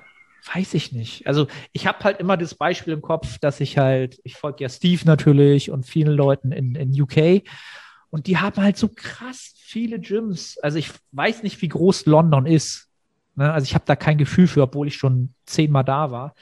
Weiß 0.54 0.74
ich 0.74 0.92
nicht. 0.92 1.26
Also 1.28 1.48
ich 1.72 1.88
habe 1.88 2.04
halt 2.04 2.20
immer 2.20 2.36
das 2.36 2.56
Beispiel 2.56 2.94
im 2.94 3.02
Kopf, 3.02 3.38
dass 3.40 3.62
ich 3.62 3.78
halt, 3.78 4.20
ich 4.24 4.36
folge 4.36 4.64
ja 4.64 4.70
Steve 4.70 5.02
natürlich 5.06 5.72
und 5.72 5.86
vielen 5.86 6.14
Leuten 6.14 6.52
in, 6.52 6.76
in 6.76 7.02
UK 7.02 7.44
und 8.10 8.28
die 8.28 8.38
haben 8.38 8.62
halt 8.62 8.78
so 8.78 8.90
krass 8.90 9.54
viele 9.56 10.00
Gyms. 10.00 10.58
Also 10.60 10.78
ich 10.78 10.92
weiß 11.14 11.44
nicht, 11.44 11.62
wie 11.62 11.70
groß 11.70 12.06
London 12.06 12.46
ist. 12.46 12.90
Ne? 13.36 13.52
Also 13.52 13.66
ich 13.66 13.74
habe 13.74 13.86
da 13.88 13.96
kein 13.96 14.18
Gefühl 14.18 14.48
für, 14.48 14.62
obwohl 14.62 14.88
ich 14.88 14.96
schon 14.96 15.34
zehnmal 15.46 15.84
da 15.84 16.12
war. 16.12 16.36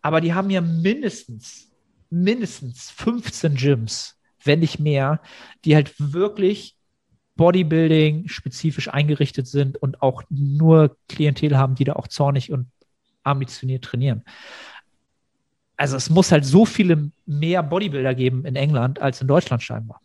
Aber 0.00 0.20
die 0.20 0.34
haben 0.34 0.50
ja 0.50 0.60
mindestens, 0.60 1.70
mindestens 2.10 2.90
15 2.90 3.54
Gyms, 3.54 4.18
wenn 4.44 4.60
nicht 4.60 4.78
mehr, 4.78 5.20
die 5.64 5.74
halt 5.74 5.94
wirklich 5.98 6.76
Bodybuilding 7.36 8.28
spezifisch 8.28 8.88
eingerichtet 8.88 9.46
sind 9.46 9.76
und 9.76 10.02
auch 10.02 10.22
nur 10.30 10.96
Klientel 11.08 11.56
haben, 11.56 11.74
die 11.74 11.84
da 11.84 11.94
auch 11.94 12.08
zornig 12.08 12.52
und 12.52 12.70
ambitioniert 13.24 13.84
trainieren. 13.84 14.24
Also 15.76 15.96
es 15.96 16.08
muss 16.10 16.30
halt 16.30 16.44
so 16.44 16.64
viele 16.64 17.10
mehr 17.26 17.62
Bodybuilder 17.62 18.14
geben 18.14 18.44
in 18.44 18.54
England 18.54 19.00
als 19.00 19.20
in 19.20 19.26
Deutschland 19.26 19.62
scheinbar. 19.62 20.00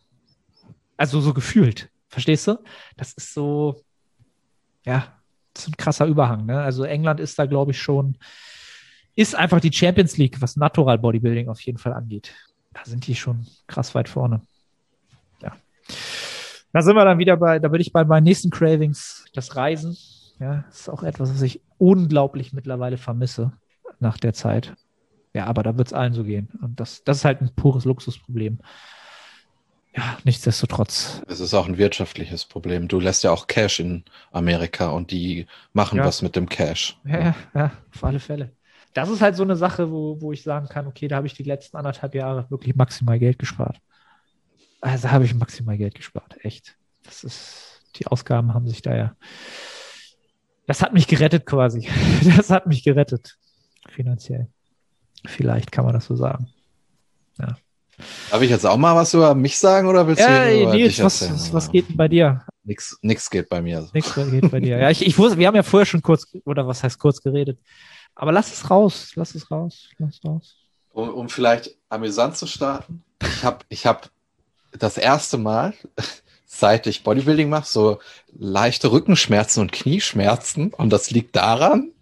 Also 0.96 1.20
so 1.20 1.32
gefühlt. 1.32 1.88
Verstehst 2.08 2.48
du? 2.48 2.58
Das 2.96 3.12
ist 3.12 3.32
so, 3.32 3.80
ja, 4.84 5.16
das 5.54 5.64
ist 5.64 5.70
ein 5.70 5.76
krasser 5.76 6.06
Überhang. 6.06 6.46
Ne? 6.46 6.60
Also 6.60 6.82
England 6.82 7.20
ist 7.20 7.38
da, 7.38 7.46
glaube 7.46 7.70
ich, 7.70 7.80
schon, 7.80 8.18
ist 9.14 9.36
einfach 9.36 9.60
die 9.60 9.72
Champions 9.72 10.16
League, 10.16 10.40
was 10.40 10.56
Natural 10.56 10.98
Bodybuilding 10.98 11.48
auf 11.48 11.60
jeden 11.60 11.78
Fall 11.78 11.92
angeht. 11.92 12.34
Da 12.72 12.80
sind 12.84 13.06
die 13.06 13.14
schon 13.14 13.46
krass 13.66 13.94
weit 13.94 14.08
vorne. 14.08 14.42
Ja. 15.42 15.56
Da 16.72 16.82
sind 16.82 16.94
wir 16.94 17.04
dann 17.04 17.18
wieder 17.18 17.36
bei, 17.36 17.58
da 17.58 17.68
bin 17.68 17.80
ich 17.80 17.92
bei 17.92 18.04
meinen 18.04 18.24
nächsten 18.24 18.50
Cravings, 18.50 19.24
das 19.34 19.56
Reisen. 19.56 19.96
Ja, 20.38 20.64
das 20.68 20.80
ist 20.80 20.88
auch 20.88 21.02
etwas, 21.02 21.34
was 21.34 21.42
ich 21.42 21.60
unglaublich 21.78 22.52
mittlerweile 22.52 22.96
vermisse 22.96 23.52
nach 23.98 24.18
der 24.18 24.32
Zeit. 24.32 24.74
Ja, 25.34 25.46
aber 25.46 25.62
da 25.62 25.76
wird 25.76 25.88
es 25.88 25.94
allen 25.94 26.12
so 26.12 26.24
gehen. 26.24 26.48
Und 26.62 26.80
das, 26.80 27.04
das 27.04 27.18
ist 27.18 27.24
halt 27.24 27.40
ein 27.40 27.54
pures 27.54 27.84
Luxusproblem. 27.84 28.58
Ja, 29.94 30.18
nichtsdestotrotz. 30.24 31.22
Es 31.26 31.40
ist 31.40 31.52
auch 31.52 31.66
ein 31.66 31.76
wirtschaftliches 31.76 32.44
Problem. 32.44 32.86
Du 32.88 33.00
lässt 33.00 33.24
ja 33.24 33.32
auch 33.32 33.48
Cash 33.48 33.80
in 33.80 34.04
Amerika 34.30 34.88
und 34.90 35.10
die 35.10 35.46
machen 35.72 35.98
ja. 35.98 36.04
was 36.04 36.22
mit 36.22 36.36
dem 36.36 36.48
Cash. 36.48 36.96
Ja, 37.04 37.20
ja, 37.20 37.34
ja, 37.54 37.72
auf 37.92 38.04
alle 38.04 38.20
Fälle. 38.20 38.52
Das 38.94 39.08
ist 39.08 39.20
halt 39.20 39.36
so 39.36 39.42
eine 39.42 39.56
Sache, 39.56 39.90
wo, 39.90 40.20
wo 40.20 40.32
ich 40.32 40.42
sagen 40.42 40.68
kann, 40.68 40.86
okay, 40.86 41.08
da 41.08 41.16
habe 41.16 41.26
ich 41.26 41.34
die 41.34 41.44
letzten 41.44 41.76
anderthalb 41.76 42.14
Jahre 42.14 42.50
wirklich 42.50 42.74
maximal 42.74 43.18
Geld 43.18 43.38
gespart. 43.38 43.80
Also 44.80 45.10
habe 45.10 45.24
ich 45.24 45.34
maximal 45.34 45.76
Geld 45.76 45.94
gespart, 45.94 46.36
echt. 46.44 46.76
Das 47.04 47.22
ist, 47.22 47.82
die 47.96 48.06
Ausgaben 48.06 48.54
haben 48.54 48.68
sich 48.68 48.82
da 48.82 48.96
ja 48.96 49.16
das 50.70 50.82
hat 50.82 50.92
mich 50.92 51.08
gerettet 51.08 51.46
quasi. 51.46 51.88
Das 52.36 52.48
hat 52.48 52.68
mich 52.68 52.84
gerettet. 52.84 53.36
Finanziell. 53.88 54.46
Vielleicht 55.26 55.72
kann 55.72 55.84
man 55.84 55.94
das 55.94 56.06
so 56.06 56.14
sagen. 56.14 56.46
Ja. 57.40 57.56
Darf 58.30 58.40
ich 58.40 58.50
jetzt 58.50 58.64
auch 58.64 58.76
mal 58.76 58.94
was 58.94 59.12
über 59.12 59.34
mich 59.34 59.58
sagen 59.58 59.88
oder 59.88 60.06
willst 60.06 60.22
ja, 60.22 60.44
du 60.44 60.62
über 60.62 60.74
Nils, 60.74 61.02
was, 61.02 61.28
was, 61.28 61.52
was, 61.52 61.72
geht 61.72 61.88
denn 61.88 61.96
bei 61.96 62.06
dir? 62.06 62.44
Nix, 62.62 62.96
nix 63.02 63.28
geht 63.28 63.48
bei 63.48 63.60
mir. 63.60 63.88
Nix 63.92 64.14
geht 64.14 64.48
bei 64.48 64.60
dir. 64.60 64.78
Ja, 64.78 64.90
ich, 64.90 65.04
ich 65.04 65.18
wusste, 65.18 65.36
wir 65.38 65.48
haben 65.48 65.56
ja 65.56 65.64
vorher 65.64 65.86
schon 65.86 66.02
kurz, 66.02 66.24
oder 66.44 66.64
was 66.68 66.84
heißt 66.84 67.00
kurz 67.00 67.20
geredet. 67.20 67.58
Aber 68.20 68.32
lass 68.32 68.52
es 68.52 68.68
raus, 68.68 69.12
lass 69.14 69.34
es 69.34 69.50
raus, 69.50 69.88
lass 69.96 70.16
es 70.16 70.24
raus. 70.26 70.56
Um, 70.92 71.08
um 71.08 71.30
vielleicht 71.30 71.74
amüsant 71.88 72.36
zu 72.36 72.46
starten. 72.46 73.02
Ich 73.22 73.44
habe 73.44 73.64
ich 73.70 73.86
hab 73.86 74.10
das 74.72 74.98
erste 74.98 75.38
Mal 75.38 75.72
seit 76.44 76.86
ich 76.86 77.02
Bodybuilding 77.02 77.48
mache, 77.48 77.66
so 77.66 77.98
leichte 78.38 78.92
Rückenschmerzen 78.92 79.62
und 79.62 79.72
Knieschmerzen. 79.72 80.74
Und 80.74 80.90
das 80.90 81.10
liegt 81.10 81.34
daran, 81.34 81.92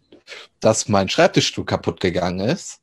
dass 0.59 0.89
mein 0.89 1.09
Schreibtischstuhl 1.09 1.65
kaputt 1.65 2.01
gegangen 2.01 2.41
ist. 2.41 2.81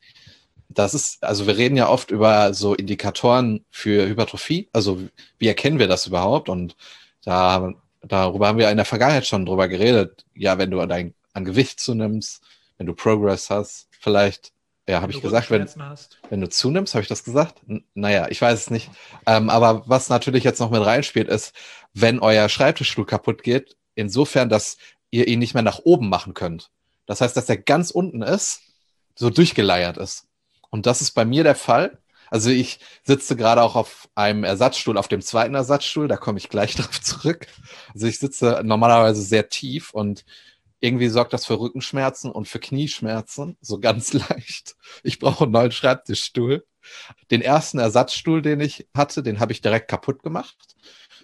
Das 0.70 0.94
ist, 0.94 1.22
also 1.22 1.46
wir 1.46 1.58
reden 1.58 1.76
ja 1.76 1.90
oft 1.90 2.12
über 2.12 2.54
so 2.54 2.74
Indikatoren 2.74 3.66
für 3.70 4.08
Hypertrophie. 4.08 4.70
Also 4.72 5.02
wie 5.40 5.48
erkennen 5.50 5.80
wir 5.80 5.90
das 5.90 6.08
überhaupt? 6.08 6.48
Und 6.48 6.78
da, 7.26 7.74
darüber 8.02 8.48
haben 8.48 8.60
wir 8.60 8.70
in 8.70 8.78
der 8.78 8.86
Vergangenheit 8.86 9.28
schon 9.28 9.46
drüber 9.46 9.68
geredet. 9.68 10.24
Ja, 10.34 10.58
wenn 10.58 10.72
du 10.72 10.80
an, 10.80 11.14
an 11.34 11.44
Gewicht 11.44 11.82
zunimmst, 11.82 12.42
wenn 12.78 12.88
du 12.88 12.94
Progress 12.94 13.50
hast, 13.50 13.88
vielleicht 13.92 14.52
ja, 14.88 15.02
habe 15.02 15.12
ich 15.12 15.22
gesagt, 15.22 15.50
wenn, 15.50 15.68
wenn 16.30 16.42
du 16.42 16.50
zunimmst, 16.50 16.94
habe 16.94 17.02
ich 17.02 17.08
das 17.08 17.24
gesagt? 17.24 17.56
N 17.68 17.84
naja, 17.96 18.28
ich 18.30 18.40
weiß 18.40 18.60
es 18.60 18.70
nicht. 18.70 18.92
Ähm, 19.26 19.50
aber 19.50 19.84
was 19.88 20.10
natürlich 20.10 20.44
jetzt 20.44 20.60
noch 20.60 20.70
mit 20.70 20.86
reinspielt, 20.86 21.28
ist, 21.28 21.56
wenn 21.94 22.20
euer 22.20 22.50
Schreibtischstuhl 22.50 23.06
kaputt 23.06 23.42
geht, 23.42 23.78
insofern, 23.96 24.48
dass 24.48 24.78
ihr 25.10 25.28
ihn 25.28 25.40
nicht 25.40 25.56
mehr 25.56 25.64
nach 25.64 25.80
oben 25.80 26.08
machen 26.08 26.36
könnt. 26.36 26.70
Das 27.08 27.22
heißt, 27.22 27.36
dass 27.36 27.50
er 27.50 27.58
ganz 27.58 27.90
unten 27.90 28.22
ist, 28.22 28.62
so 29.16 29.32
durchgeleiert 29.32 29.98
ist. 29.98 30.28
Und 30.70 30.86
das 30.86 31.02
ist 31.02 31.12
bei 31.12 31.26
mir 31.26 31.44
der 31.44 31.56
Fall. 31.56 31.98
Also 32.30 32.50
ich 32.50 32.80
sitze 33.04 33.36
gerade 33.36 33.64
auch 33.64 33.76
auf 33.76 34.10
einem 34.14 34.44
Ersatzstuhl, 34.44 34.98
auf 34.98 35.08
dem 35.08 35.22
zweiten 35.22 35.56
Ersatzstuhl, 35.56 36.08
da 36.08 36.18
komme 36.18 36.38
ich 36.38 36.50
gleich 36.50 36.76
drauf 36.76 37.02
zurück. 37.02 37.48
Also 37.94 38.06
ich 38.06 38.20
sitze 38.20 38.62
normalerweise 38.64 39.22
sehr 39.22 39.50
tief 39.50 39.92
und 39.92 40.26
irgendwie 40.80 41.08
sorgt 41.08 41.34
das 41.34 41.46
für 41.46 41.60
Rückenschmerzen 41.60 42.32
und 42.32 42.48
für 42.48 42.60
Knieschmerzen, 42.60 43.58
so 43.62 43.80
ganz 43.80 44.14
leicht. 44.30 44.76
Ich 45.04 45.20
brauche 45.20 45.46
einen 45.46 45.54
neuen 45.54 45.72
Schreibtischstuhl. 45.72 46.66
Den 47.32 47.42
ersten 47.42 47.80
Ersatzstuhl, 47.80 48.42
den 48.42 48.60
ich 48.60 48.88
hatte, 48.96 49.24
den 49.24 49.40
habe 49.40 49.52
ich 49.52 49.62
direkt 49.62 49.90
kaputt 49.90 50.22
gemacht, 50.22 50.76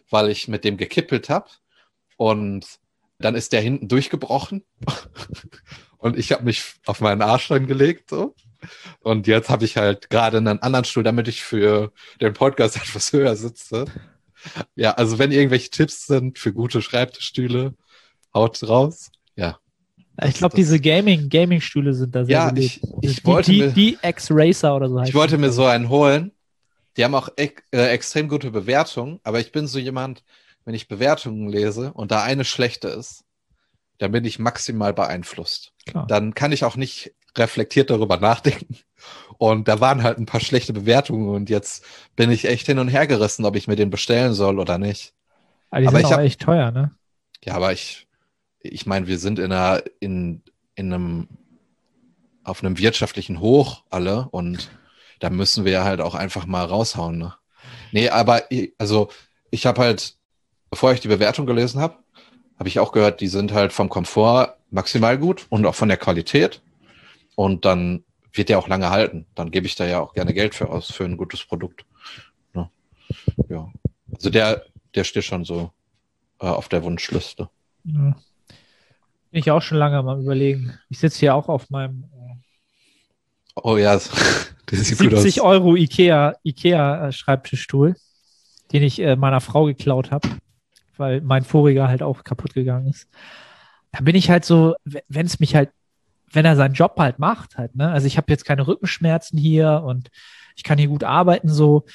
weil 0.10 0.30
ich 0.30 0.48
mit 0.48 0.64
dem 0.64 0.78
gekippelt 0.78 1.30
habe. 1.30 1.50
Und 2.18 2.66
dann 3.20 3.36
ist 3.36 3.54
der 3.54 3.62
hinten 3.62 3.88
durchgebrochen. 3.88 4.64
und 5.98 6.18
ich 6.18 6.32
habe 6.32 6.44
mich 6.44 6.64
auf 6.86 7.02
meinen 7.02 7.22
Arsch 7.22 7.50
dann 7.50 7.68
gelegt. 7.68 8.10
So. 8.10 8.36
Und 9.00 9.28
jetzt 9.28 9.50
habe 9.50 9.66
ich 9.66 9.78
halt 9.78 10.10
gerade 10.10 10.38
einen 10.38 10.60
anderen 10.60 10.86
Stuhl, 10.86 11.04
damit 11.04 11.28
ich 11.28 11.44
für 11.44 11.92
den 12.20 12.34
Podcast 12.34 12.76
etwas 12.78 13.14
höher 13.14 13.36
sitze. 13.36 13.86
Ja, 14.76 14.94
also 14.94 15.20
wenn 15.20 15.32
irgendwelche 15.32 15.70
Tipps 15.70 16.08
sind 16.08 16.40
für 16.40 16.54
gute 16.54 16.82
Schreibtischstühle, 16.82 17.76
haut 18.34 18.68
raus. 18.68 19.12
Ja. 19.36 19.60
Ich 20.24 20.36
glaube, 20.36 20.56
diese 20.56 20.80
Gaming, 20.80 21.30
Gaming-Stühle 21.30 21.94
sind 21.94 22.14
da 22.16 22.26
sehr 22.26 22.38
Ja, 22.38 22.50
beliebt. 22.50 22.80
ich, 23.02 23.10
ich 23.10 23.16
die, 23.22 23.26
wollte 23.26 23.52
die, 23.52 23.60
mir, 23.60 23.72
die 23.72 23.98
X-Racer 24.02 24.76
oder 24.76 24.90
so 24.90 25.00
heißt 25.00 25.10
ich 25.10 25.16
wollte 25.16 25.38
mir 25.38 25.52
so 25.52 25.66
einen 25.66 25.90
holen. 25.90 26.32
Die 26.98 27.04
haben 27.06 27.16
auch 27.16 27.30
ex 27.38 27.64
äh, 27.72 27.88
extrem 27.88 28.28
gute 28.28 28.52
Bewertungen, 28.52 29.20
aber 29.24 29.40
ich 29.40 29.52
bin 29.52 29.66
so 29.66 29.80
jemand, 29.80 30.24
wenn 30.66 30.76
ich 30.76 30.88
Bewertungen 30.88 31.48
lese 31.48 31.94
und 31.94 32.12
da 32.12 32.22
eine 32.24 32.44
schlechte 32.44 32.90
ist, 32.90 33.24
dann 33.98 34.12
bin 34.12 34.26
ich 34.26 34.38
maximal 34.40 34.94
beeinflusst. 34.94 35.72
Klar. 35.86 36.06
Dann 36.08 36.36
kann 36.36 36.52
ich 36.52 36.66
auch 36.66 36.76
nicht 36.76 37.14
reflektiert 37.38 37.90
darüber 37.90 38.18
nachdenken. 38.18 38.78
Und 39.38 39.68
da 39.68 39.80
waren 39.80 40.04
halt 40.04 40.20
ein 40.20 40.26
paar 40.26 40.42
schlechte 40.42 40.74
Bewertungen 40.74 41.30
und 41.30 41.50
jetzt 41.50 41.84
bin 42.16 42.30
ich 42.30 42.46
echt 42.46 42.68
hin 42.68 42.78
und 42.78 42.90
her 42.90 43.08
gerissen, 43.08 43.46
ob 43.46 43.56
ich 43.56 43.68
mir 43.68 43.76
den 43.78 43.90
bestellen 43.90 44.34
soll 44.34 44.60
oder 44.60 44.78
nicht. 44.78 45.14
Aber 45.72 45.82
die 45.82 45.88
aber 45.88 45.98
sind 45.98 46.06
ich 46.08 46.14
auch 46.14 46.18
hab- 46.18 46.26
echt 46.26 46.42
teuer, 46.42 46.72
ne? 46.72 46.92
Ja, 47.44 47.56
aber 47.56 47.72
ich, 47.72 48.08
ich 48.64 48.86
meine, 48.86 49.08
wir 49.08 49.18
sind 49.18 49.40
in 49.40 49.52
einer, 49.52 49.84
in, 50.00 50.42
in 50.76 50.94
einem, 50.94 51.28
auf 52.44 52.64
einem 52.64 52.78
wirtschaftlichen 52.78 53.40
Hoch 53.40 53.84
alle 53.90 54.28
und 54.32 54.70
da 55.20 55.30
müssen 55.30 55.66
wir 55.66 55.84
halt 55.84 56.02
auch 56.02 56.16
einfach 56.16 56.46
mal 56.46 56.66
raushauen. 56.66 57.18
Ne? 57.18 57.34
Nee, 57.92 58.10
aber 58.10 58.44
also 58.78 59.10
ich 59.52 59.66
habe 59.66 59.82
halt, 59.82 60.16
bevor 60.70 60.94
ich 60.94 61.00
die 61.00 61.08
Bewertung 61.08 61.46
gelesen 61.46 61.82
habe, 61.82 61.98
habe 62.58 62.70
ich 62.70 62.80
auch 62.80 62.92
gehört, 62.92 63.22
die 63.22 63.28
sind 63.28 63.54
halt 63.54 63.74
vom 63.74 63.90
Komfort 63.90 64.56
maximal 64.70 65.18
gut 65.18 65.46
und 65.50 65.66
auch 65.66 65.76
von 65.76 65.90
der 65.90 65.98
Qualität. 65.98 66.62
Und 67.36 67.66
dann 67.66 68.04
wird 68.34 68.50
der 68.50 68.60
auch 68.60 68.68
lange 68.68 68.90
halten. 68.90 69.26
Dann 69.36 69.52
gebe 69.52 69.68
ich 69.68 69.76
da 69.76 69.86
ja 69.86 70.00
auch 70.00 70.14
gerne 70.14 70.34
Geld 70.34 70.56
für 70.56 70.70
aus, 70.70 70.92
für 70.92 71.04
ein 71.04 71.18
gutes 71.18 71.44
Produkt. 71.44 71.86
Ne? 72.54 72.70
Ja. 73.50 73.72
Also 74.14 74.30
der, 74.30 74.66
der 74.96 75.04
steht 75.04 75.24
schon 75.24 75.46
so 75.46 75.72
äh, 76.40 76.46
auf 76.46 76.70
der 76.70 76.84
Wunschliste. 76.84 77.50
Ja. 77.84 78.16
Bin 79.32 79.40
ich 79.40 79.52
auch 79.52 79.62
schon 79.62 79.78
lange 79.78 80.02
mal 80.04 80.20
überlegen. 80.20 80.78
Ich 80.90 81.00
sitze 81.00 81.20
hier 81.20 81.36
auch 81.36 81.48
auf 81.48 81.70
meinem 81.70 82.04
äh, 82.14 82.22
Oh 83.56 83.78
ja, 83.78 84.00
der 84.72 84.78
sieht 84.78 84.98
gut 85.00 85.12
70 85.12 85.42
aus. 85.42 85.46
Euro 85.46 85.76
Ikea, 85.76 86.36
Ikea 86.44 87.08
äh, 87.08 87.12
Schreibtischstuhl, 87.12 87.96
den 88.72 88.84
ich 88.84 89.00
äh, 89.00 89.16
meiner 89.16 89.42
Frau 89.42 89.66
geklaut 89.66 90.12
habe, 90.12 90.28
weil 90.98 91.22
mein 91.22 91.44
voriger 91.44 91.88
halt 91.88 92.04
auch 92.04 92.24
kaputt 92.24 92.54
gegangen 92.54 92.88
ist. 92.88 93.08
Da 93.92 94.02
bin 94.02 94.16
ich 94.16 94.30
halt 94.30 94.46
so, 94.46 94.76
wenn 94.86 95.26
es 95.26 95.40
mich 95.40 95.56
halt, 95.56 95.70
wenn 96.32 96.46
er 96.46 96.56
seinen 96.56 96.74
Job 96.74 96.96
halt 96.98 97.20
macht, 97.20 97.58
halt, 97.58 97.76
ne? 97.76 97.92
Also 97.92 98.08
ich 98.08 98.16
habe 98.16 98.28
jetzt 98.30 98.46
keine 98.46 98.66
Rückenschmerzen 98.66 99.38
hier 99.38 99.84
und 99.86 100.10
ich 100.56 100.64
kann 100.64 100.78
hier 100.78 100.88
gut 100.88 101.04
arbeiten, 101.04 101.50
so, 101.50 101.86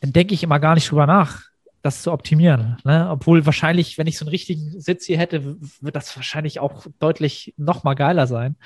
dann 0.00 0.12
denke 0.12 0.34
ich 0.34 0.44
immer 0.44 0.60
gar 0.60 0.74
nicht 0.74 0.88
drüber 0.88 1.06
nach, 1.06 1.42
das 1.82 2.02
zu 2.02 2.12
optimieren. 2.12 2.76
Ne? 2.84 3.08
Obwohl 3.10 3.44
wahrscheinlich, 3.44 3.98
wenn 3.98 4.06
ich 4.06 4.16
so 4.16 4.24
einen 4.24 4.30
richtigen 4.30 4.80
Sitz 4.80 5.04
hier 5.04 5.18
hätte, 5.18 5.56
wird 5.80 5.96
das 5.96 6.14
wahrscheinlich 6.16 6.60
auch 6.60 6.86
deutlich 7.00 7.54
noch 7.56 7.84
mal 7.84 7.94
geiler 7.94 8.26
sein. 8.26 8.56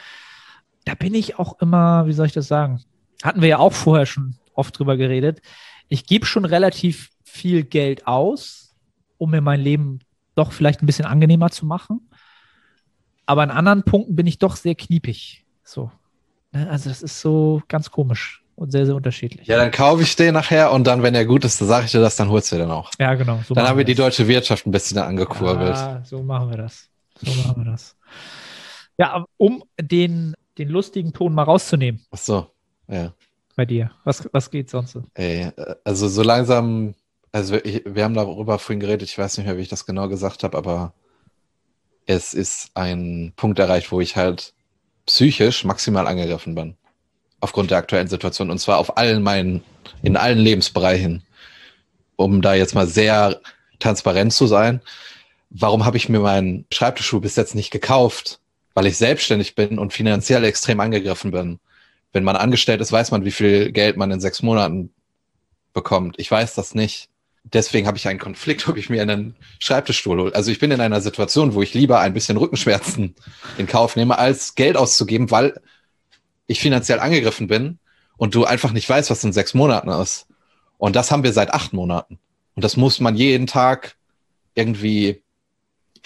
Da 0.84 0.94
bin 0.94 1.14
ich 1.14 1.38
auch 1.38 1.60
immer, 1.60 2.06
wie 2.06 2.12
soll 2.12 2.26
ich 2.26 2.32
das 2.32 2.46
sagen? 2.46 2.82
Hatten 3.22 3.40
wir 3.40 3.48
ja 3.48 3.58
auch 3.58 3.72
vorher 3.72 4.06
schon 4.06 4.36
oft 4.54 4.78
drüber 4.78 4.96
geredet. 4.96 5.40
Ich 5.88 6.06
gebe 6.06 6.26
schon 6.26 6.44
relativ 6.44 7.10
viel 7.24 7.64
Geld 7.64 8.06
aus, 8.06 8.74
um 9.18 9.30
mir 9.30 9.40
mein 9.40 9.60
Leben 9.60 10.00
doch 10.34 10.52
vielleicht 10.52 10.82
ein 10.82 10.86
bisschen 10.86 11.06
angenehmer 11.06 11.50
zu 11.50 11.64
machen. 11.64 12.10
Aber 13.24 13.42
in 13.42 13.50
anderen 13.50 13.82
Punkten 13.82 14.14
bin 14.14 14.26
ich 14.26 14.38
doch 14.38 14.56
sehr 14.56 14.74
kniepig. 14.74 15.44
So. 15.64 15.90
Ne? 16.52 16.68
Also 16.68 16.90
das 16.90 17.02
ist 17.02 17.20
so 17.20 17.62
ganz 17.66 17.90
komisch 17.90 18.45
und 18.56 18.72
sehr, 18.72 18.86
sehr 18.86 18.94
unterschiedlich. 18.94 19.46
Ja, 19.46 19.58
dann 19.58 19.70
kaufe 19.70 20.02
ich 20.02 20.16
den 20.16 20.34
nachher 20.34 20.72
und 20.72 20.86
dann, 20.86 21.02
wenn 21.02 21.14
er 21.14 21.26
gut 21.26 21.44
ist, 21.44 21.60
dann 21.60 21.68
sage 21.68 21.86
ich 21.86 21.92
dir 21.92 22.00
das, 22.00 22.16
dann 22.16 22.30
holst 22.30 22.50
du 22.50 22.56
den 22.56 22.70
auch. 22.70 22.90
Ja, 22.98 23.14
genau. 23.14 23.40
So 23.46 23.54
dann 23.54 23.68
haben 23.68 23.76
wir 23.78 23.84
die 23.84 23.94
deutsche 23.94 24.26
Wirtschaft 24.26 24.66
ein 24.66 24.70
bisschen 24.70 24.98
angekurbelt. 24.98 25.76
Ja, 25.76 26.02
so 26.04 26.22
machen 26.22 26.50
wir 26.50 26.56
das. 26.56 26.88
So 27.22 27.32
machen 27.42 27.64
wir 27.64 27.70
das. 27.70 27.96
Ja, 28.98 29.24
um 29.36 29.62
den, 29.78 30.34
den 30.58 30.68
lustigen 30.70 31.12
Ton 31.12 31.34
mal 31.34 31.42
rauszunehmen 31.42 32.00
Ach 32.10 32.18
so, 32.18 32.46
ja. 32.88 33.12
bei 33.54 33.66
dir. 33.66 33.90
Was, 34.04 34.26
was 34.32 34.50
geht 34.50 34.70
sonst 34.70 34.92
so? 34.92 35.04
Ey, 35.14 35.50
also 35.84 36.08
so 36.08 36.22
langsam, 36.22 36.94
also 37.32 37.54
wir, 37.54 37.64
ich, 37.66 37.82
wir 37.84 38.04
haben 38.04 38.14
darüber 38.14 38.58
vorhin 38.58 38.80
geredet, 38.80 39.08
ich 39.08 39.18
weiß 39.18 39.36
nicht 39.36 39.46
mehr, 39.46 39.58
wie 39.58 39.62
ich 39.62 39.68
das 39.68 39.84
genau 39.84 40.08
gesagt 40.08 40.44
habe, 40.44 40.56
aber 40.56 40.94
es 42.06 42.32
ist 42.32 42.70
ein 42.74 43.34
Punkt 43.36 43.58
erreicht, 43.58 43.92
wo 43.92 44.00
ich 44.00 44.16
halt 44.16 44.54
psychisch 45.04 45.64
maximal 45.64 46.06
angegriffen 46.06 46.54
bin. 46.54 46.76
Aufgrund 47.46 47.70
der 47.70 47.78
aktuellen 47.78 48.08
Situation. 48.08 48.50
Und 48.50 48.58
zwar 48.58 48.78
auf 48.78 48.96
allen 48.96 49.22
meinen, 49.22 49.62
in 50.02 50.16
allen 50.16 50.40
Lebensbereichen. 50.40 51.22
Um 52.16 52.42
da 52.42 52.54
jetzt 52.54 52.74
mal 52.74 52.88
sehr 52.88 53.40
transparent 53.78 54.32
zu 54.32 54.48
sein. 54.48 54.80
Warum 55.50 55.84
habe 55.84 55.96
ich 55.96 56.08
mir 56.08 56.18
meinen 56.18 56.66
Schreibtischstuhl 56.72 57.20
bis 57.20 57.36
jetzt 57.36 57.54
nicht 57.54 57.70
gekauft? 57.70 58.40
Weil 58.74 58.86
ich 58.86 58.96
selbstständig 58.96 59.54
bin 59.54 59.78
und 59.78 59.92
finanziell 59.92 60.42
extrem 60.42 60.80
angegriffen 60.80 61.30
bin. 61.30 61.60
Wenn 62.12 62.24
man 62.24 62.34
angestellt 62.34 62.80
ist, 62.80 62.90
weiß 62.90 63.12
man, 63.12 63.24
wie 63.24 63.30
viel 63.30 63.70
Geld 63.70 63.96
man 63.96 64.10
in 64.10 64.18
sechs 64.18 64.42
Monaten 64.42 64.90
bekommt. 65.72 66.16
Ich 66.18 66.28
weiß 66.28 66.56
das 66.56 66.74
nicht. 66.74 67.08
Deswegen 67.44 67.86
habe 67.86 67.96
ich 67.96 68.08
einen 68.08 68.18
Konflikt, 68.18 68.66
ob 68.68 68.76
ich 68.76 68.90
mir 68.90 69.02
einen 69.02 69.36
Schreibtischstuhl 69.60 70.18
hole. 70.18 70.34
Also 70.34 70.50
ich 70.50 70.58
bin 70.58 70.72
in 70.72 70.80
einer 70.80 71.00
Situation, 71.00 71.54
wo 71.54 71.62
ich 71.62 71.74
lieber 71.74 72.00
ein 72.00 72.12
bisschen 72.12 72.38
Rückenschmerzen 72.38 73.14
in 73.56 73.68
Kauf 73.68 73.94
nehme, 73.94 74.18
als 74.18 74.56
Geld 74.56 74.76
auszugeben, 74.76 75.30
weil 75.30 75.54
ich 76.46 76.60
finanziell 76.60 77.00
angegriffen 77.00 77.46
bin 77.46 77.78
und 78.16 78.34
du 78.34 78.44
einfach 78.44 78.72
nicht 78.72 78.88
weißt, 78.88 79.10
was 79.10 79.24
in 79.24 79.32
sechs 79.32 79.54
Monaten 79.54 79.88
ist. 79.88 80.26
Und 80.78 80.96
das 80.96 81.10
haben 81.10 81.22
wir 81.22 81.32
seit 81.32 81.52
acht 81.52 81.72
Monaten. 81.72 82.18
Und 82.54 82.64
das 82.64 82.76
muss 82.76 83.00
man 83.00 83.16
jeden 83.16 83.46
Tag 83.46 83.96
irgendwie 84.54 85.22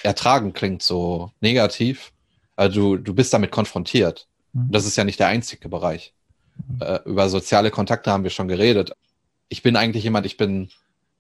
ertragen, 0.03 0.53
klingt 0.53 0.83
so 0.83 1.31
negativ. 1.41 2.13
Also 2.57 2.97
du, 2.97 3.03
du 3.03 3.15
bist 3.15 3.33
damit 3.33 3.51
konfrontiert. 3.51 4.27
Mhm. 4.53 4.67
Und 4.67 4.75
das 4.75 4.87
ist 4.87 4.97
ja 4.97 5.05
nicht 5.05 5.21
der 5.21 5.29
einzige 5.29 5.69
Bereich. 5.69 6.13
Äh, 6.81 7.01
über 7.05 7.29
soziale 7.29 7.71
Kontakte 7.71 8.11
haben 8.11 8.25
wir 8.25 8.31
schon 8.31 8.49
geredet. 8.49 8.93
Ich 9.49 9.63
bin 9.63 9.77
eigentlich 9.77 10.05
jemand, 10.05 10.27
ich 10.27 10.37
bin, 10.37 10.71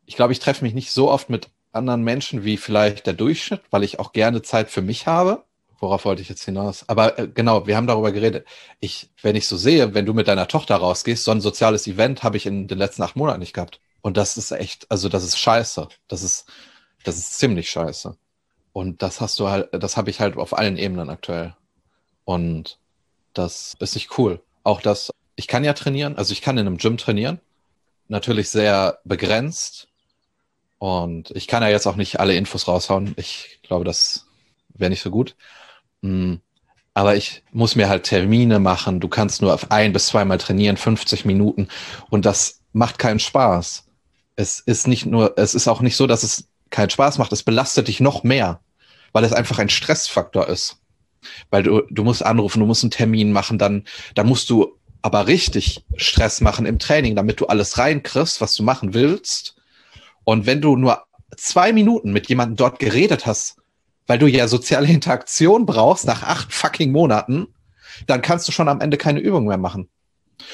ich 0.06 0.16
glaube, 0.16 0.32
ich 0.32 0.38
treffe 0.38 0.64
mich 0.64 0.74
nicht 0.74 0.90
so 0.90 1.10
oft 1.10 1.30
mit 1.30 1.48
anderen 1.72 2.02
Menschen 2.02 2.44
wie 2.44 2.56
vielleicht 2.56 3.06
der 3.06 3.14
Durchschnitt, 3.14 3.62
weil 3.70 3.84
ich 3.84 3.98
auch 3.98 4.12
gerne 4.12 4.42
Zeit 4.42 4.70
für 4.70 4.82
mich 4.82 5.06
habe. 5.06 5.44
Worauf 5.80 6.04
wollte 6.04 6.20
ich 6.20 6.28
jetzt 6.28 6.44
hinaus? 6.44 6.86
Aber 6.88 7.18
äh, 7.18 7.26
genau, 7.26 7.66
wir 7.66 7.76
haben 7.76 7.86
darüber 7.86 8.12
geredet. 8.12 8.46
Ich, 8.80 9.10
wenn 9.22 9.34
ich 9.34 9.48
so 9.48 9.56
sehe, 9.56 9.94
wenn 9.94 10.04
du 10.04 10.12
mit 10.12 10.28
deiner 10.28 10.46
Tochter 10.46 10.76
rausgehst, 10.76 11.24
so 11.24 11.30
ein 11.30 11.40
soziales 11.40 11.86
Event 11.86 12.22
habe 12.22 12.36
ich 12.36 12.44
in 12.44 12.68
den 12.68 12.78
letzten 12.78 13.02
acht 13.02 13.16
Monaten 13.16 13.40
nicht 13.40 13.54
gehabt. 13.54 13.80
Und 14.02 14.18
das 14.18 14.36
ist 14.36 14.52
echt, 14.52 14.90
also 14.90 15.08
das 15.08 15.24
ist 15.24 15.38
scheiße. 15.38 15.88
Das 16.06 16.22
ist, 16.22 16.46
das 17.04 17.16
ist 17.16 17.38
ziemlich 17.38 17.70
scheiße. 17.70 18.14
Und 18.74 19.02
das 19.02 19.22
hast 19.22 19.40
du 19.40 19.48
halt, 19.48 19.68
das 19.72 19.96
habe 19.96 20.10
ich 20.10 20.20
halt 20.20 20.36
auf 20.36 20.56
allen 20.56 20.76
Ebenen 20.76 21.08
aktuell. 21.08 21.56
Und 22.24 22.78
das 23.32 23.74
ist 23.80 23.94
nicht 23.94 24.18
cool. 24.18 24.42
Auch 24.62 24.82
das, 24.82 25.10
ich 25.34 25.48
kann 25.48 25.64
ja 25.64 25.72
trainieren, 25.72 26.16
also 26.16 26.32
ich 26.32 26.42
kann 26.42 26.58
in 26.58 26.66
einem 26.66 26.76
Gym 26.76 26.98
trainieren. 26.98 27.40
Natürlich 28.08 28.50
sehr 28.50 28.98
begrenzt. 29.04 29.88
Und 30.78 31.30
ich 31.32 31.46
kann 31.46 31.62
ja 31.62 31.70
jetzt 31.70 31.86
auch 31.86 31.96
nicht 31.96 32.20
alle 32.20 32.36
Infos 32.36 32.68
raushauen. 32.68 33.14
Ich 33.16 33.60
glaube, 33.62 33.84
das 33.84 34.26
wäre 34.74 34.90
nicht 34.90 35.02
so 35.02 35.10
gut. 35.10 35.36
Mm, 36.02 36.36
Aber 36.94 37.16
ich 37.16 37.42
muss 37.52 37.76
mir 37.76 37.88
halt 37.88 38.04
Termine 38.04 38.58
machen. 38.58 39.00
Du 39.00 39.08
kannst 39.08 39.42
nur 39.42 39.54
auf 39.54 39.70
ein 39.70 39.92
bis 39.92 40.08
zweimal 40.08 40.38
trainieren, 40.38 40.76
50 40.76 41.24
Minuten. 41.24 41.68
Und 42.10 42.26
das 42.26 42.60
macht 42.72 42.98
keinen 42.98 43.20
Spaß. 43.20 43.86
Es 44.36 44.60
ist 44.60 44.88
nicht 44.88 45.06
nur, 45.06 45.34
es 45.38 45.54
ist 45.54 45.68
auch 45.68 45.80
nicht 45.82 45.96
so, 45.96 46.06
dass 46.06 46.22
es 46.22 46.48
keinen 46.70 46.90
Spaß 46.90 47.18
macht. 47.18 47.32
Es 47.32 47.42
belastet 47.42 47.88
dich 47.88 48.00
noch 48.00 48.22
mehr, 48.24 48.60
weil 49.12 49.24
es 49.24 49.32
einfach 49.32 49.58
ein 49.58 49.68
Stressfaktor 49.68 50.48
ist. 50.48 50.78
Weil 51.50 51.62
du, 51.62 51.82
du 51.90 52.04
musst 52.04 52.24
anrufen, 52.24 52.60
du 52.60 52.66
musst 52.66 52.82
einen 52.82 52.90
Termin 52.90 53.32
machen, 53.32 53.58
dann, 53.58 53.84
dann 54.14 54.26
musst 54.26 54.48
du 54.50 54.78
aber 55.02 55.26
richtig 55.26 55.84
Stress 55.96 56.40
machen 56.40 56.66
im 56.66 56.78
Training, 56.78 57.16
damit 57.16 57.40
du 57.40 57.46
alles 57.46 57.78
reinkriegst, 57.78 58.40
was 58.40 58.54
du 58.54 58.62
machen 58.62 58.94
willst. 58.94 59.56
Und 60.24 60.46
wenn 60.46 60.60
du 60.60 60.76
nur 60.76 61.04
zwei 61.36 61.72
Minuten 61.72 62.12
mit 62.12 62.28
jemandem 62.28 62.56
dort 62.56 62.78
geredet 62.78 63.26
hast, 63.26 63.59
weil 64.06 64.18
du 64.18 64.26
ja 64.26 64.48
soziale 64.48 64.88
Interaktion 64.88 65.66
brauchst 65.66 66.06
nach 66.06 66.22
acht 66.22 66.52
fucking 66.52 66.92
Monaten, 66.92 67.48
dann 68.06 68.22
kannst 68.22 68.48
du 68.48 68.52
schon 68.52 68.68
am 68.68 68.80
Ende 68.80 68.96
keine 68.96 69.20
Übung 69.20 69.46
mehr 69.46 69.58
machen. 69.58 69.88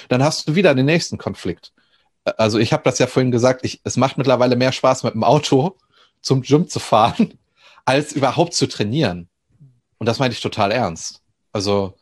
Dann 0.09 0.23
hast 0.23 0.49
du 0.49 0.55
wieder 0.55 0.75
den 0.75 0.87
nächsten 0.87 1.19
Konflikt. 1.19 1.73
Also 2.25 2.59
ich 2.59 2.73
habe 2.73 2.83
das 2.83 2.99
ja 2.99 3.07
vorhin 3.07 3.31
gesagt, 3.31 3.65
ich, 3.65 3.81
es 3.85 3.97
macht 3.97 4.19
mittlerweile 4.19 4.57
mehr 4.57 4.73
Spaß 4.73 5.05
mit 5.05 5.15
dem 5.15 5.25
Auto 5.25 5.77
zum 6.21 6.43
Gym 6.43 6.69
zu 6.69 6.81
fahren, 6.81 7.39
als 7.85 8.13
überhaupt 8.13 8.55
zu 8.55 8.67
trainieren. 8.67 9.29
Und 9.99 10.07
das 10.07 10.19
meine 10.19 10.35
ich 10.35 10.41
total 10.41 10.73
ernst. 10.73 11.23
Also, 11.53 11.97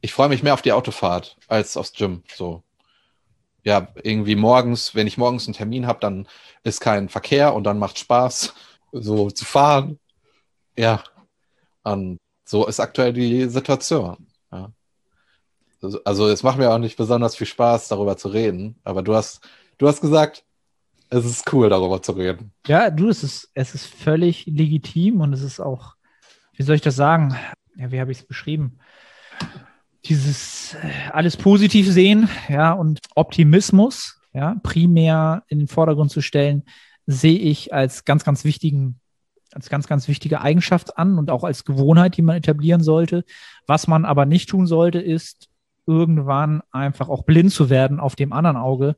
ich 0.00 0.12
freue 0.12 0.28
mich 0.28 0.42
mehr 0.42 0.54
auf 0.54 0.62
die 0.62 0.72
Autofahrt 0.72 1.36
als 1.48 1.76
aufs 1.76 1.92
Gym. 1.92 2.22
So. 2.36 2.62
Ja, 3.64 3.88
irgendwie 4.02 4.36
morgens, 4.36 4.94
wenn 4.94 5.06
ich 5.06 5.18
morgens 5.18 5.46
einen 5.46 5.54
Termin 5.54 5.86
habe, 5.86 6.00
dann 6.00 6.28
ist 6.64 6.80
kein 6.80 7.08
Verkehr 7.08 7.54
und 7.54 7.64
dann 7.64 7.78
macht 7.78 7.98
Spaß, 7.98 8.54
so 8.92 9.30
zu 9.30 9.44
fahren. 9.44 9.98
Ja. 10.76 11.02
Und 11.82 12.18
so 12.44 12.66
ist 12.66 12.80
aktuell 12.80 13.12
die 13.12 13.48
Situation. 13.48 14.26
Ja. 14.50 14.72
Also, 15.80 16.04
also 16.04 16.28
es 16.28 16.42
macht 16.42 16.58
mir 16.58 16.70
auch 16.70 16.78
nicht 16.78 16.96
besonders 16.96 17.36
viel 17.36 17.46
Spaß, 17.46 17.88
darüber 17.88 18.16
zu 18.16 18.28
reden. 18.28 18.76
Aber 18.84 19.02
du 19.02 19.14
hast, 19.14 19.40
du 19.78 19.88
hast 19.88 20.00
gesagt, 20.00 20.44
es 21.10 21.26
ist 21.26 21.52
cool, 21.52 21.68
darüber 21.68 22.00
zu 22.00 22.12
reden. 22.12 22.52
Ja, 22.66 22.90
du, 22.90 23.08
es 23.08 23.22
ist, 23.22 23.50
es 23.54 23.74
ist 23.74 23.86
völlig 23.86 24.46
legitim 24.46 25.20
und 25.20 25.32
es 25.32 25.42
ist 25.42 25.60
auch, 25.60 25.94
wie 26.54 26.62
soll 26.62 26.76
ich 26.76 26.80
das 26.80 26.96
sagen? 26.96 27.36
Ja, 27.76 27.90
wie 27.90 28.00
habe 28.00 28.12
ich 28.12 28.18
es 28.18 28.26
beschrieben? 28.26 28.78
Dieses 30.06 30.74
äh, 30.74 31.10
alles 31.12 31.36
positiv 31.36 31.86
sehen, 31.86 32.28
ja, 32.48 32.72
und 32.72 33.00
Optimismus, 33.14 34.20
ja, 34.32 34.56
primär 34.62 35.44
in 35.48 35.58
den 35.58 35.68
Vordergrund 35.68 36.10
zu 36.10 36.22
stellen, 36.22 36.64
sehe 37.06 37.38
ich 37.38 37.74
als 37.74 38.04
ganz, 38.04 38.24
ganz 38.24 38.44
wichtigen 38.44 39.00
als 39.54 39.68
ganz, 39.68 39.86
ganz 39.86 40.08
wichtige 40.08 40.40
Eigenschaft 40.40 40.98
an 40.98 41.18
und 41.18 41.30
auch 41.30 41.44
als 41.44 41.64
Gewohnheit, 41.64 42.16
die 42.16 42.22
man 42.22 42.36
etablieren 42.36 42.82
sollte. 42.82 43.24
Was 43.66 43.86
man 43.86 44.04
aber 44.04 44.26
nicht 44.26 44.48
tun 44.48 44.66
sollte, 44.66 45.00
ist 45.00 45.48
irgendwann 45.86 46.62
einfach 46.70 47.08
auch 47.08 47.24
blind 47.24 47.52
zu 47.52 47.70
werden 47.70 48.00
auf 48.00 48.16
dem 48.16 48.32
anderen 48.32 48.56
Auge, 48.56 48.96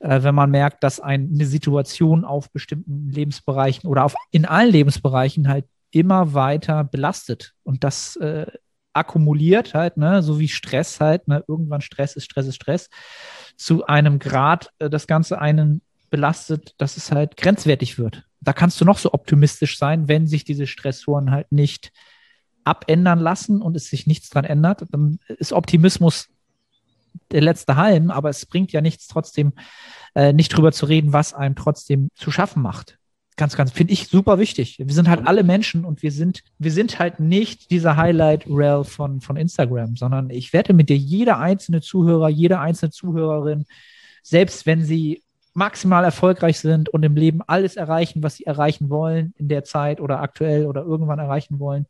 äh, 0.00 0.22
wenn 0.22 0.34
man 0.34 0.50
merkt, 0.50 0.82
dass 0.84 1.00
eine 1.00 1.46
Situation 1.46 2.24
auf 2.24 2.50
bestimmten 2.50 3.10
Lebensbereichen 3.10 3.88
oder 3.88 4.04
auf 4.04 4.14
in 4.30 4.44
allen 4.44 4.70
Lebensbereichen 4.70 5.48
halt 5.48 5.66
immer 5.90 6.34
weiter 6.34 6.84
belastet 6.84 7.54
und 7.62 7.84
das 7.84 8.16
äh, 8.16 8.46
akkumuliert 8.92 9.74
halt, 9.74 9.96
ne, 9.96 10.22
so 10.22 10.38
wie 10.38 10.48
Stress 10.48 11.00
halt, 11.00 11.28
ne, 11.28 11.44
irgendwann 11.46 11.80
Stress 11.80 12.16
ist 12.16 12.24
Stress 12.24 12.46
ist 12.46 12.56
Stress, 12.56 12.90
zu 13.56 13.86
einem 13.86 14.18
Grad 14.18 14.70
äh, 14.78 14.90
das 14.90 15.06
Ganze 15.06 15.40
einen 15.40 15.82
belastet, 16.10 16.74
dass 16.78 16.96
es 16.96 17.12
halt 17.12 17.36
grenzwertig 17.36 17.98
wird. 17.98 18.27
Da 18.40 18.52
kannst 18.52 18.80
du 18.80 18.84
noch 18.84 18.98
so 18.98 19.12
optimistisch 19.12 19.78
sein, 19.78 20.08
wenn 20.08 20.26
sich 20.26 20.44
diese 20.44 20.66
Stressoren 20.66 21.30
halt 21.30 21.50
nicht 21.52 21.92
abändern 22.64 23.18
lassen 23.18 23.62
und 23.62 23.76
es 23.76 23.88
sich 23.88 24.06
nichts 24.06 24.28
dran 24.28 24.44
ändert, 24.44 24.84
dann 24.90 25.18
ist 25.38 25.52
Optimismus 25.52 26.28
der 27.30 27.40
letzte 27.40 27.76
Halm, 27.76 28.10
aber 28.10 28.28
es 28.28 28.46
bringt 28.46 28.72
ja 28.72 28.80
nichts 28.80 29.08
trotzdem, 29.08 29.52
äh, 30.14 30.32
nicht 30.32 30.50
drüber 30.50 30.72
zu 30.72 30.86
reden, 30.86 31.12
was 31.12 31.34
einem 31.34 31.56
trotzdem 31.56 32.10
zu 32.14 32.30
schaffen 32.30 32.62
macht. 32.62 32.98
Ganz, 33.36 33.56
ganz, 33.56 33.70
finde 33.70 33.92
ich 33.92 34.08
super 34.08 34.38
wichtig. 34.38 34.78
Wir 34.78 34.92
sind 34.92 35.08
halt 35.08 35.26
alle 35.26 35.44
Menschen 35.44 35.84
und 35.84 36.02
wir 36.02 36.10
sind, 36.10 36.42
wir 36.58 36.72
sind 36.72 36.98
halt 36.98 37.20
nicht 37.20 37.70
dieser 37.70 37.96
Highlight-Rail 37.96 38.82
von, 38.82 39.20
von 39.20 39.36
Instagram, 39.36 39.96
sondern 39.96 40.28
ich 40.30 40.52
wette 40.52 40.72
mit 40.72 40.88
dir, 40.88 40.96
jeder 40.96 41.38
einzelne 41.38 41.80
Zuhörer, 41.80 42.28
jede 42.28 42.58
einzelne 42.58 42.90
Zuhörerin, 42.90 43.64
selbst 44.22 44.66
wenn 44.66 44.82
sie 44.82 45.22
maximal 45.58 46.04
erfolgreich 46.04 46.60
sind 46.60 46.88
und 46.88 47.02
im 47.02 47.16
Leben 47.16 47.42
alles 47.46 47.76
erreichen, 47.76 48.22
was 48.22 48.36
sie 48.36 48.46
erreichen 48.46 48.88
wollen 48.88 49.34
in 49.36 49.48
der 49.48 49.64
Zeit 49.64 50.00
oder 50.00 50.20
aktuell 50.20 50.66
oder 50.66 50.82
irgendwann 50.82 51.18
erreichen 51.18 51.58
wollen, 51.58 51.86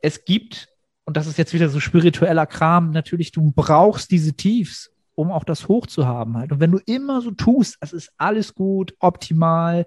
es 0.00 0.24
gibt, 0.24 0.68
und 1.04 1.16
das 1.16 1.26
ist 1.26 1.36
jetzt 1.36 1.52
wieder 1.52 1.68
so 1.68 1.80
spiritueller 1.80 2.46
Kram, 2.46 2.90
natürlich, 2.90 3.32
du 3.32 3.52
brauchst 3.54 4.10
diese 4.10 4.34
Tiefs, 4.34 4.90
um 5.14 5.30
auch 5.30 5.44
das 5.44 5.68
Hoch 5.68 5.86
zu 5.86 6.06
haben 6.06 6.36
halt. 6.36 6.52
Und 6.52 6.60
wenn 6.60 6.72
du 6.72 6.78
immer 6.86 7.20
so 7.20 7.32
tust, 7.32 7.76
es 7.80 7.92
ist 7.92 8.12
alles 8.16 8.54
gut, 8.54 8.94
optimal, 9.00 9.86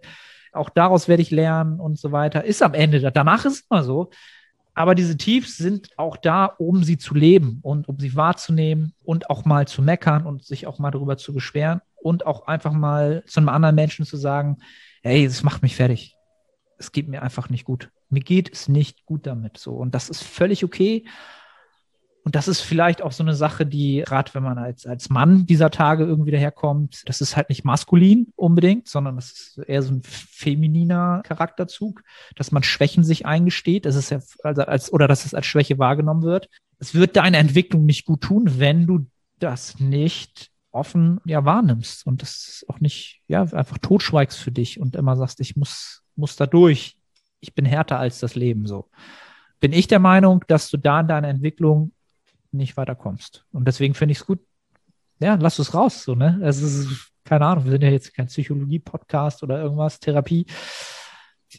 auch 0.51 0.69
daraus 0.69 1.07
werde 1.07 1.21
ich 1.21 1.31
lernen 1.31 1.79
und 1.79 1.97
so 1.97 2.11
weiter, 2.11 2.43
ist 2.43 2.61
am 2.61 2.73
Ende, 2.73 2.99
danach 3.11 3.45
ist 3.45 3.53
es 3.53 3.65
immer 3.69 3.83
so. 3.83 4.09
Aber 4.73 4.93
diese 4.93 5.15
Tiefs 5.15 5.57
sind 5.57 5.89
auch 5.95 6.17
da, 6.17 6.45
um 6.45 6.83
sie 6.83 6.97
zu 6.97 7.15
leben 7.15 7.59
und 7.61 7.87
um 7.87 7.97
sie 7.97 8.13
wahrzunehmen 8.13 8.93
und 9.03 9.29
auch 9.29 9.45
mal 9.45 9.67
zu 9.67 9.81
meckern 9.81 10.25
und 10.25 10.43
sich 10.43 10.67
auch 10.67 10.79
mal 10.79 10.91
darüber 10.91 11.15
zu 11.15 11.33
beschweren 11.33 11.79
und 12.05 12.25
auch 12.25 12.47
einfach 12.47 12.73
mal 12.73 13.23
zu 13.25 13.39
einem 13.39 13.49
anderen 13.49 13.75
Menschen 13.75 14.05
zu 14.05 14.17
sagen, 14.17 14.57
hey, 15.01 15.25
das 15.27 15.43
macht 15.43 15.61
mich 15.61 15.75
fertig. 15.75 16.15
Es 16.77 16.91
geht 16.91 17.07
mir 17.07 17.21
einfach 17.21 17.49
nicht 17.49 17.65
gut 17.65 17.89
mir 18.09 18.21
geht 18.21 18.51
es 18.51 18.67
nicht 18.67 19.05
gut 19.05 19.27
damit 19.27 19.57
so. 19.57 19.73
Und 19.73 19.95
das 19.95 20.09
ist 20.09 20.23
völlig 20.23 20.63
okay. 20.63 21.05
Und 22.23 22.33
das 22.33 22.47
ist 22.47 22.61
vielleicht 22.61 23.03
auch 23.03 23.11
so 23.11 23.21
eine 23.21 23.35
Sache, 23.35 23.67
die, 23.67 24.01
gerade 24.03 24.33
wenn 24.33 24.41
man 24.41 24.57
als, 24.57 24.87
als 24.87 25.11
Mann 25.11 25.45
dieser 25.45 25.69
Tage 25.69 26.05
irgendwie 26.05 26.31
daherkommt, 26.31 27.03
das 27.05 27.21
ist 27.21 27.35
halt 27.35 27.49
nicht 27.49 27.63
maskulin 27.65 28.33
unbedingt, 28.35 28.87
sondern 28.87 29.15
das 29.15 29.31
ist 29.31 29.57
eher 29.59 29.83
so 29.83 29.93
ein 29.93 30.01
femininer 30.03 31.21
Charakterzug, 31.23 32.01
dass 32.35 32.51
man 32.51 32.63
Schwächen 32.63 33.03
sich 33.03 33.27
eingesteht, 33.27 33.85
das 33.85 33.95
ist 33.95 34.09
ja, 34.09 34.21
also 34.41 34.63
als, 34.63 34.91
oder 34.91 35.07
dass 35.07 35.25
es 35.25 35.35
als 35.35 35.45
Schwäche 35.45 35.77
wahrgenommen 35.77 36.23
wird. 36.23 36.49
Es 36.79 36.95
wird 36.95 37.15
deine 37.15 37.37
Entwicklung 37.37 37.85
nicht 37.85 38.05
gut 38.05 38.21
tun, 38.21 38.59
wenn 38.59 38.87
du 38.87 39.05
das 39.37 39.79
nicht 39.79 40.49
offen 40.75 41.19
ja 41.25 41.45
wahrnimmst 41.45 42.05
und 42.05 42.21
das 42.21 42.65
auch 42.67 42.79
nicht 42.79 43.21
ja 43.27 43.43
einfach 43.43 43.77
totschweigst 43.77 44.37
für 44.37 44.51
dich 44.51 44.79
und 44.79 44.95
immer 44.95 45.15
sagst, 45.15 45.39
ich 45.39 45.55
muss 45.55 46.03
muss 46.15 46.35
da 46.35 46.45
durch 46.45 46.97
ich 47.45 47.53
bin 47.53 47.65
härter 47.65 47.99
als 47.99 48.19
das 48.19 48.35
Leben 48.35 48.65
so. 48.65 48.89
Bin 49.59 49.71
ich 49.71 49.87
der 49.87 49.99
Meinung, 49.99 50.43
dass 50.47 50.69
du 50.69 50.77
da 50.77 50.99
in 50.99 51.07
deiner 51.07 51.27
Entwicklung 51.27 51.91
nicht 52.51 52.77
weiterkommst. 52.77 53.45
Und 53.51 53.67
deswegen 53.67 53.93
finde 53.93 54.13
ich 54.13 54.19
es 54.19 54.25
gut, 54.25 54.39
ja, 55.19 55.35
lass 55.35 55.59
es 55.59 55.73
raus, 55.73 56.03
so, 56.03 56.15
ne? 56.15 56.39
Es 56.43 56.61
ist, 56.61 57.11
keine 57.23 57.45
Ahnung, 57.45 57.65
wir 57.65 57.71
sind 57.71 57.83
ja 57.83 57.89
jetzt 57.89 58.13
kein 58.13 58.27
Psychologie-Podcast 58.27 59.43
oder 59.43 59.61
irgendwas, 59.61 59.99
Therapie. 59.99 60.45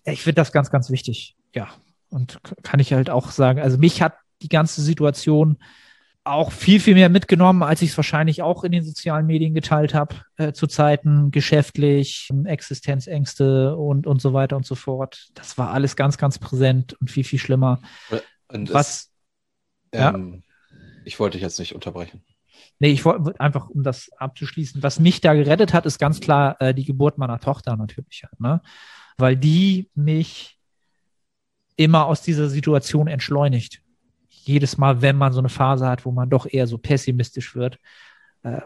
Ich 0.05 0.23
finde 0.23 0.35
das 0.35 0.53
ganz, 0.53 0.71
ganz 0.71 0.91
wichtig, 0.91 1.37
ja. 1.55 1.69
Und 2.09 2.41
kann 2.63 2.81
ich 2.81 2.93
halt 2.93 3.11
auch 3.11 3.31
sagen, 3.31 3.61
also 3.61 3.79
mich 3.79 4.03
hat 4.03 4.15
die 4.43 4.49
ganze 4.49 4.83
Situation 4.83 5.59
auch 6.27 6.53
viel, 6.53 6.81
viel 6.81 6.95
mehr 6.95 7.09
mitgenommen, 7.09 7.63
als 7.63 7.83
ich 7.83 7.91
es 7.91 7.97
wahrscheinlich 7.97 8.43
auch 8.43 8.65
in 8.65 8.73
den 8.73 8.85
sozialen 8.85 9.27
Medien 9.27 9.55
geteilt 9.55 9.95
habe, 9.95 10.17
äh, 10.37 10.53
zu 10.53 10.67
Zeiten 10.67 11.31
geschäftlich, 11.31 12.31
Existenzängste 12.45 13.77
und, 13.77 14.07
und 14.07 14.21
so 14.21 14.33
weiter 14.33 14.57
und 14.57 14.67
so 14.67 14.75
fort. 14.75 15.29
Das 15.35 15.57
war 15.57 15.71
alles 15.71 15.97
ganz, 15.97 16.19
ganz 16.19 16.39
präsent 16.39 16.95
und 17.01 17.11
viel, 17.11 17.25
viel 17.25 17.39
schlimmer. 17.39 17.81
Und 18.49 18.73
Was? 18.73 19.13
Es, 19.91 20.01
ähm, 20.01 20.43
ja? 20.71 20.79
Ich 21.05 21.21
wollte 21.21 21.37
dich 21.37 21.43
jetzt 21.43 21.59
nicht 21.59 21.75
unterbrechen. 21.75 22.25
Nee, 22.79 22.89
ich 22.89 23.05
wollte 23.05 23.39
einfach, 23.41 23.69
um 23.69 23.83
das 23.83 24.11
abzuschließen, 24.17 24.83
was 24.83 24.99
mich 24.99 25.21
da 25.21 25.35
gerettet 25.35 25.73
hat, 25.73 25.87
ist 25.87 25.99
ganz 25.99 26.21
klar 26.21 26.61
äh, 26.61 26.75
die 26.75 26.85
Geburt 26.85 27.19
meiner 27.19 27.39
Tochter 27.39 27.77
natürlich. 27.77 28.25
Ne? 28.39 28.61
Weil 29.17 29.37
die 29.37 29.91
mich 29.95 30.59
immer 31.77 32.07
aus 32.07 32.23
dieser 32.23 32.49
Situation 32.49 33.07
entschleunigt 33.07 33.83
jedes 34.47 34.79
Mal, 34.79 35.03
wenn 35.03 35.17
man 35.17 35.33
so 35.33 35.39
eine 35.41 35.49
Phase 35.49 35.89
hat, 35.89 36.05
wo 36.05 36.13
man 36.13 36.31
doch 36.31 36.47
eher 36.47 36.67
so 36.67 36.79
pessimistisch 36.79 37.55
wird, 37.55 37.79
äh, 38.43 38.61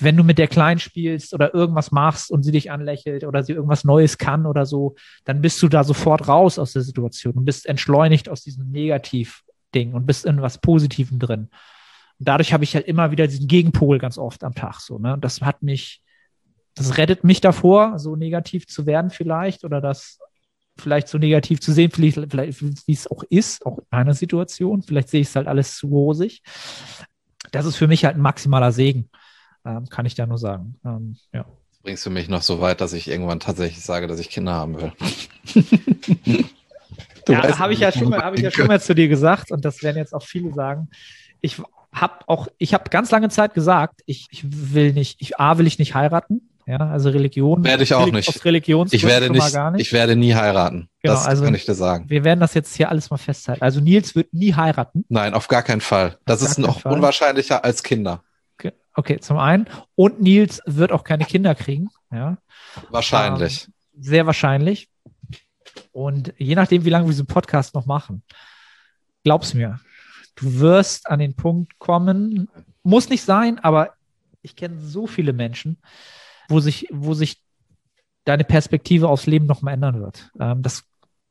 wenn 0.00 0.16
du 0.16 0.22
mit 0.22 0.38
der 0.38 0.48
Kleinen 0.48 0.80
spielst 0.80 1.32
oder 1.32 1.54
irgendwas 1.54 1.90
machst 1.90 2.30
und 2.30 2.42
sie 2.42 2.52
dich 2.52 2.70
anlächelt 2.70 3.24
oder 3.24 3.42
sie 3.42 3.52
irgendwas 3.52 3.84
Neues 3.84 4.18
kann 4.18 4.46
oder 4.46 4.66
so, 4.66 4.94
dann 5.24 5.40
bist 5.40 5.62
du 5.62 5.68
da 5.68 5.82
sofort 5.82 6.28
raus 6.28 6.58
aus 6.58 6.74
der 6.74 6.82
Situation 6.82 7.34
und 7.34 7.44
bist 7.44 7.66
entschleunigt 7.66 8.28
aus 8.28 8.42
diesem 8.42 8.70
Negativ-Ding 8.70 9.94
und 9.94 10.06
bist 10.06 10.26
in 10.26 10.42
was 10.42 10.58
Positivem 10.60 11.18
drin. 11.18 11.48
Und 12.18 12.28
dadurch 12.28 12.52
habe 12.52 12.64
ich 12.64 12.74
halt 12.74 12.86
immer 12.86 13.10
wieder 13.10 13.26
diesen 13.26 13.48
Gegenpol 13.48 13.98
ganz 13.98 14.18
oft 14.18 14.44
am 14.44 14.54
Tag 14.54 14.80
so. 14.80 14.98
Ne? 14.98 15.16
Das 15.20 15.40
hat 15.40 15.62
mich, 15.62 16.02
das 16.74 16.98
rettet 16.98 17.24
mich 17.24 17.40
davor, 17.40 17.98
so 17.98 18.14
negativ 18.14 18.66
zu 18.66 18.84
werden 18.84 19.10
vielleicht 19.10 19.64
oder 19.64 19.80
das 19.80 20.18
vielleicht 20.78 21.08
so 21.08 21.18
negativ 21.18 21.60
zu 21.60 21.72
sehen, 21.72 21.90
vielleicht, 21.90 22.30
vielleicht 22.30 22.62
wie 22.62 22.92
es 22.92 23.10
auch 23.10 23.22
ist, 23.30 23.64
auch 23.64 23.78
in 23.78 23.84
meiner 23.90 24.14
Situation. 24.14 24.82
Vielleicht 24.82 25.08
sehe 25.08 25.20
ich 25.20 25.28
es 25.28 25.36
halt 25.36 25.48
alles 25.48 25.76
zu 25.76 25.88
rosig. 25.88 26.42
Das 27.52 27.66
ist 27.66 27.76
für 27.76 27.88
mich 27.88 28.04
halt 28.04 28.16
ein 28.16 28.22
maximaler 28.22 28.72
Segen, 28.72 29.08
ähm, 29.64 29.88
kann 29.88 30.06
ich 30.06 30.14
da 30.14 30.26
nur 30.26 30.38
sagen. 30.38 30.76
Ähm, 30.84 31.16
ja. 31.32 31.44
Bringst 31.82 32.04
du 32.04 32.10
mich 32.10 32.28
noch 32.28 32.42
so 32.42 32.60
weit, 32.60 32.80
dass 32.80 32.92
ich 32.92 33.08
irgendwann 33.08 33.40
tatsächlich 33.40 33.84
sage, 33.84 34.06
dass 34.06 34.18
ich 34.18 34.28
Kinder 34.28 34.52
haben 34.52 34.76
will? 34.76 34.92
ja, 37.28 37.58
habe 37.58 37.72
ich 37.72 37.80
ja 37.80 37.92
schon 37.92 38.08
mal, 38.08 38.22
habe 38.22 38.36
ich 38.36 38.42
ja 38.42 38.50
schon 38.50 38.66
mal 38.66 38.80
zu 38.80 38.94
dir 38.94 39.08
gesagt 39.08 39.52
und 39.52 39.64
das 39.64 39.82
werden 39.82 39.96
jetzt 39.96 40.12
auch 40.12 40.24
viele 40.24 40.52
sagen. 40.52 40.88
Ich 41.40 41.62
habe 41.92 42.14
auch, 42.26 42.48
ich 42.58 42.74
habe 42.74 42.90
ganz 42.90 43.10
lange 43.10 43.28
Zeit 43.28 43.54
gesagt, 43.54 44.02
ich, 44.06 44.26
ich 44.30 44.42
will 44.44 44.92
nicht, 44.92 45.20
ich 45.20 45.38
A 45.38 45.58
will 45.58 45.66
ich 45.66 45.78
nicht 45.78 45.94
heiraten, 45.94 46.48
ja, 46.66 46.78
also 46.78 47.10
Religion. 47.10 47.62
Werde 47.62 47.84
ich 47.84 47.94
auch 47.94 48.10
nicht. 48.10 48.28
ich 48.28 49.04
werde 49.04 49.30
nicht, 49.30 49.54
nicht, 49.54 49.80
Ich 49.80 49.92
werde 49.92 50.16
nie 50.16 50.34
heiraten. 50.34 50.88
Genau, 51.00 51.14
das 51.14 51.24
also 51.24 51.44
kann 51.44 51.54
ich 51.54 51.64
dir 51.64 51.74
sagen. 51.74 52.10
Wir 52.10 52.24
werden 52.24 52.40
das 52.40 52.54
jetzt 52.54 52.74
hier 52.76 52.90
alles 52.90 53.08
mal 53.08 53.18
festhalten. 53.18 53.62
Also 53.62 53.80
Nils 53.80 54.16
wird 54.16 54.34
nie 54.34 54.52
heiraten. 54.52 55.04
Nein, 55.08 55.34
auf 55.34 55.46
gar 55.46 55.62
keinen 55.62 55.80
Fall. 55.80 56.18
Das 56.24 56.42
auf 56.42 56.50
ist 56.50 56.58
noch 56.58 56.80
Fall. 56.80 56.92
unwahrscheinlicher 56.92 57.64
als 57.64 57.84
Kinder. 57.84 58.24
Okay. 58.58 58.72
okay, 58.94 59.20
zum 59.20 59.38
einen. 59.38 59.68
Und 59.94 60.20
Nils 60.20 60.60
wird 60.66 60.90
auch 60.90 61.04
keine 61.04 61.24
Kinder 61.24 61.54
kriegen. 61.54 61.88
Ja. 62.10 62.38
Wahrscheinlich. 62.90 63.66
Ähm, 63.66 64.02
sehr 64.02 64.26
wahrscheinlich. 64.26 64.88
Und 65.92 66.34
je 66.36 66.56
nachdem, 66.56 66.84
wie 66.84 66.90
lange 66.90 67.06
wir 67.06 67.10
diesen 67.10 67.26
Podcast 67.26 67.76
noch 67.76 67.86
machen, 67.86 68.24
glaub's 69.22 69.54
mir, 69.54 69.78
du 70.34 70.58
wirst 70.58 71.08
an 71.08 71.20
den 71.20 71.36
Punkt 71.36 71.78
kommen, 71.78 72.48
muss 72.82 73.08
nicht 73.08 73.22
sein, 73.22 73.60
aber 73.60 73.94
ich 74.42 74.56
kenne 74.56 74.80
so 74.80 75.06
viele 75.06 75.32
Menschen, 75.32 75.78
wo 76.48 76.60
sich, 76.60 76.88
wo 76.92 77.14
sich 77.14 77.42
deine 78.24 78.44
Perspektive 78.44 79.08
aufs 79.08 79.26
Leben 79.26 79.46
nochmal 79.46 79.74
ändern 79.74 80.00
wird. 80.00 80.30
Ähm, 80.38 80.62
das 80.62 80.84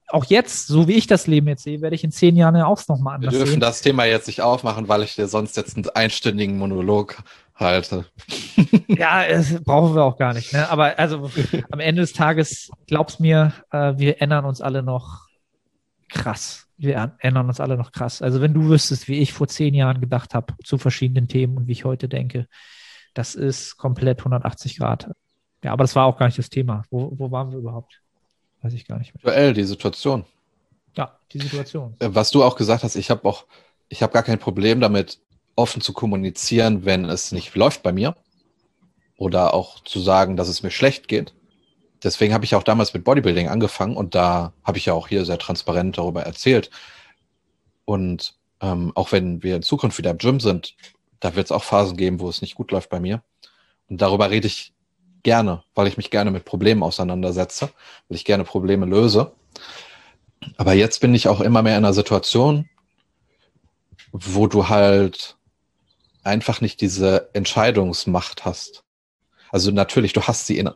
auch 0.08 0.26
jetzt, 0.26 0.68
so 0.68 0.88
wie 0.88 0.94
ich 0.94 1.08
das 1.08 1.28
Leben 1.28 1.48
jetzt 1.48 1.64
sehe, 1.64 1.82
werde 1.82 1.96
ich 1.96 2.04
in 2.04 2.12
zehn 2.12 2.36
Jahren 2.36 2.56
ja 2.56 2.68
auch 2.68 2.82
nochmal 2.88 3.16
anders 3.16 3.34
Wir 3.34 3.40
dürfen 3.40 3.54
sehen. 3.54 3.60
das 3.60 3.82
Thema 3.82 4.06
jetzt 4.06 4.28
nicht 4.28 4.42
aufmachen, 4.42 4.88
weil 4.88 5.02
ich 5.02 5.16
dir 5.16 5.28
sonst 5.28 5.58
jetzt 5.58 5.76
einen 5.76 5.90
einstündigen 5.90 6.58
Monolog 6.58 7.18
halte. 7.56 8.06
Ja, 8.88 9.28
das 9.28 9.62
brauchen 9.64 9.96
wir 9.96 10.04
auch 10.04 10.18
gar 10.18 10.34
nicht. 10.34 10.54
Ne? 10.54 10.70
Aber 10.70 10.98
also 11.00 11.30
am 11.72 11.80
Ende 11.80 12.02
des 12.02 12.14
Tages, 12.14 12.70
glaub's 12.88 13.20
mir, 13.20 13.52
äh, 13.72 13.94
wir 13.98 14.22
ändern 14.22 14.46
uns 14.46 14.62
alle 14.62 14.84
noch 14.84 15.28
krass. 16.08 16.68
Wir 16.78 17.16
ändern 17.20 17.48
uns 17.48 17.60
alle 17.60 17.78
noch 17.78 17.92
krass. 17.92 18.22
Also 18.22 18.42
wenn 18.42 18.54
du 18.54 18.70
wüsstest, 18.70 19.08
wie 19.08 19.18
ich 19.20 19.34
vor 19.34 19.48
zehn 19.48 19.74
Jahren 19.74 20.00
gedacht 20.02 20.34
habe 20.34 20.54
zu 20.64 20.78
verschiedenen 20.78 21.28
Themen 21.28 21.58
und 21.58 21.68
wie 21.68 21.72
ich 21.72 21.84
heute 21.84 22.08
denke, 22.08 22.48
das 23.16 23.34
ist 23.34 23.78
komplett 23.78 24.20
180 24.20 24.78
Grad. 24.78 25.10
Ja, 25.64 25.72
aber 25.72 25.84
das 25.84 25.96
war 25.96 26.06
auch 26.06 26.20
gar 26.20 26.28
nicht 26.28 26.38
das 26.38 26.52
Thema. 26.52 26.84
Wo, 26.92 27.12
wo 27.18 27.32
waren 27.32 27.52
wir 27.52 27.58
überhaupt? 27.58 28.02
Weiß 28.62 28.74
ich 28.74 28.86
gar 28.86 29.00
nicht 29.00 29.16
mehr. 29.16 29.22
Aktuell 29.26 29.54
die 29.54 29.64
Situation. 29.64 30.26
Ja, 30.96 31.18
die 31.32 31.40
Situation. 31.40 31.96
Äh, 32.00 32.10
Was 32.12 32.30
du 32.30 32.44
auch 32.44 32.56
gesagt 32.56 32.84
hast, 32.84 32.96
ich 32.96 33.10
habe 33.10 33.28
auch, 33.28 33.46
ich 33.90 34.04
habe 34.04 34.14
gar 34.14 34.22
kein 34.22 34.38
Problem 34.38 34.80
damit, 34.80 35.20
offen 35.56 35.82
zu 35.82 35.94
kommunizieren, 35.94 36.86
wenn 36.86 37.06
es 37.06 37.32
nicht 37.32 37.56
läuft 37.56 37.82
bei 37.82 37.92
mir. 37.92 38.16
Oder 39.18 39.54
auch 39.54 39.82
zu 39.84 40.00
sagen, 40.02 40.36
dass 40.36 40.50
es 40.50 40.62
mir 40.62 40.72
schlecht 40.72 41.08
geht. 41.08 41.34
Deswegen 42.04 42.34
habe 42.34 42.44
ich 42.44 42.54
auch 42.54 42.64
damals 42.64 42.94
mit 42.94 43.06
Bodybuilding 43.06 43.48
angefangen 43.48 43.96
und 43.96 44.14
da 44.14 44.52
habe 44.64 44.78
ich 44.78 44.88
ja 44.88 44.94
auch 44.94 45.08
hier 45.08 45.24
sehr 45.24 45.40
transparent 45.40 45.98
darüber 45.98 46.24
erzählt. 46.24 46.70
Und 47.86 48.36
ähm, 48.60 48.92
auch 48.94 49.14
wenn 49.14 49.42
wir 49.42 49.56
in 49.56 49.64
Zukunft 49.64 49.98
wieder 49.98 50.12
im 50.12 50.18
Gym 50.18 50.42
sind, 50.42 50.76
da 51.20 51.36
wird 51.36 51.46
es 51.46 51.52
auch 51.52 51.64
Phasen 51.64 51.98
geben, 51.98 52.20
wo 52.20 52.30
es 52.30 52.42
nicht 52.42 52.56
gut 52.56 52.72
läuft 52.72 52.90
bei 52.90 53.00
mir. 53.00 53.24
Und 53.90 54.02
darüber 54.02 54.30
rede 54.30 54.48
ich 54.48 54.74
gerne, 55.24 55.64
weil 55.74 55.88
ich 55.88 55.98
mich 55.98 56.12
gerne 56.12 56.32
mit 56.32 56.46
Problemen 56.46 56.84
auseinandersetze, 56.84 57.70
weil 58.08 58.16
ich 58.16 58.26
gerne 58.26 58.44
Probleme 58.44 58.86
löse. 58.86 59.34
Aber 60.58 60.74
jetzt 60.74 61.00
bin 61.02 61.16
ich 61.16 61.28
auch 61.28 61.42
immer 61.42 61.62
mehr 61.62 61.78
in 61.78 61.86
einer 61.86 61.94
Situation, 61.94 62.70
wo 64.12 64.48
du 64.48 64.70
halt 64.70 65.36
einfach 66.24 66.62
nicht 66.62 66.82
diese 66.82 67.30
Entscheidungsmacht 67.34 68.46
hast. 68.46 68.84
Also 69.52 69.72
natürlich, 69.72 70.14
du 70.14 70.24
hast 70.24 70.48
sie 70.48 70.58
in, 70.58 70.70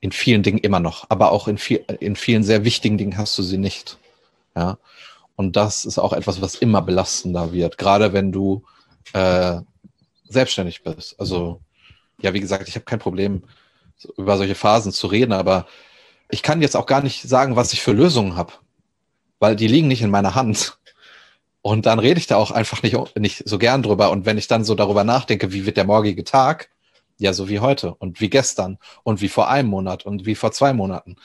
in 0.00 0.12
vielen 0.12 0.42
Dingen 0.42 0.58
immer 0.58 0.80
noch, 0.80 1.06
aber 1.08 1.32
auch 1.32 1.48
in, 1.48 1.58
viel, 1.58 1.84
in 2.00 2.16
vielen 2.16 2.44
sehr 2.44 2.64
wichtigen 2.64 2.98
Dingen 2.98 3.16
hast 3.16 3.36
du 3.38 3.42
sie 3.42 3.58
nicht. 3.58 3.98
Ja. 4.56 4.78
Und 5.36 5.56
das 5.56 5.84
ist 5.84 5.98
auch 5.98 6.12
etwas, 6.12 6.40
was 6.40 6.56
immer 6.56 6.82
belastender 6.82 7.52
wird, 7.52 7.78
gerade 7.78 8.12
wenn 8.12 8.32
du 8.32 8.64
äh, 9.12 9.60
selbstständig 10.28 10.82
bist. 10.82 11.18
Also, 11.18 11.60
ja, 12.20 12.34
wie 12.34 12.40
gesagt, 12.40 12.68
ich 12.68 12.74
habe 12.74 12.84
kein 12.84 12.98
Problem, 12.98 13.42
über 14.16 14.36
solche 14.36 14.54
Phasen 14.54 14.92
zu 14.92 15.06
reden, 15.06 15.32
aber 15.32 15.66
ich 16.30 16.42
kann 16.42 16.62
jetzt 16.62 16.76
auch 16.76 16.86
gar 16.86 17.02
nicht 17.02 17.22
sagen, 17.22 17.56
was 17.56 17.72
ich 17.72 17.82
für 17.82 17.92
Lösungen 17.92 18.36
habe, 18.36 18.52
weil 19.38 19.56
die 19.56 19.68
liegen 19.68 19.88
nicht 19.88 20.02
in 20.02 20.10
meiner 20.10 20.34
Hand. 20.34 20.78
Und 21.62 21.86
dann 21.86 21.98
rede 21.98 22.20
ich 22.20 22.26
da 22.26 22.36
auch 22.36 22.50
einfach 22.50 22.82
nicht, 22.82 22.96
nicht 23.16 23.48
so 23.48 23.58
gern 23.58 23.82
drüber. 23.82 24.10
Und 24.10 24.26
wenn 24.26 24.38
ich 24.38 24.46
dann 24.46 24.64
so 24.64 24.74
darüber 24.74 25.04
nachdenke, 25.04 25.52
wie 25.52 25.66
wird 25.66 25.76
der 25.76 25.84
morgige 25.84 26.24
Tag, 26.24 26.70
ja, 27.18 27.32
so 27.32 27.48
wie 27.48 27.58
heute 27.58 27.94
und 27.94 28.20
wie 28.20 28.30
gestern 28.30 28.78
und 29.02 29.20
wie 29.20 29.28
vor 29.28 29.48
einem 29.48 29.68
Monat 29.68 30.06
und 30.06 30.24
wie 30.24 30.36
vor 30.36 30.52
zwei 30.52 30.72
Monaten. 30.72 31.16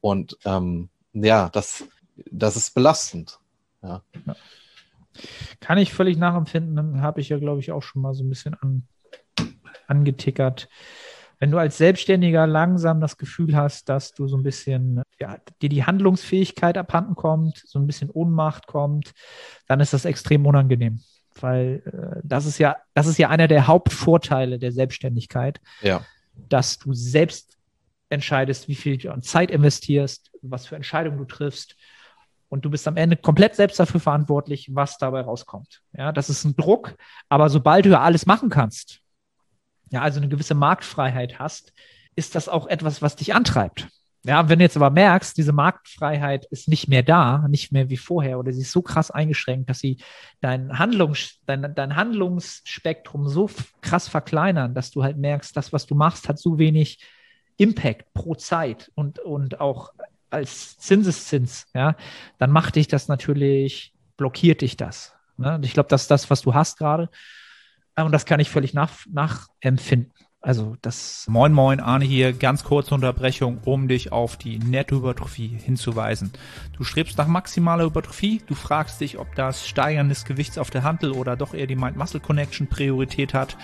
Und 0.00 0.38
ähm, 0.44 0.88
ja, 1.12 1.48
das, 1.50 1.84
das 2.30 2.56
ist 2.56 2.74
belastend. 2.74 3.38
Ja. 3.82 4.02
Ja. 4.26 4.36
Kann 5.60 5.78
ich 5.78 5.92
völlig 5.92 6.16
nachempfinden, 6.18 7.02
habe 7.02 7.20
ich 7.20 7.28
ja, 7.28 7.38
glaube 7.38 7.60
ich, 7.60 7.72
auch 7.72 7.82
schon 7.82 8.02
mal 8.02 8.14
so 8.14 8.24
ein 8.24 8.28
bisschen 8.28 8.54
an, 8.54 8.86
angetickert. 9.86 10.68
Wenn 11.38 11.50
du 11.50 11.58
als 11.58 11.76
Selbstständiger 11.76 12.46
langsam 12.46 13.00
das 13.00 13.16
Gefühl 13.16 13.56
hast, 13.56 13.88
dass 13.88 14.12
du 14.12 14.28
so 14.28 14.36
ein 14.36 14.44
bisschen, 14.44 15.02
ja, 15.18 15.38
dir 15.60 15.68
die 15.68 15.84
Handlungsfähigkeit 15.84 16.78
abhanden 16.78 17.16
kommt, 17.16 17.62
so 17.66 17.80
ein 17.80 17.86
bisschen 17.86 18.10
Ohnmacht 18.10 18.68
kommt, 18.68 19.12
dann 19.66 19.80
ist 19.80 19.92
das 19.92 20.04
extrem 20.04 20.46
unangenehm. 20.46 21.00
Weil 21.40 21.82
äh, 21.86 22.20
das 22.22 22.46
ist 22.46 22.58
ja, 22.58 22.76
das 22.94 23.06
ist 23.06 23.18
ja 23.18 23.28
einer 23.28 23.48
der 23.48 23.66
Hauptvorteile 23.66 24.58
der 24.58 24.70
Selbstständigkeit, 24.70 25.60
Ja. 25.80 26.06
dass 26.48 26.78
du 26.78 26.92
selbst 26.94 27.58
entscheidest, 28.08 28.68
wie 28.68 28.74
viel 28.74 28.98
du 28.98 29.10
an 29.10 29.22
Zeit 29.22 29.50
investierst, 29.50 30.30
was 30.42 30.66
für 30.66 30.76
Entscheidungen 30.76 31.18
du 31.18 31.24
triffst. 31.24 31.76
Und 32.52 32.66
du 32.66 32.70
bist 32.70 32.86
am 32.86 32.98
Ende 32.98 33.16
komplett 33.16 33.54
selbst 33.54 33.80
dafür 33.80 33.98
verantwortlich, 33.98 34.68
was 34.74 34.98
dabei 34.98 35.22
rauskommt. 35.22 35.80
Ja, 35.96 36.12
das 36.12 36.28
ist 36.28 36.44
ein 36.44 36.54
Druck, 36.54 36.96
aber 37.30 37.48
sobald 37.48 37.86
du 37.86 37.88
ja 37.88 38.02
alles 38.02 38.26
machen 38.26 38.50
kannst, 38.50 39.00
ja, 39.88 40.02
also 40.02 40.20
eine 40.20 40.28
gewisse 40.28 40.52
Marktfreiheit 40.52 41.38
hast, 41.38 41.72
ist 42.14 42.34
das 42.34 42.50
auch 42.50 42.66
etwas, 42.66 43.00
was 43.00 43.16
dich 43.16 43.34
antreibt. 43.34 43.88
Ja, 44.26 44.50
wenn 44.50 44.58
du 44.58 44.66
jetzt 44.66 44.76
aber 44.76 44.90
merkst, 44.90 45.34
diese 45.38 45.52
Marktfreiheit 45.52 46.44
ist 46.44 46.68
nicht 46.68 46.88
mehr 46.88 47.02
da, 47.02 47.48
nicht 47.48 47.72
mehr 47.72 47.88
wie 47.88 47.96
vorher, 47.96 48.38
oder 48.38 48.52
sie 48.52 48.60
ist 48.60 48.72
so 48.72 48.82
krass 48.82 49.10
eingeschränkt, 49.10 49.70
dass 49.70 49.78
sie 49.78 49.96
dein, 50.42 50.78
Handlungs, 50.78 51.40
dein, 51.46 51.74
dein 51.74 51.96
Handlungsspektrum 51.96 53.28
so 53.28 53.48
krass 53.80 54.08
verkleinern, 54.08 54.74
dass 54.74 54.90
du 54.90 55.02
halt 55.02 55.16
merkst, 55.16 55.56
das, 55.56 55.72
was 55.72 55.86
du 55.86 55.94
machst, 55.94 56.28
hat 56.28 56.38
so 56.38 56.58
wenig 56.58 56.98
Impact 57.56 58.12
pro 58.12 58.34
Zeit 58.34 58.92
und, 58.94 59.20
und 59.20 59.58
auch 59.58 59.92
als 60.32 60.78
Zinseszins, 60.78 61.66
ja, 61.74 61.96
dann 62.38 62.50
macht 62.50 62.76
dich 62.76 62.88
das 62.88 63.08
natürlich, 63.08 63.92
blockiert 64.16 64.62
dich 64.62 64.76
das. 64.76 65.14
Ne? 65.36 65.56
Und 65.56 65.64
ich 65.64 65.74
glaube, 65.74 65.88
das 65.88 66.02
ist 66.02 66.10
das, 66.10 66.30
was 66.30 66.42
du 66.42 66.54
hast 66.54 66.78
gerade. 66.78 67.08
Und 67.96 68.12
das 68.12 68.24
kann 68.24 68.40
ich 68.40 68.48
völlig 68.48 68.72
nach, 68.72 69.04
nachempfinden. 69.10 70.12
Also 70.44 70.76
das 70.82 71.24
Moin 71.28 71.52
Moin, 71.52 71.78
Arne 71.78 72.04
hier, 72.04 72.32
ganz 72.32 72.64
kurze 72.64 72.96
Unterbrechung, 72.96 73.60
um 73.64 73.86
dich 73.86 74.10
auf 74.10 74.36
die 74.36 74.58
Nettohypertrophie 74.58 75.46
hinzuweisen. 75.46 76.32
Du 76.76 76.82
strebst 76.82 77.16
nach 77.16 77.28
maximaler 77.28 77.84
Hypertrophie, 77.84 78.42
du 78.44 78.56
fragst 78.56 79.00
dich, 79.00 79.18
ob 79.18 79.32
das 79.36 79.68
Steigern 79.68 80.08
des 80.08 80.24
Gewichts 80.24 80.58
auf 80.58 80.70
der 80.70 80.82
Hantel 80.82 81.12
oder 81.12 81.36
doch 81.36 81.54
eher 81.54 81.68
die 81.68 81.76
Mind-Muscle-Connection 81.76 82.66
Priorität 82.66 83.34
hat, 83.34 83.56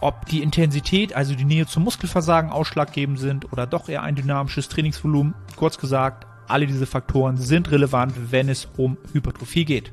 ob 0.00 0.26
die 0.26 0.42
Intensität, 0.42 1.14
also 1.14 1.34
die 1.34 1.44
Nähe 1.44 1.66
zum 1.66 1.84
Muskelversagen 1.84 2.50
ausschlaggebend 2.50 3.18
sind 3.18 3.52
oder 3.52 3.66
doch 3.66 3.88
eher 3.88 4.02
ein 4.02 4.14
dynamisches 4.14 4.68
Trainingsvolumen. 4.68 5.34
Kurz 5.56 5.78
gesagt, 5.78 6.26
alle 6.46 6.66
diese 6.66 6.86
Faktoren 6.86 7.36
sind 7.36 7.70
relevant, 7.70 8.32
wenn 8.32 8.48
es 8.48 8.68
um 8.76 8.96
Hypertrophie 9.12 9.64
geht. 9.64 9.92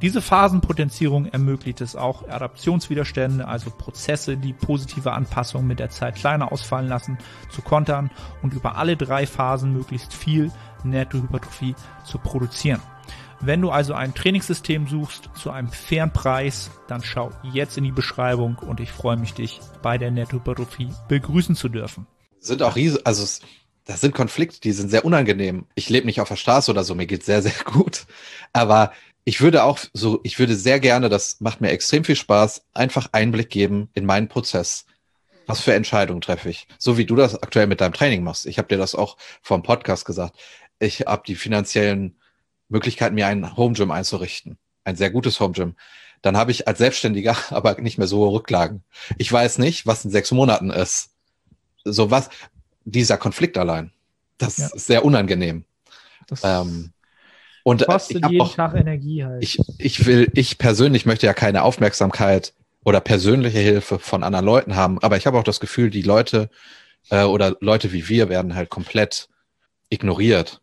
Diese 0.00 0.22
Phasenpotenzierung 0.22 1.26
ermöglicht 1.26 1.80
es 1.80 1.96
auch, 1.96 2.28
Adaptionswiderstände, 2.28 3.48
also 3.48 3.70
Prozesse, 3.70 4.36
die 4.36 4.52
positive 4.52 5.12
Anpassungen 5.12 5.66
mit 5.66 5.80
der 5.80 5.90
Zeit 5.90 6.14
kleiner 6.14 6.52
ausfallen 6.52 6.86
lassen, 6.86 7.18
zu 7.50 7.62
kontern 7.62 8.10
und 8.40 8.54
über 8.54 8.76
alle 8.76 8.96
drei 8.96 9.26
Phasen 9.26 9.72
möglichst 9.72 10.14
viel 10.14 10.52
Nettohypertrophie 10.84 11.74
zu 12.04 12.18
produzieren. 12.18 12.80
Wenn 13.40 13.60
du 13.60 13.70
also 13.70 13.92
ein 13.92 14.14
Trainingssystem 14.14 14.86
suchst 14.86 15.30
zu 15.34 15.50
einem 15.50 15.68
fairen 15.68 16.12
Preis, 16.12 16.70
dann 16.86 17.02
schau 17.02 17.32
jetzt 17.52 17.76
in 17.76 17.82
die 17.82 17.92
Beschreibung 17.92 18.56
und 18.58 18.78
ich 18.78 18.92
freue 18.92 19.16
mich, 19.16 19.34
dich 19.34 19.60
bei 19.82 19.98
der 19.98 20.12
Nettohypertrophie 20.12 20.90
begrüßen 21.08 21.56
zu 21.56 21.68
dürfen. 21.68 22.06
Sind 22.38 22.62
auch 22.62 22.76
riesig, 22.76 23.04
also 23.04 23.26
das 23.84 24.02
sind 24.02 24.14
Konflikte, 24.14 24.60
die 24.60 24.72
sind 24.72 24.90
sehr 24.90 25.04
unangenehm. 25.04 25.64
Ich 25.74 25.88
lebe 25.88 26.06
nicht 26.06 26.20
auf 26.20 26.28
der 26.28 26.36
Straße 26.36 26.70
oder 26.70 26.84
so, 26.84 26.94
mir 26.94 27.06
geht's 27.06 27.26
sehr, 27.26 27.40
sehr 27.42 27.64
gut. 27.64 28.06
Aber 28.52 28.92
ich 29.28 29.42
würde 29.42 29.62
auch 29.64 29.78
so, 29.92 30.20
ich 30.22 30.38
würde 30.38 30.56
sehr 30.56 30.80
gerne, 30.80 31.10
das 31.10 31.38
macht 31.40 31.60
mir 31.60 31.68
extrem 31.68 32.02
viel 32.02 32.16
Spaß, 32.16 32.62
einfach 32.72 33.10
Einblick 33.12 33.50
geben 33.50 33.90
in 33.92 34.06
meinen 34.06 34.28
Prozess. 34.28 34.86
Was 35.46 35.60
für 35.60 35.74
Entscheidungen 35.74 36.22
treffe 36.22 36.48
ich? 36.48 36.66
So 36.78 36.96
wie 36.96 37.04
du 37.04 37.14
das 37.14 37.42
aktuell 37.42 37.66
mit 37.66 37.82
deinem 37.82 37.92
Training 37.92 38.22
machst. 38.22 38.46
Ich 38.46 38.56
habe 38.56 38.68
dir 38.68 38.78
das 38.78 38.94
auch 38.94 39.18
vom 39.42 39.62
Podcast 39.62 40.06
gesagt. 40.06 40.38
Ich 40.78 41.00
habe 41.02 41.24
die 41.26 41.34
finanziellen 41.34 42.16
Möglichkeiten, 42.70 43.16
mir 43.16 43.26
ein 43.26 43.54
Home 43.54 43.74
Gym 43.74 43.90
einzurichten. 43.90 44.56
Ein 44.84 44.96
sehr 44.96 45.10
gutes 45.10 45.40
Home 45.40 45.52
Gym. 45.52 45.76
Dann 46.22 46.38
habe 46.38 46.50
ich 46.50 46.66
als 46.66 46.78
Selbstständiger 46.78 47.36
aber 47.50 47.78
nicht 47.82 47.98
mehr 47.98 48.06
so 48.06 48.20
hohe 48.20 48.32
Rücklagen. 48.32 48.82
Ich 49.18 49.30
weiß 49.30 49.58
nicht, 49.58 49.86
was 49.86 50.06
in 50.06 50.10
sechs 50.10 50.30
Monaten 50.32 50.70
ist. 50.70 51.10
So 51.84 52.10
was, 52.10 52.30
dieser 52.86 53.18
Konflikt 53.18 53.58
allein. 53.58 53.92
Das 54.38 54.56
Ja. 54.56 54.70
ist 54.72 54.86
sehr 54.86 55.04
unangenehm. 55.04 55.66
Das 56.28 56.40
Ähm, 56.44 56.92
und 57.68 57.82
äh, 57.82 57.84
kostet 57.84 58.24
ich, 58.24 58.30
jeden 58.30 58.40
auch, 58.40 58.54
Tag 58.54 58.74
Energie 58.74 59.24
halt. 59.24 59.42
ich, 59.42 59.58
ich 59.76 60.06
will, 60.06 60.30
ich 60.34 60.56
persönlich 60.56 61.04
möchte 61.04 61.26
ja 61.26 61.34
keine 61.34 61.64
Aufmerksamkeit 61.64 62.54
oder 62.82 63.00
persönliche 63.00 63.58
Hilfe 63.58 63.98
von 63.98 64.24
anderen 64.24 64.46
Leuten 64.46 64.74
haben, 64.74 64.98
aber 65.00 65.18
ich 65.18 65.26
habe 65.26 65.38
auch 65.38 65.44
das 65.44 65.60
Gefühl, 65.60 65.90
die 65.90 66.00
Leute 66.00 66.48
äh, 67.10 67.24
oder 67.24 67.58
Leute 67.60 67.92
wie 67.92 68.08
wir 68.08 68.30
werden 68.30 68.54
halt 68.54 68.70
komplett 68.70 69.28
ignoriert. 69.90 70.62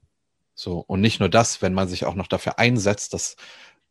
So, 0.55 0.79
und 0.79 0.99
nicht 1.01 1.19
nur 1.19 1.29
das, 1.29 1.61
wenn 1.61 1.75
man 1.75 1.87
sich 1.87 2.05
auch 2.05 2.15
noch 2.15 2.27
dafür 2.27 2.57
einsetzt, 2.57 3.13
dass 3.13 3.35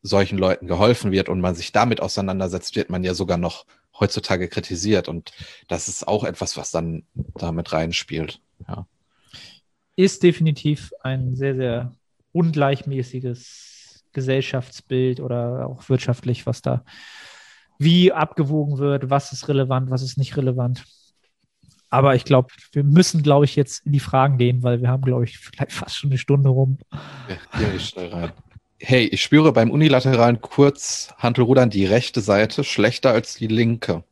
solchen 0.03 0.37
Leuten 0.37 0.67
geholfen 0.67 1.13
wird 1.13 1.29
und 1.29 1.41
man 1.41 1.55
sich 1.55 1.71
damit 1.71 2.01
auseinandersetzt, 2.01 2.75
wird 2.75 2.91
man 2.91 3.05
ja 3.05 3.15
sogar 3.15 3.39
noch 3.39 3.65
heutzutage 4.01 4.49
kritisiert. 4.49 5.09
Und 5.09 5.33
das 5.69 5.87
ist 5.87 6.09
auch 6.09 6.25
etwas, 6.25 6.57
was 6.57 6.73
dann 6.73 7.05
damit 7.37 7.73
reinspielt. 7.73 8.41
Ja. 8.67 8.89
Ist 9.95 10.25
definitiv 10.25 10.93
ein 11.03 11.37
sehr, 11.37 11.55
sehr 11.55 11.95
ungleichmäßiges 12.35 14.05
Gesellschaftsbild 14.13 15.21
oder 15.21 15.67
auch 15.67 15.89
wirtschaftlich, 15.89 16.47
was 16.47 16.63
da 16.63 16.85
wie 17.79 18.13
abgewogen 18.13 18.79
wird, 18.79 19.11
was 19.11 19.33
ist 19.33 19.49
relevant, 19.49 19.91
was 19.91 20.03
ist 20.03 20.19
nicht 20.19 20.37
relevant. 20.37 20.85
Aber 21.91 22.15
ich 22.15 22.25
glaube, 22.25 22.49
wir 22.73 22.83
müssen, 22.83 23.23
glaube 23.23 23.45
ich, 23.45 23.57
jetzt 23.57 23.87
in 23.87 23.93
die 23.93 24.01
Fragen 24.01 24.37
gehen, 24.37 24.63
weil 24.63 24.81
wir 24.81 24.89
haben, 24.89 25.03
glaube 25.03 25.25
ich, 25.25 25.39
vielleicht 25.39 25.73
fast 25.73 25.97
schon 25.97 26.11
eine 26.11 26.19
Stunde 26.19 26.49
rum. 26.49 26.79
Ja, 27.29 27.69
ich 27.77 27.95
rein. 27.97 28.33
Hey, 28.81 29.07
ich 29.07 29.23
spüre 29.23 29.53
beim 29.53 29.71
unilateralen 29.71 30.41
Kurzhantelrudern 30.41 31.71
die 31.71 31.87
rechte 31.87 32.21
Seite 32.21 32.65
schlechter 32.65 33.13
als 33.13 33.35
die 33.35 33.47
linke. 33.47 34.03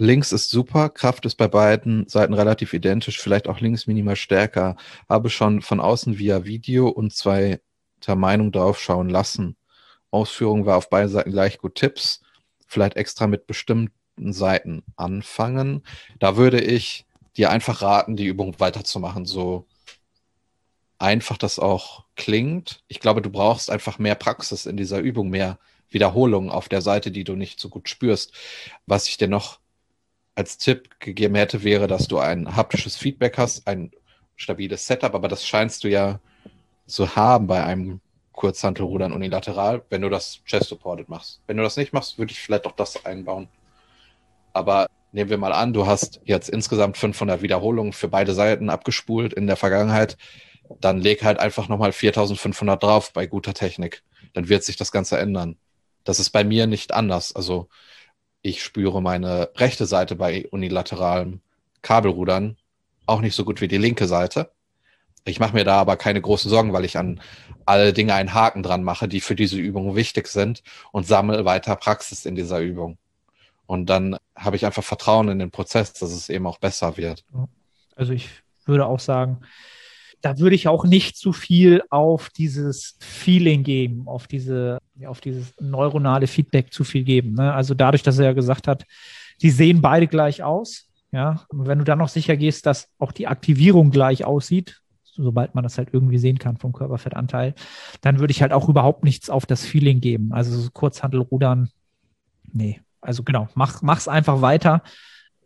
Links 0.00 0.32
ist 0.32 0.48
super, 0.48 0.88
Kraft 0.88 1.26
ist 1.26 1.34
bei 1.34 1.46
beiden 1.46 2.08
Seiten 2.08 2.32
relativ 2.32 2.72
identisch, 2.72 3.20
vielleicht 3.20 3.46
auch 3.46 3.60
links 3.60 3.86
minimal 3.86 4.16
stärker. 4.16 4.76
Habe 5.10 5.28
schon 5.28 5.60
von 5.60 5.78
außen 5.78 6.18
via 6.18 6.46
Video 6.46 6.88
und 6.88 7.12
zweiter 7.12 8.16
Meinung 8.16 8.50
draufschauen 8.50 9.10
lassen. 9.10 9.58
Ausführung 10.10 10.64
war 10.64 10.78
auf 10.78 10.88
beiden 10.88 11.10
Seiten 11.10 11.32
gleich 11.32 11.58
gut. 11.58 11.74
Tipps, 11.74 12.22
vielleicht 12.66 12.96
extra 12.96 13.26
mit 13.26 13.46
bestimmten 13.46 14.32
Seiten 14.32 14.84
anfangen. 14.96 15.82
Da 16.18 16.38
würde 16.38 16.62
ich 16.62 17.04
dir 17.36 17.50
einfach 17.50 17.82
raten, 17.82 18.16
die 18.16 18.24
Übung 18.24 18.58
weiterzumachen, 18.58 19.26
so 19.26 19.66
einfach 20.98 21.36
das 21.36 21.58
auch 21.58 22.06
klingt. 22.16 22.82
Ich 22.88 23.00
glaube, 23.00 23.20
du 23.20 23.28
brauchst 23.28 23.70
einfach 23.70 23.98
mehr 23.98 24.14
Praxis 24.14 24.64
in 24.64 24.78
dieser 24.78 25.00
Übung, 25.00 25.28
mehr 25.28 25.58
Wiederholungen 25.90 26.48
auf 26.48 26.70
der 26.70 26.80
Seite, 26.80 27.10
die 27.10 27.24
du 27.24 27.36
nicht 27.36 27.60
so 27.60 27.68
gut 27.68 27.90
spürst. 27.90 28.32
Was 28.86 29.06
ich 29.06 29.18
dir 29.18 29.28
noch 29.28 29.60
als 30.40 30.56
Tipp 30.56 30.98
gegeben 31.00 31.34
hätte, 31.34 31.64
wäre, 31.64 31.86
dass 31.86 32.08
du 32.08 32.18
ein 32.18 32.56
haptisches 32.56 32.96
Feedback 32.96 33.36
hast, 33.36 33.66
ein 33.66 33.90
stabiles 34.36 34.86
Setup, 34.86 35.14
aber 35.14 35.28
das 35.28 35.46
scheinst 35.46 35.84
du 35.84 35.88
ja 35.88 36.18
zu 36.86 37.14
haben 37.14 37.46
bei 37.46 37.62
einem 37.62 38.00
Kurzhantelrudern 38.32 39.12
unilateral, 39.12 39.82
wenn 39.90 40.00
du 40.00 40.08
das 40.08 40.40
Chest-Supported 40.46 41.10
machst. 41.10 41.42
Wenn 41.46 41.58
du 41.58 41.62
das 41.62 41.76
nicht 41.76 41.92
machst, 41.92 42.16
würde 42.18 42.32
ich 42.32 42.40
vielleicht 42.40 42.66
auch 42.66 42.72
das 42.72 43.04
einbauen. 43.04 43.48
Aber 44.54 44.86
nehmen 45.12 45.28
wir 45.28 45.36
mal 45.36 45.52
an, 45.52 45.74
du 45.74 45.84
hast 45.86 46.22
jetzt 46.24 46.48
insgesamt 46.48 46.96
500 46.96 47.42
Wiederholungen 47.42 47.92
für 47.92 48.08
beide 48.08 48.32
Seiten 48.32 48.70
abgespult 48.70 49.34
in 49.34 49.46
der 49.46 49.56
Vergangenheit, 49.56 50.16
dann 50.80 51.02
leg 51.02 51.22
halt 51.22 51.38
einfach 51.38 51.68
nochmal 51.68 51.92
4500 51.92 52.82
drauf 52.82 53.12
bei 53.12 53.26
guter 53.26 53.52
Technik. 53.52 54.02
Dann 54.32 54.48
wird 54.48 54.64
sich 54.64 54.78
das 54.78 54.90
Ganze 54.90 55.18
ändern. 55.18 55.58
Das 56.04 56.18
ist 56.18 56.30
bei 56.30 56.44
mir 56.44 56.66
nicht 56.66 56.94
anders. 56.94 57.36
Also 57.36 57.68
ich 58.42 58.62
spüre 58.62 59.02
meine 59.02 59.50
rechte 59.56 59.86
Seite 59.86 60.16
bei 60.16 60.46
unilateralem 60.50 61.40
Kabelrudern 61.82 62.56
auch 63.06 63.20
nicht 63.20 63.34
so 63.34 63.44
gut 63.44 63.60
wie 63.60 63.68
die 63.68 63.78
linke 63.78 64.06
Seite. 64.06 64.50
Ich 65.24 65.40
mache 65.40 65.54
mir 65.54 65.64
da 65.64 65.78
aber 65.78 65.96
keine 65.96 66.20
großen 66.20 66.50
Sorgen, 66.50 66.72
weil 66.72 66.84
ich 66.84 66.96
an 66.96 67.20
alle 67.66 67.92
Dinge 67.92 68.14
einen 68.14 68.32
Haken 68.32 68.62
dran 68.62 68.82
mache, 68.82 69.08
die 69.08 69.20
für 69.20 69.34
diese 69.34 69.58
Übung 69.58 69.94
wichtig 69.94 70.28
sind 70.28 70.62
und 70.92 71.06
sammle 71.06 71.44
weiter 71.44 71.76
Praxis 71.76 72.24
in 72.24 72.34
dieser 72.34 72.60
Übung. 72.60 72.96
Und 73.66 73.86
dann 73.86 74.16
habe 74.34 74.56
ich 74.56 74.64
einfach 74.64 74.82
Vertrauen 74.82 75.28
in 75.28 75.38
den 75.38 75.50
Prozess, 75.50 75.92
dass 75.92 76.10
es 76.10 76.28
eben 76.28 76.46
auch 76.46 76.58
besser 76.58 76.96
wird. 76.96 77.24
Also 77.94 78.12
ich 78.12 78.30
würde 78.64 78.86
auch 78.86 79.00
sagen, 79.00 79.42
da 80.20 80.38
würde 80.38 80.54
ich 80.54 80.68
auch 80.68 80.84
nicht 80.84 81.16
zu 81.16 81.32
viel 81.32 81.82
auf 81.90 82.30
dieses 82.30 82.96
Feeling 83.00 83.62
geben, 83.62 84.06
auf 84.06 84.26
diese, 84.26 84.78
auf 85.06 85.20
dieses 85.20 85.54
neuronale 85.60 86.26
Feedback 86.26 86.72
zu 86.72 86.84
viel 86.84 87.04
geben. 87.04 87.34
Ne? 87.34 87.52
Also 87.52 87.74
dadurch, 87.74 88.02
dass 88.02 88.18
er 88.18 88.26
ja 88.26 88.32
gesagt 88.32 88.68
hat, 88.68 88.84
die 89.42 89.50
sehen 89.50 89.80
beide 89.80 90.06
gleich 90.06 90.42
aus. 90.42 90.86
Ja, 91.12 91.44
und 91.48 91.66
wenn 91.66 91.78
du 91.78 91.84
dann 91.84 91.98
noch 91.98 92.08
sicher 92.08 92.36
gehst, 92.36 92.66
dass 92.66 92.88
auch 92.98 93.10
die 93.10 93.26
Aktivierung 93.26 93.90
gleich 93.90 94.24
aussieht, 94.24 94.80
sobald 95.02 95.56
man 95.56 95.64
das 95.64 95.76
halt 95.76 95.88
irgendwie 95.92 96.18
sehen 96.18 96.38
kann 96.38 96.56
vom 96.56 96.72
Körperfettanteil, 96.72 97.54
dann 98.00 98.20
würde 98.20 98.30
ich 98.30 98.42
halt 98.42 98.52
auch 98.52 98.68
überhaupt 98.68 99.02
nichts 99.02 99.28
auf 99.28 99.44
das 99.44 99.64
Feeling 99.64 100.00
geben. 100.00 100.32
Also 100.32 100.56
so 100.56 100.70
Kurzhandelrudern, 100.70 101.68
nee, 102.52 102.80
also 103.00 103.24
genau, 103.24 103.48
mach, 103.54 103.82
mach's 103.82 104.06
einfach 104.06 104.40
weiter. 104.40 104.82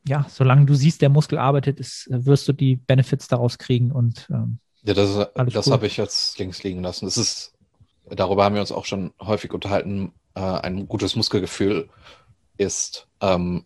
Ja, 0.06 0.26
solange 0.28 0.66
du 0.66 0.74
siehst, 0.74 1.00
der 1.00 1.08
Muskel 1.08 1.38
arbeitet, 1.38 1.80
ist, 1.80 2.08
wirst 2.10 2.46
du 2.46 2.52
die 2.52 2.76
Benefits 2.76 3.26
daraus 3.26 3.56
kriegen 3.56 3.90
und 3.90 4.28
ähm, 4.30 4.58
ja, 4.84 4.94
das, 4.94 5.28
das 5.34 5.66
cool. 5.66 5.72
habe 5.72 5.86
ich 5.86 5.96
jetzt 5.96 6.38
links 6.38 6.62
liegen 6.62 6.82
lassen. 6.82 7.06
Das 7.06 7.16
ist, 7.16 7.54
darüber 8.08 8.44
haben 8.44 8.54
wir 8.54 8.60
uns 8.60 8.72
auch 8.72 8.84
schon 8.84 9.12
häufig 9.20 9.52
unterhalten. 9.52 10.12
Äh, 10.34 10.40
ein 10.40 10.86
gutes 10.88 11.16
Muskelgefühl 11.16 11.88
ist 12.58 13.08
ähm, 13.20 13.64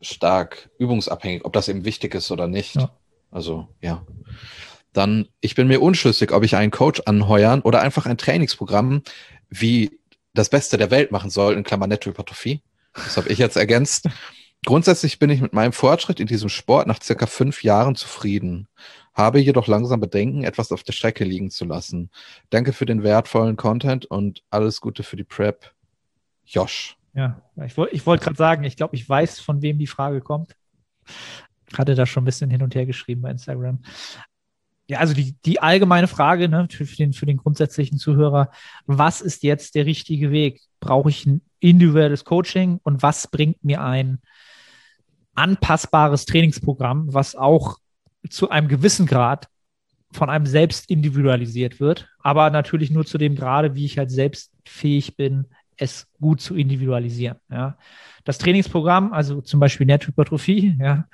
stark 0.00 0.70
übungsabhängig, 0.78 1.44
ob 1.44 1.52
das 1.52 1.68
eben 1.68 1.84
wichtig 1.84 2.14
ist 2.14 2.30
oder 2.30 2.46
nicht. 2.46 2.76
Ja. 2.76 2.90
Also, 3.30 3.68
ja. 3.80 4.04
Dann, 4.92 5.28
ich 5.40 5.54
bin 5.54 5.68
mir 5.68 5.82
unschlüssig, 5.82 6.32
ob 6.32 6.42
ich 6.42 6.56
einen 6.56 6.70
Coach 6.70 7.02
anheuern 7.04 7.60
oder 7.60 7.82
einfach 7.82 8.06
ein 8.06 8.16
Trainingsprogramm 8.16 9.02
wie 9.50 10.00
das 10.32 10.48
Beste 10.48 10.78
der 10.78 10.90
Welt 10.90 11.12
machen 11.12 11.30
soll, 11.30 11.54
in 11.54 11.64
Klammer 11.64 11.86
Nettohypertrophie. 11.86 12.62
Das 12.94 13.16
habe 13.18 13.28
ich 13.28 13.38
jetzt 13.38 13.56
ergänzt. 13.56 14.08
Grundsätzlich 14.64 15.18
bin 15.18 15.30
ich 15.30 15.40
mit 15.40 15.52
meinem 15.52 15.72
Fortschritt 15.72 16.18
in 16.18 16.26
diesem 16.26 16.48
Sport 16.48 16.86
nach 16.86 17.02
circa 17.02 17.26
fünf 17.26 17.62
Jahren 17.62 17.94
zufrieden, 17.94 18.68
habe 19.16 19.40
jedoch 19.40 19.66
langsam 19.66 19.98
Bedenken, 19.98 20.44
etwas 20.44 20.70
auf 20.70 20.84
der 20.84 20.92
Strecke 20.92 21.24
liegen 21.24 21.50
zu 21.50 21.64
lassen. 21.64 22.10
Danke 22.50 22.74
für 22.74 22.84
den 22.84 23.02
wertvollen 23.02 23.56
Content 23.56 24.04
und 24.04 24.44
alles 24.50 24.80
Gute 24.80 25.02
für 25.02 25.16
die 25.16 25.24
Prep. 25.24 25.72
Josh. 26.44 26.96
Ja, 27.14 27.42
ich 27.64 27.76
wollte 27.76 27.96
ich 27.96 28.06
wollt 28.06 28.20
gerade 28.20 28.36
sagen, 28.36 28.64
ich 28.64 28.76
glaube, 28.76 28.94
ich 28.94 29.08
weiß, 29.08 29.40
von 29.40 29.62
wem 29.62 29.78
die 29.78 29.86
Frage 29.86 30.20
kommt. 30.20 30.54
Hatte 31.76 31.94
da 31.94 32.04
schon 32.06 32.22
ein 32.22 32.26
bisschen 32.26 32.50
hin 32.50 32.62
und 32.62 32.74
her 32.74 32.86
geschrieben 32.86 33.22
bei 33.22 33.30
Instagram. 33.30 33.82
Ja, 34.86 34.98
also 34.98 35.14
die, 35.14 35.34
die 35.44 35.60
allgemeine 35.60 36.06
Frage 36.06 36.48
ne, 36.48 36.68
für, 36.70 36.84
den, 36.84 37.12
für 37.12 37.26
den 37.26 37.38
grundsätzlichen 37.38 37.98
Zuhörer, 37.98 38.50
was 38.84 39.20
ist 39.22 39.42
jetzt 39.42 39.74
der 39.74 39.86
richtige 39.86 40.30
Weg? 40.30 40.60
Brauche 40.78 41.08
ich 41.08 41.26
ein 41.26 41.40
individuelles 41.58 42.24
Coaching 42.24 42.78
und 42.84 43.02
was 43.02 43.28
bringt 43.28 43.64
mir 43.64 43.82
ein 43.82 44.20
anpassbares 45.34 46.26
Trainingsprogramm, 46.26 47.12
was 47.12 47.34
auch 47.34 47.78
zu 48.30 48.50
einem 48.50 48.68
gewissen 48.68 49.06
Grad 49.06 49.48
von 50.12 50.30
einem 50.30 50.46
selbst 50.46 50.88
individualisiert 50.90 51.80
wird, 51.80 52.08
aber 52.20 52.50
natürlich 52.50 52.90
nur 52.90 53.04
zu 53.04 53.18
dem 53.18 53.34
Grade, 53.34 53.74
wie 53.74 53.84
ich 53.84 53.98
halt 53.98 54.10
selbst 54.10 54.52
fähig 54.64 55.16
bin, 55.16 55.46
es 55.76 56.06
gut 56.20 56.40
zu 56.40 56.54
individualisieren. 56.54 57.38
Ja. 57.50 57.76
Das 58.24 58.38
Trainingsprogramm, 58.38 59.12
also 59.12 59.40
zum 59.42 59.60
Beispiel 59.60 59.86
Nethypertrophie, 59.86 60.76
ja, 60.80 61.06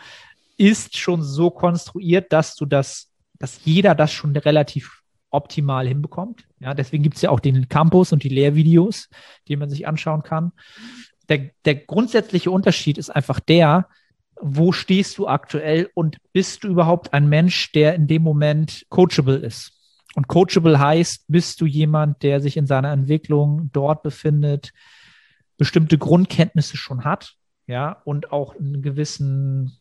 ist 0.56 0.96
schon 0.96 1.22
so 1.22 1.50
konstruiert, 1.50 2.32
dass 2.32 2.54
du 2.54 2.66
das 2.66 3.12
dass 3.42 3.64
jeder 3.64 3.96
das 3.96 4.12
schon 4.12 4.36
relativ 4.36 5.02
optimal 5.30 5.88
hinbekommt. 5.88 6.44
Ja, 6.60 6.74
deswegen 6.74 7.02
gibt 7.02 7.16
es 7.16 7.22
ja 7.22 7.30
auch 7.30 7.40
den 7.40 7.68
Campus 7.68 8.12
und 8.12 8.22
die 8.22 8.28
Lehrvideos, 8.28 9.08
die 9.48 9.56
man 9.56 9.68
sich 9.68 9.88
anschauen 9.88 10.22
kann. 10.22 10.52
Der, 11.28 11.50
der 11.64 11.74
grundsätzliche 11.74 12.52
Unterschied 12.52 12.98
ist 12.98 13.10
einfach 13.10 13.40
der, 13.40 13.88
wo 14.42 14.72
stehst 14.72 15.18
du 15.18 15.28
aktuell 15.28 15.88
und 15.94 16.18
bist 16.32 16.64
du 16.64 16.68
überhaupt 16.68 17.12
ein 17.14 17.28
Mensch, 17.28 17.72
der 17.72 17.94
in 17.94 18.08
dem 18.08 18.22
Moment 18.22 18.84
coachable 18.88 19.36
ist? 19.36 19.72
Und 20.14 20.28
coachable 20.28 20.78
heißt, 20.78 21.24
bist 21.28 21.60
du 21.60 21.66
jemand, 21.66 22.22
der 22.22 22.40
sich 22.40 22.56
in 22.56 22.66
seiner 22.66 22.92
Entwicklung 22.92 23.70
dort 23.72 24.02
befindet, 24.02 24.72
bestimmte 25.56 25.96
Grundkenntnisse 25.96 26.76
schon 26.76 27.04
hat, 27.04 27.34
ja, 27.66 28.02
und 28.04 28.32
auch 28.32 28.56
einen 28.56 28.82
gewissen 28.82 29.78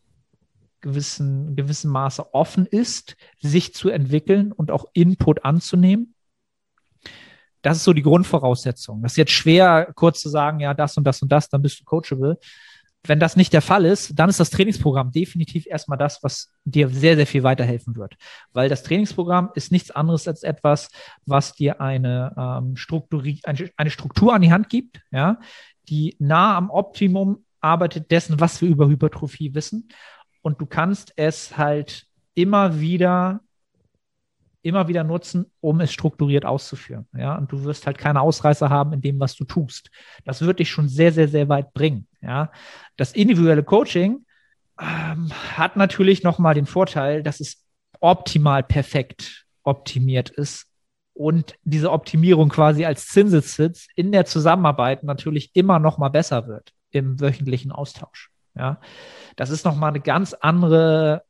gewissen, 0.80 1.56
gewissem 1.56 1.90
Maße 1.90 2.34
offen 2.34 2.66
ist, 2.66 3.16
sich 3.40 3.72
zu 3.72 3.88
entwickeln 3.88 4.52
und 4.52 4.70
auch 4.70 4.86
Input 4.92 5.44
anzunehmen. 5.44 6.14
Das 7.62 7.76
ist 7.76 7.84
so 7.84 7.92
die 7.92 8.02
Grundvoraussetzung. 8.02 9.00
Das 9.02 9.12
ist 9.12 9.16
jetzt 9.16 9.32
schwer, 9.32 9.92
kurz 9.94 10.20
zu 10.20 10.28
sagen, 10.28 10.58
ja, 10.60 10.74
das 10.74 10.96
und 10.96 11.04
das 11.04 11.22
und 11.22 11.30
das, 11.30 11.48
dann 11.48 11.62
bist 11.62 11.80
du 11.80 11.84
coachable. 11.84 12.38
Wenn 13.04 13.18
das 13.18 13.36
nicht 13.36 13.52
der 13.52 13.62
Fall 13.62 13.84
ist, 13.84 14.18
dann 14.18 14.28
ist 14.28 14.38
das 14.38 14.50
Trainingsprogramm 14.50 15.10
definitiv 15.10 15.66
erstmal 15.66 15.98
das, 15.98 16.22
was 16.22 16.52
dir 16.64 16.88
sehr, 16.88 17.16
sehr 17.16 17.26
viel 17.26 17.42
weiterhelfen 17.42 17.96
wird. 17.96 18.14
Weil 18.52 18.68
das 18.68 18.84
Trainingsprogramm 18.84 19.50
ist 19.54 19.72
nichts 19.72 19.90
anderes 19.90 20.28
als 20.28 20.42
etwas, 20.42 20.88
was 21.26 21.54
dir 21.54 21.80
eine, 21.80 22.32
ähm, 22.36 22.76
Strukturi 22.76 23.40
eine, 23.42 23.70
eine 23.76 23.90
Struktur 23.90 24.34
an 24.34 24.42
die 24.42 24.52
Hand 24.52 24.68
gibt, 24.68 25.00
ja, 25.10 25.40
die 25.88 26.16
nah 26.20 26.56
am 26.56 26.70
Optimum 26.70 27.44
arbeitet 27.60 28.10
dessen, 28.10 28.40
was 28.40 28.60
wir 28.60 28.68
über 28.68 28.88
Hypertrophie 28.88 29.54
wissen 29.54 29.88
und 30.42 30.60
du 30.60 30.66
kannst 30.66 31.12
es 31.16 31.56
halt 31.56 32.06
immer 32.34 32.80
wieder 32.80 33.40
immer 34.62 34.88
wieder 34.88 35.04
nutzen, 35.04 35.46
um 35.60 35.80
es 35.80 35.92
strukturiert 35.92 36.44
auszuführen. 36.44 37.06
Ja, 37.16 37.36
und 37.36 37.50
du 37.50 37.64
wirst 37.64 37.86
halt 37.86 37.98
keine 37.98 38.20
Ausreißer 38.20 38.70
haben 38.70 38.92
in 38.92 39.00
dem, 39.00 39.20
was 39.20 39.34
du 39.34 39.44
tust. 39.44 39.90
Das 40.24 40.42
wird 40.42 40.60
dich 40.60 40.70
schon 40.70 40.88
sehr, 40.88 41.12
sehr, 41.12 41.28
sehr 41.28 41.48
weit 41.48 41.74
bringen. 41.74 42.06
Ja, 42.20 42.50
das 42.96 43.12
individuelle 43.12 43.64
Coaching 43.64 44.24
ähm, 44.80 45.30
hat 45.56 45.76
natürlich 45.76 46.22
nochmal 46.22 46.54
den 46.54 46.66
Vorteil, 46.66 47.22
dass 47.22 47.40
es 47.40 47.64
optimal 48.00 48.62
perfekt 48.62 49.46
optimiert 49.64 50.30
ist 50.30 50.66
und 51.14 51.54
diese 51.62 51.92
Optimierung 51.92 52.48
quasi 52.48 52.84
als 52.84 53.06
Zinseszins 53.06 53.88
in 53.94 54.12
der 54.12 54.24
Zusammenarbeit 54.24 55.04
natürlich 55.04 55.50
immer 55.54 55.78
noch 55.78 55.98
mal 55.98 56.08
besser 56.08 56.46
wird. 56.46 56.72
im 56.90 57.20
wöchentlichen 57.20 57.72
Austausch. 57.72 58.30
Ja, 58.54 58.78
das 59.36 59.48
ist 59.48 59.64
nochmal 59.64 59.90
eine 59.90 60.00
ganz 60.00 60.34
andere 60.34 61.22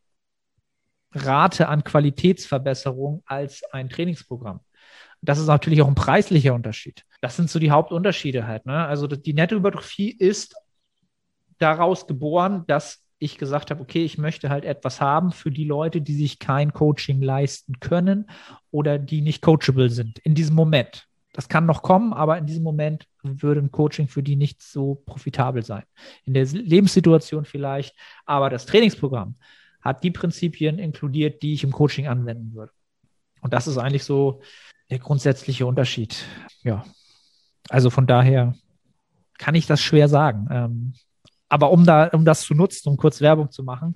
Rate 1.12 1.68
an 1.68 1.84
Qualitätsverbesserung 1.84 3.22
als 3.26 3.62
ein 3.72 3.88
Trainingsprogramm. 3.88 4.60
Das 5.20 5.38
ist 5.38 5.46
natürlich 5.46 5.82
auch 5.82 5.88
ein 5.88 5.94
preislicher 5.94 6.54
Unterschied. 6.54 7.04
Das 7.20 7.36
sind 7.36 7.48
so 7.48 7.58
die 7.58 7.70
Hauptunterschiede 7.70 8.46
halt. 8.46 8.66
Ne? 8.66 8.84
Also 8.86 9.06
die 9.06 9.34
Nettohypertrophie 9.34 10.10
ist 10.10 10.56
daraus 11.58 12.06
geboren, 12.06 12.64
dass 12.66 13.04
ich 13.18 13.38
gesagt 13.38 13.70
habe, 13.70 13.80
okay, 13.80 14.04
ich 14.04 14.18
möchte 14.18 14.48
halt 14.50 14.64
etwas 14.64 15.00
haben 15.00 15.30
für 15.30 15.52
die 15.52 15.64
Leute, 15.64 16.00
die 16.00 16.14
sich 16.14 16.40
kein 16.40 16.72
Coaching 16.72 17.22
leisten 17.22 17.78
können 17.78 18.28
oder 18.72 18.98
die 18.98 19.20
nicht 19.20 19.42
coachable 19.42 19.90
sind 19.90 20.18
in 20.18 20.34
diesem 20.34 20.56
Moment. 20.56 21.06
Das 21.32 21.48
kann 21.48 21.64
noch 21.64 21.82
kommen, 21.82 22.12
aber 22.12 22.36
in 22.36 22.46
diesem 22.46 22.64
Moment 22.64 23.06
würde 23.22 23.60
ein 23.60 23.70
Coaching 23.70 24.08
für 24.08 24.24
die 24.24 24.36
nicht 24.36 24.60
so 24.60 24.96
profitabel 25.06 25.62
sein. 25.64 25.84
In 26.24 26.34
der 26.34 26.44
Lebenssituation 26.46 27.44
vielleicht, 27.44 27.94
aber 28.26 28.50
das 28.50 28.66
Trainingsprogramm 28.66 29.36
hat 29.82 30.04
die 30.04 30.10
Prinzipien 30.10 30.78
inkludiert, 30.78 31.42
die 31.42 31.52
ich 31.52 31.64
im 31.64 31.72
Coaching 31.72 32.06
anwenden 32.06 32.54
würde. 32.54 32.72
Und 33.40 33.52
das 33.52 33.66
ist 33.66 33.78
eigentlich 33.78 34.04
so 34.04 34.40
der 34.90 35.00
grundsätzliche 35.00 35.66
Unterschied. 35.66 36.24
Ja. 36.62 36.84
Also 37.68 37.90
von 37.90 38.06
daher 38.06 38.54
kann 39.38 39.54
ich 39.54 39.66
das 39.66 39.80
schwer 39.80 40.08
sagen. 40.08 40.48
Ähm, 40.50 40.94
aber 41.48 41.70
um 41.70 41.84
da, 41.84 42.06
um 42.08 42.24
das 42.24 42.42
zu 42.42 42.54
nutzen, 42.54 42.88
um 42.88 42.96
kurz 42.96 43.20
Werbung 43.20 43.50
zu 43.50 43.64
machen, 43.64 43.94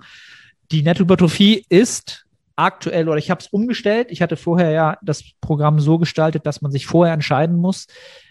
die 0.71 0.83
Nettohypertrophie 0.83 1.65
ist 1.69 2.25
aktuell 2.57 3.07
oder 3.07 3.17
ich 3.17 3.31
habe 3.31 3.39
es 3.39 3.47
umgestellt. 3.47 4.07
Ich 4.09 4.21
hatte 4.21 4.35
vorher 4.35 4.71
ja 4.71 4.97
das 5.01 5.23
Programm 5.39 5.79
so 5.79 5.97
gestaltet, 5.97 6.45
dass 6.45 6.61
man 6.61 6.71
sich 6.71 6.85
vorher 6.85 7.13
entscheiden 7.13 7.55
muss, 7.55 7.87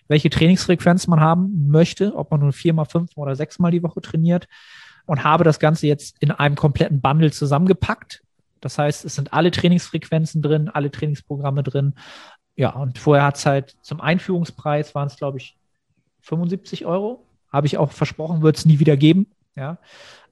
welche 0.08 0.30
Trainingsfrequenz 0.30 1.06
man 1.06 1.20
haben 1.20 1.68
möchte, 1.68 2.14
ob 2.14 2.30
man 2.30 2.40
nur 2.40 2.52
viermal, 2.52 2.86
fünfmal 2.86 3.28
oder 3.28 3.36
sechsmal 3.36 3.70
die 3.70 3.82
Woche 3.82 4.00
trainiert 4.00 4.46
und 5.06 5.24
habe 5.24 5.44
das 5.44 5.58
Ganze 5.58 5.86
jetzt 5.86 6.16
in 6.20 6.30
einem 6.30 6.56
kompletten 6.56 7.00
Bundle 7.00 7.30
zusammengepackt. 7.30 8.22
Das 8.60 8.78
heißt, 8.78 9.04
es 9.04 9.14
sind 9.14 9.32
alle 9.32 9.50
Trainingsfrequenzen 9.50 10.42
drin, 10.42 10.68
alle 10.68 10.90
Trainingsprogramme 10.90 11.62
drin. 11.62 11.94
Ja, 12.56 12.70
und 12.70 12.98
vorher 12.98 13.24
hat 13.24 13.36
es 13.36 13.46
halt 13.46 13.76
zum 13.82 14.00
Einführungspreis 14.00 14.94
waren 14.94 15.06
es, 15.06 15.16
glaube 15.16 15.38
ich, 15.38 15.56
75 16.22 16.86
Euro. 16.86 17.24
Habe 17.52 17.66
ich 17.66 17.78
auch 17.78 17.92
versprochen, 17.92 18.42
wird 18.42 18.56
es 18.56 18.66
nie 18.66 18.78
wieder 18.78 18.96
geben. 18.96 19.26
Ja. 19.54 19.78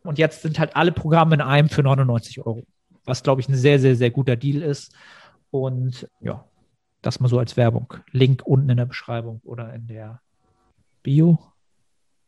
Und 0.02 0.18
jetzt 0.18 0.42
sind 0.42 0.58
halt 0.58 0.76
alle 0.76 0.92
Programme 0.92 1.34
in 1.34 1.40
einem 1.40 1.68
für 1.68 1.82
99 1.82 2.44
Euro 2.44 2.64
was, 3.04 3.22
glaube 3.22 3.40
ich, 3.40 3.48
ein 3.48 3.54
sehr, 3.54 3.78
sehr, 3.78 3.96
sehr 3.96 4.10
guter 4.10 4.36
Deal 4.36 4.62
ist. 4.62 4.94
Und 5.50 6.08
ja, 6.20 6.44
das 7.02 7.20
mal 7.20 7.28
so 7.28 7.38
als 7.38 7.56
Werbung. 7.56 7.94
Link 8.10 8.42
unten 8.44 8.70
in 8.70 8.76
der 8.76 8.86
Beschreibung 8.86 9.40
oder 9.44 9.72
in 9.74 9.86
der 9.86 10.20
Bio. 11.02 11.38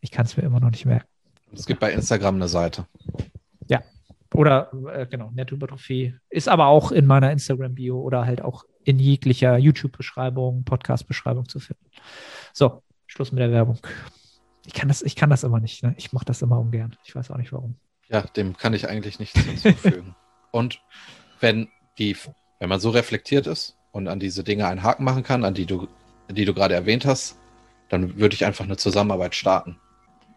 Ich 0.00 0.10
kann 0.10 0.26
es 0.26 0.36
mir 0.36 0.44
immer 0.44 0.60
noch 0.60 0.70
nicht 0.70 0.84
merken. 0.84 1.08
Es 1.52 1.66
gibt 1.66 1.80
bei 1.80 1.92
Instagram 1.92 2.36
eine 2.36 2.48
Seite. 2.48 2.86
Ja. 3.68 3.82
Oder 4.34 4.70
äh, 4.92 5.06
genau, 5.06 5.30
Nettohypertrophie. 5.34 6.14
Ist 6.28 6.48
aber 6.48 6.66
auch 6.66 6.92
in 6.92 7.06
meiner 7.06 7.30
Instagram-Bio 7.30 7.98
oder 7.98 8.26
halt 8.26 8.42
auch 8.42 8.64
in 8.84 8.98
jeglicher 8.98 9.56
YouTube-Beschreibung, 9.56 10.64
Podcast-Beschreibung 10.64 11.48
zu 11.48 11.58
finden. 11.58 11.86
So, 12.52 12.82
Schluss 13.06 13.32
mit 13.32 13.40
der 13.40 13.50
Werbung. 13.50 13.78
Ich 14.66 14.74
kann 14.74 14.88
das, 14.88 15.02
ich 15.02 15.16
kann 15.16 15.30
das 15.30 15.44
immer 15.44 15.60
nicht. 15.60 15.82
Ne? 15.82 15.94
Ich 15.96 16.12
mache 16.12 16.24
das 16.24 16.42
immer 16.42 16.58
ungern. 16.58 16.96
Ich 17.04 17.14
weiß 17.14 17.30
auch 17.30 17.36
nicht 17.36 17.52
warum. 17.52 17.76
Ja, 18.08 18.22
dem 18.22 18.56
kann 18.56 18.74
ich 18.74 18.88
eigentlich 18.88 19.18
nichts 19.18 19.40
hinzufügen. 19.40 20.14
Und 20.50 20.80
wenn 21.40 21.68
die, 21.98 22.16
wenn 22.60 22.68
man 22.68 22.80
so 22.80 22.90
reflektiert 22.90 23.46
ist 23.46 23.76
und 23.92 24.08
an 24.08 24.20
diese 24.20 24.44
Dinge 24.44 24.66
einen 24.66 24.82
Haken 24.82 25.04
machen 25.04 25.22
kann, 25.22 25.44
an 25.44 25.54
die 25.54 25.66
du, 25.66 25.88
die 26.30 26.44
du 26.44 26.54
gerade 26.54 26.74
erwähnt 26.74 27.04
hast, 27.04 27.38
dann 27.88 28.18
würde 28.18 28.34
ich 28.34 28.44
einfach 28.44 28.64
eine 28.64 28.76
Zusammenarbeit 28.76 29.34
starten. 29.34 29.78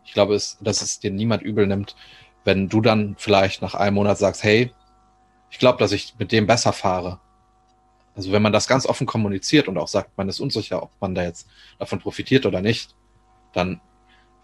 Ich 0.06 0.14
glaube, 0.14 0.36
es, 0.36 0.58
dass 0.62 0.82
es 0.82 1.00
dir 1.00 1.12
niemand 1.12 1.42
übel 1.42 1.68
nimmt, 1.68 1.96
wenn 2.44 2.70
du 2.70 2.82
dann 2.82 3.16
vielleicht 3.18 3.62
nach 3.62 3.76
einem 3.76 3.96
Monat 3.96 4.18
sagst, 4.18 4.44
hey, 4.44 4.72
ich 5.50 5.60
glaube, 5.60 5.78
dass 5.80 5.92
ich 5.92 6.16
mit 6.18 6.32
dem 6.32 6.48
besser 6.48 6.74
fahre. 6.74 7.20
Also 8.16 8.32
wenn 8.32 8.42
man 8.42 8.54
das 8.54 8.68
ganz 8.68 8.86
offen 8.86 9.08
kommuniziert 9.08 9.68
und 9.68 9.78
auch 9.78 9.88
sagt, 9.88 10.18
man 10.18 10.30
ist 10.30 10.40
unsicher, 10.40 10.84
ob 10.84 10.92
man 11.00 11.16
da 11.16 11.24
jetzt 11.24 11.48
davon 11.78 12.00
profitiert 12.00 12.46
oder 12.46 12.62
nicht, 12.62 12.96
dann, 13.54 13.82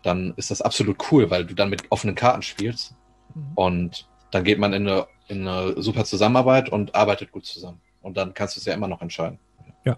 dann 0.04 0.34
ist 0.38 0.52
das 0.52 0.62
absolut 0.62 1.12
cool, 1.12 1.30
weil 1.30 1.46
du 1.46 1.56
dann 1.56 1.70
mit 1.70 1.92
offenen 1.92 2.16
Karten 2.16 2.42
spielst. 2.42 2.96
Mhm. 3.34 3.52
Und 3.56 4.08
dann 4.32 4.44
geht 4.44 4.60
man 4.60 4.74
in 4.74 4.88
eine 4.88 5.08
in 5.28 5.48
einer 5.48 5.82
super 5.82 6.06
Zusammenarbeit 6.06 6.70
und 6.70 6.96
arbeitet 6.96 7.32
gut 7.32 7.46
zusammen. 7.46 7.82
Und 8.02 8.18
dann 8.18 8.34
kannst 8.34 8.56
du 8.56 8.60
es 8.60 8.66
ja 8.66 8.74
immer 8.74 8.88
noch 8.88 9.02
entscheiden. 9.02 9.40
Ja. 9.84 9.98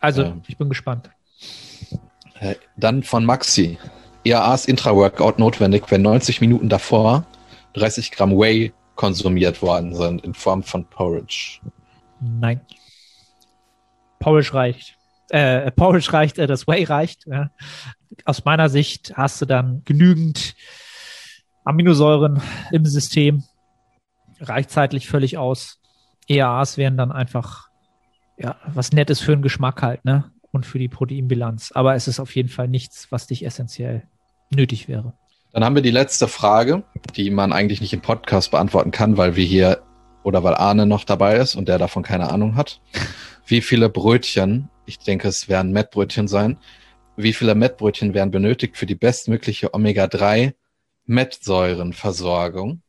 Also, 0.00 0.22
ähm, 0.24 0.42
ich 0.46 0.58
bin 0.58 0.68
gespannt. 0.68 1.10
Äh, 2.38 2.56
dann 2.76 3.02
von 3.02 3.24
Maxi. 3.24 3.78
IAA 4.24 4.54
ist 4.54 4.68
Intra-Workout 4.68 5.38
notwendig, 5.38 5.90
wenn 5.90 6.02
90 6.02 6.40
Minuten 6.40 6.68
davor 6.68 7.26
30 7.74 8.10
Gramm 8.10 8.32
Whey 8.32 8.72
konsumiert 8.94 9.60
worden 9.60 9.94
sind 9.94 10.24
in 10.24 10.34
Form 10.34 10.62
von 10.62 10.84
Porridge. 10.86 11.60
Nein. 12.20 12.60
Porridge 14.20 14.54
reicht. 14.54 14.96
Äh, 15.28 15.70
Porridge 15.72 16.12
reicht, 16.12 16.38
äh, 16.38 16.46
das 16.46 16.66
Whey 16.66 16.84
reicht. 16.84 17.26
Ja. 17.26 17.50
Aus 18.24 18.44
meiner 18.44 18.68
Sicht 18.68 19.12
hast 19.16 19.42
du 19.42 19.46
dann 19.46 19.82
genügend 19.84 20.54
Aminosäuren 21.64 22.40
im 22.70 22.86
System, 22.86 23.44
reicht 24.40 24.70
zeitlich 24.70 25.08
völlig 25.08 25.36
aus. 25.36 25.80
EAAs 26.28 26.76
wären 26.78 26.96
dann 26.96 27.12
einfach 27.12 27.68
ja, 28.38 28.56
was 28.66 28.92
Nettes 28.92 29.20
für 29.20 29.32
den 29.32 29.42
Geschmack 29.42 29.82
halt, 29.82 30.04
ne? 30.04 30.30
Und 30.50 30.66
für 30.66 30.78
die 30.78 30.88
Proteinbilanz. 30.88 31.72
Aber 31.72 31.94
es 31.94 32.06
ist 32.06 32.20
auf 32.20 32.34
jeden 32.36 32.48
Fall 32.48 32.68
nichts, 32.68 33.10
was 33.10 33.26
dich 33.26 33.44
essentiell 33.44 34.06
nötig 34.50 34.88
wäre. 34.88 35.14
Dann 35.52 35.64
haben 35.64 35.74
wir 35.74 35.82
die 35.82 35.90
letzte 35.90 36.26
Frage, 36.26 36.82
die 37.14 37.30
man 37.30 37.52
eigentlich 37.52 37.80
nicht 37.80 37.92
im 37.92 38.00
Podcast 38.00 38.50
beantworten 38.50 38.90
kann, 38.90 39.16
weil 39.16 39.36
wir 39.36 39.44
hier 39.44 39.82
oder 40.24 40.42
weil 40.42 40.54
Arne 40.54 40.86
noch 40.86 41.04
dabei 41.04 41.36
ist 41.36 41.54
und 41.54 41.68
der 41.68 41.78
davon 41.78 42.02
keine 42.02 42.30
Ahnung 42.30 42.56
hat. 42.56 42.80
Wie 43.46 43.60
viele 43.60 43.88
Brötchen, 43.88 44.68
ich 44.86 44.98
denke, 44.98 45.28
es 45.28 45.48
werden 45.48 45.70
Mettbrötchen 45.72 46.26
sein, 46.28 46.58
wie 47.16 47.32
viele 47.32 47.54
Mettbrötchen 47.54 48.14
werden 48.14 48.30
benötigt 48.30 48.76
für 48.76 48.86
die 48.86 48.96
bestmögliche 48.96 49.72
Omega-3 49.74 50.54
Mettsäurenversorgung? 51.06 52.82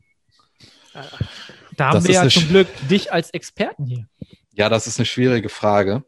Da 1.75 1.89
haben 1.89 1.95
das 1.95 2.07
wir 2.07 2.13
ja 2.15 2.29
zum 2.29 2.47
Glück 2.47 2.67
dich 2.89 3.11
als 3.11 3.29
Experten 3.31 3.85
hier. 3.85 4.07
Ja, 4.53 4.69
das 4.69 4.87
ist 4.87 4.97
eine 4.97 5.05
schwierige 5.05 5.49
Frage, 5.49 6.03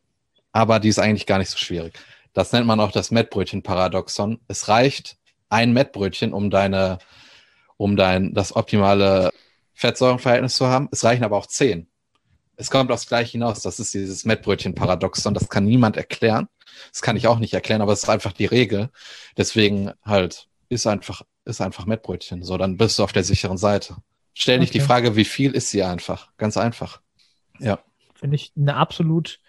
aber 0.54 0.80
die 0.80 0.88
ist 0.88 1.00
eigentlich 1.00 1.26
gar 1.26 1.38
nicht 1.38 1.50
so 1.50 1.58
schwierig. 1.58 1.94
Das 2.34 2.52
nennt 2.54 2.66
man 2.66 2.80
auch 2.80 2.92
das 2.92 3.12
Mettbrötchen-Paradoxon. 3.12 4.40
Es 4.48 4.70
reicht 4.70 5.18
ein 5.50 5.74
Mettbrötchen, 5.74 6.34
um 6.34 6.50
deine, 6.50 7.00
um 7.78 7.96
dein, 7.96 8.34
das 8.34 8.56
optimale 8.56 9.32
Fettsäurenverhältnis 9.74 10.56
zu 10.56 10.68
haben. 10.68 10.90
Es 10.92 11.04
reichen 11.04 11.24
aber 11.24 11.38
auch 11.38 11.46
zehn. 11.46 11.88
Es 12.56 12.72
kommt 12.72 12.92
aufs 12.92 13.08
Gleiche 13.08 13.34
hinaus. 13.34 13.62
Das 13.62 13.80
ist 13.80 13.94
dieses 13.94 14.26
Mettbrötchen-Paradoxon. 14.26 15.34
Das 15.34 15.48
kann 15.50 15.66
niemand 15.66 15.96
erklären. 15.96 16.48
Das 16.92 17.02
kann 17.02 17.16
ich 17.16 17.28
auch 17.28 17.40
nicht 17.40 17.54
erklären, 17.54 17.82
aber 17.82 17.94
es 17.94 18.04
ist 18.04 18.10
einfach 18.10 18.34
die 18.34 18.46
Regel. 18.46 18.90
Deswegen 19.38 19.92
halt 20.04 20.48
ist 20.70 20.88
einfach, 20.88 21.22
ist 21.46 21.62
einfach 21.62 21.86
Mettbrötchen. 21.86 22.44
So, 22.44 22.58
dann 22.58 22.78
bist 22.78 23.00
du 23.00 23.04
auf 23.04 23.14
der 23.14 23.24
sicheren 23.24 23.58
Seite. 23.58 23.98
Stell 24.34 24.60
nicht 24.60 24.72
okay. 24.72 24.80
die 24.80 24.86
Frage, 24.86 25.16
wie 25.16 25.26
viel 25.26 25.52
ist 25.54 25.70
sie 25.70 25.84
einfach. 25.84 26.30
Ganz 26.38 26.58
einfach. 26.58 27.02
Ja. 27.60 27.80
Finde 28.16 28.36
ich 28.36 28.52
eine 28.56 28.76
absolut 28.76 29.40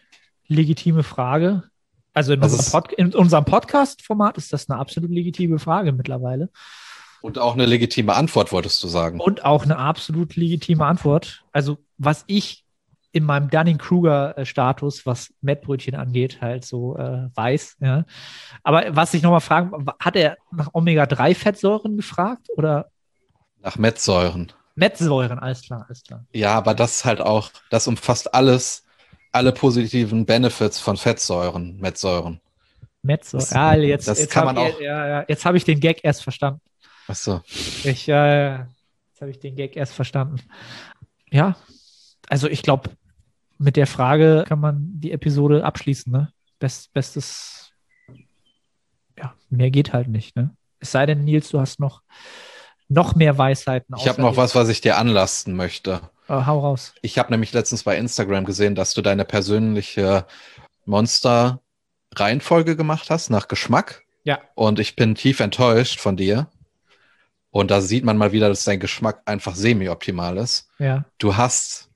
legitime 0.47 1.03
Frage. 1.03 1.71
Also 2.19 2.33
in, 2.33 2.43
unserem, 2.43 2.73
Pod 2.73 2.93
in 2.95 3.15
unserem 3.15 3.45
Podcast-Format 3.45 4.39
ist 4.39 4.53
das 4.53 4.69
eine 4.69 4.77
absolut 4.77 5.09
legitime 5.09 5.61
Frage 5.61 5.93
mittlerweile. 5.93 6.51
Und 7.21 7.39
auch 7.39 7.55
eine 7.55 7.65
legitime 7.65 8.13
Antwort, 8.13 8.51
wolltest 8.51 8.83
du 8.83 8.89
sagen. 8.89 9.21
Und 9.21 9.45
auch 9.45 9.63
eine 9.63 9.79
absolut 9.79 10.35
legitime 10.35 10.85
Antwort. 10.85 11.45
Also, 11.53 11.79
was 11.97 12.25
ich 12.27 12.65
in 13.13 13.23
meinem 13.23 13.51
Dunning-Kruger-Status, 13.51 15.07
was 15.07 15.33
Mettbrötchen 15.43 15.95
angeht, 15.95 16.41
halt 16.41 16.65
so 16.65 16.97
äh, 16.97 17.29
weiß. 17.37 17.77
Ja. 17.79 18.05
Aber 18.65 18.97
was 18.97 19.15
ich 19.15 19.23
nochmal 19.23 19.41
fragen, 19.41 19.87
hat 20.01 20.17
er 20.17 20.39
nach 20.51 20.71
Omega-3-Fettsäuren 20.73 21.97
gefragt 21.97 22.49
oder? 22.57 22.91
Nach 23.63 23.79
Mettsäuren. 23.79 24.53
Mettsäuren, 24.75 25.39
alles 25.39 25.63
klar, 25.63 25.85
alles 25.87 26.03
klar. 26.03 26.25
Ja, 26.33 26.55
aber 26.55 26.75
das 26.75 26.97
ist 26.97 27.05
halt 27.05 27.21
auch, 27.21 27.51
das 27.71 27.87
umfasst 27.87 28.35
alles, 28.35 28.83
alle 29.33 29.53
positiven 29.53 30.27
Benefits 30.27 30.79
von 30.79 30.97
Fettsäuren, 30.97 31.79
Mettsäuren. 31.79 32.41
Mettsäuren, 33.03 33.47
ja, 33.51 33.75
jetzt, 33.75 34.09
jetzt 34.09 34.31
kann 34.31 34.47
man 34.47 34.59
auch. 34.59 34.81
Ja, 34.81 35.07
ja, 35.07 35.25
jetzt 35.29 35.45
habe 35.45 35.57
ich 35.57 35.65
den 35.65 35.81
Gag 35.81 36.01
erst 36.03 36.23
verstanden. 36.23 36.61
Ach 37.07 37.15
so. 37.15 37.41
Ich, 37.85 38.09
äh, 38.09 38.57
jetzt 38.59 39.21
habe 39.21 39.31
ich 39.31 39.39
den 39.39 39.57
Gag 39.57 39.77
erst 39.77 39.95
verstanden. 39.95 40.41
Ja, 41.31 41.57
also 42.29 42.49
ich 42.49 42.63
glaube, 42.63 42.91
mit 43.59 43.77
der 43.77 43.87
Frage 43.87 44.45
kann 44.47 44.61
man 44.61 45.01
die 45.01 45.13
Episode 45.13 45.65
abschließen, 45.65 46.13
ne? 46.13 46.33
Best, 46.59 46.93
bestes, 46.93 47.71
ja, 49.17 49.35
mehr 49.49 49.71
geht 49.71 49.93
halt 49.93 50.09
nicht, 50.09 50.37
ne? 50.37 50.55
Es 50.81 50.93
sei 50.93 51.07
denn, 51.07 51.25
Nils, 51.25 51.51
du 51.51 51.61
hast 51.61 51.81
noch 51.81 52.03
noch 52.89 53.15
mehr 53.15 53.37
Weisheiten. 53.37 53.95
Ich 53.99 54.09
habe 54.09 54.23
noch 54.23 54.37
was, 54.37 54.55
was 54.55 54.69
ich 54.69 54.81
dir 54.81 54.97
anlasten 54.97 55.55
möchte. 55.55 56.01
Uh, 56.29 56.47
hau 56.47 56.59
raus. 56.61 56.95
Ich 57.03 57.19
habe 57.19 57.31
nämlich 57.31 57.53
letztens 57.53 57.85
bei 57.85 57.97
Instagram 57.97 58.45
gesehen, 58.45 58.75
dass 58.75 58.93
du 58.95 59.01
deine 59.03 59.25
persönliche 59.25 60.27
Monster-Reihenfolge 60.85 62.77
gemacht 62.77 63.11
hast 63.11 63.31
nach 63.31 63.49
Geschmack. 63.49 64.03
Ja. 64.25 64.41
Und 64.55 64.79
ich 64.79 64.95
bin 64.97 65.15
tief 65.15 65.41
enttäuscht 65.41 66.01
von 66.01 66.17
dir. 66.17 66.49
Und 67.51 67.71
da 67.71 67.81
sieht 67.81 68.05
man 68.05 68.19
mal 68.19 68.33
wieder, 68.33 68.49
dass 68.49 68.65
dein 68.65 68.79
Geschmack 68.79 69.23
einfach 69.25 69.55
semi-optimal 69.55 70.37
ist. 70.37 70.69
Ja. 70.79 71.07
Du 71.19 71.37
hast 71.37 71.89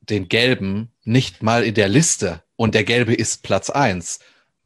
den 0.00 0.28
gelben 0.28 0.90
nicht 1.02 1.42
mal 1.42 1.62
in 1.62 1.74
der 1.74 1.88
Liste 1.88 2.42
und 2.56 2.74
der 2.74 2.84
gelbe 2.84 3.14
ist 3.14 3.42
Platz 3.42 3.70
eins. 3.70 4.20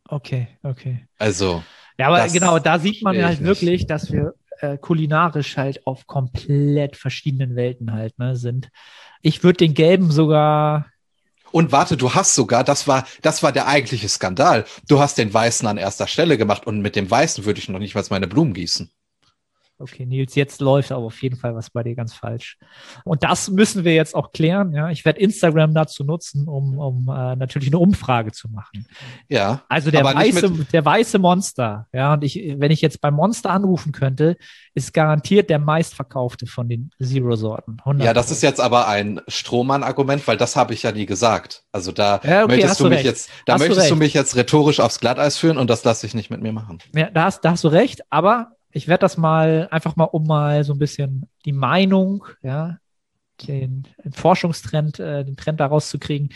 Okay, 0.08 0.48
okay. 0.62 1.06
Also, 1.18 1.62
Ja, 1.98 2.08
aber 2.08 2.26
genau, 2.28 2.58
da 2.58 2.78
sieht 2.78 3.02
man 3.02 3.20
halt 3.22 3.34
ich 3.34 3.40
nicht. 3.40 3.48
wirklich, 3.48 3.86
dass 3.86 4.12
wir 4.12 4.34
äh, 4.60 4.78
kulinarisch 4.78 5.56
halt 5.56 5.86
auf 5.86 6.06
komplett 6.06 6.96
verschiedenen 6.96 7.56
Welten 7.56 7.92
halt 7.92 8.18
ne, 8.18 8.36
sind. 8.36 8.68
Ich 9.22 9.42
würde 9.42 9.58
den 9.58 9.74
gelben 9.74 10.10
sogar, 10.10 10.86
und 11.50 11.72
warte, 11.72 11.96
du 11.96 12.14
hast 12.14 12.34
sogar, 12.34 12.62
das 12.62 12.86
war, 12.88 13.06
das 13.22 13.42
war 13.42 13.52
der 13.52 13.66
eigentliche 13.66 14.08
Skandal. 14.08 14.66
Du 14.86 15.00
hast 15.00 15.16
den 15.16 15.32
Weißen 15.32 15.66
an 15.66 15.78
erster 15.78 16.06
Stelle 16.06 16.36
gemacht 16.36 16.66
und 16.66 16.80
mit 16.80 16.94
dem 16.94 17.10
Weißen 17.10 17.44
würde 17.46 17.58
ich 17.58 17.68
noch 17.68 17.78
nicht 17.78 17.94
mal 17.94 18.04
meine 18.10 18.26
Blumen 18.26 18.52
gießen. 18.52 18.90
Okay, 19.78 20.06
Nils, 20.06 20.34
jetzt 20.34 20.60
läuft 20.60 20.92
aber 20.92 21.06
auf 21.06 21.22
jeden 21.22 21.36
Fall 21.36 21.54
was 21.54 21.70
bei 21.70 21.82
dir 21.82 21.94
ganz 21.94 22.14
falsch. 22.14 22.58
Und 23.04 23.22
das 23.22 23.50
müssen 23.50 23.84
wir 23.84 23.94
jetzt 23.94 24.14
auch 24.14 24.32
klären. 24.32 24.72
Ja, 24.72 24.90
ich 24.90 25.04
werde 25.04 25.20
Instagram 25.20 25.74
dazu 25.74 26.04
nutzen, 26.04 26.48
um, 26.48 26.78
um 26.78 27.08
äh, 27.08 27.36
natürlich 27.36 27.68
eine 27.68 27.78
Umfrage 27.78 28.32
zu 28.32 28.48
machen. 28.48 28.86
Ja. 29.28 29.62
Also 29.68 29.90
der 29.90 30.04
weiße, 30.04 30.50
der 30.72 30.84
weiße 30.84 31.18
Monster, 31.18 31.86
ja, 31.92 32.14
und 32.14 32.24
ich, 32.24 32.54
wenn 32.58 32.70
ich 32.70 32.80
jetzt 32.80 33.00
beim 33.00 33.14
Monster 33.14 33.50
anrufen 33.50 33.92
könnte, 33.92 34.36
ist 34.74 34.92
garantiert 34.94 35.50
der 35.50 35.58
meistverkaufte 35.58 36.46
von 36.46 36.68
den 36.68 36.90
Zero-Sorten. 37.02 37.76
100 37.80 38.04
Ja, 38.06 38.14
das 38.14 38.30
ist 38.30 38.42
jetzt 38.42 38.60
aber 38.60 38.88
ein 38.88 39.20
Strohmann-Argument, 39.28 40.26
weil 40.28 40.36
das 40.36 40.56
habe 40.56 40.74
ich 40.74 40.82
ja 40.82 40.92
nie 40.92 41.06
gesagt. 41.06 41.62
Also 41.72 41.92
da 41.92 42.20
Ja, 42.24 42.44
okay, 42.44 42.56
möchtest 42.56 42.80
du 42.80 42.84
du 42.84 42.90
mich 42.90 42.98
recht. 42.98 43.06
jetzt, 43.06 43.30
da 43.46 43.54
Hast 43.54 43.60
du 43.62 43.68
möchtest 43.68 43.90
du 43.90 43.94
recht. 43.94 43.98
mich 44.02 44.14
jetzt 44.14 44.36
rhetorisch 44.36 44.80
aufs 44.80 45.00
Glatteis 45.00 45.36
führen 45.38 45.58
und 45.58 45.68
das 45.70 45.84
lasse 45.84 46.06
ich 46.06 46.14
nicht 46.14 46.30
mit 46.30 46.40
mir 46.42 46.52
machen. 46.52 46.78
Ja, 46.94 47.10
da 47.10 47.24
hast, 47.24 47.44
da 47.44 47.52
hast 47.52 47.64
du 47.64 47.68
recht, 47.68 48.02
aber 48.10 48.52
ich 48.70 48.88
werde 48.88 49.02
das 49.02 49.16
mal 49.16 49.68
einfach 49.70 49.96
mal, 49.96 50.04
um 50.04 50.26
mal 50.26 50.64
so 50.64 50.72
ein 50.72 50.78
bisschen 50.78 51.28
die 51.44 51.52
Meinung, 51.52 52.24
ja, 52.42 52.78
den, 53.46 53.86
den 54.04 54.12
Forschungstrend, 54.12 54.98
äh, 54.98 55.24
den 55.24 55.36
Trend 55.36 55.60
daraus 55.60 55.90
zu 55.90 55.98
kriegen, 55.98 56.30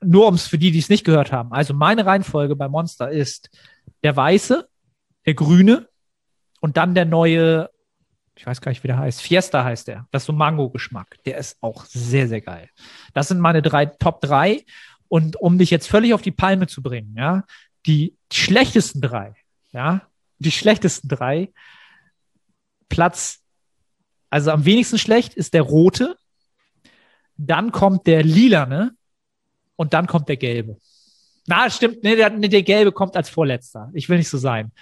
nur 0.00 0.26
um 0.26 0.34
es 0.34 0.46
für 0.46 0.58
die, 0.58 0.70
die 0.70 0.78
es 0.78 0.88
nicht 0.88 1.04
gehört 1.04 1.32
haben. 1.32 1.52
Also 1.52 1.74
meine 1.74 2.06
Reihenfolge 2.06 2.56
bei 2.56 2.68
Monster 2.68 3.10
ist 3.10 3.50
der 4.02 4.16
weiße, 4.16 4.68
der 5.26 5.34
grüne 5.34 5.88
und 6.60 6.76
dann 6.76 6.94
der 6.94 7.04
neue, 7.04 7.70
ich 8.36 8.46
weiß 8.46 8.60
gar 8.60 8.70
nicht, 8.70 8.82
wie 8.82 8.88
der 8.88 8.98
heißt, 8.98 9.20
Fiesta 9.20 9.64
heißt 9.64 9.88
der. 9.88 10.06
Das 10.10 10.22
ist 10.22 10.26
so 10.26 10.32
Mango-Geschmack. 10.32 11.16
Der 11.24 11.38
ist 11.38 11.58
auch 11.60 11.84
sehr, 11.84 12.28
sehr 12.28 12.40
geil. 12.40 12.68
Das 13.14 13.28
sind 13.28 13.40
meine 13.40 13.62
drei 13.62 13.86
Top 13.86 14.20
drei. 14.20 14.64
Und 15.08 15.36
um 15.36 15.56
dich 15.56 15.70
jetzt 15.70 15.86
völlig 15.86 16.14
auf 16.14 16.22
die 16.22 16.32
Palme 16.32 16.66
zu 16.66 16.82
bringen, 16.82 17.14
ja, 17.16 17.44
die 17.86 18.16
schlechtesten 18.32 19.00
drei, 19.00 19.36
ja, 19.70 20.02
die 20.38 20.50
schlechtesten 20.50 21.08
drei. 21.08 21.52
Platz, 22.88 23.40
also 24.30 24.50
am 24.50 24.64
wenigsten 24.64 24.98
schlecht 24.98 25.34
ist 25.34 25.54
der 25.54 25.62
rote, 25.62 26.16
dann 27.36 27.72
kommt 27.72 28.06
der 28.06 28.22
lilane 28.22 28.92
und 29.76 29.92
dann 29.94 30.06
kommt 30.06 30.28
der 30.28 30.36
gelbe. 30.36 30.78
Na, 31.46 31.70
stimmt, 31.70 32.02
nee, 32.02 32.16
der, 32.16 32.30
nee, 32.30 32.48
der 32.48 32.62
gelbe 32.62 32.92
kommt 32.92 33.16
als 33.16 33.28
vorletzter. 33.28 33.90
Ich 33.94 34.08
will 34.08 34.18
nicht 34.18 34.28
so 34.28 34.38
sein. 34.38 34.72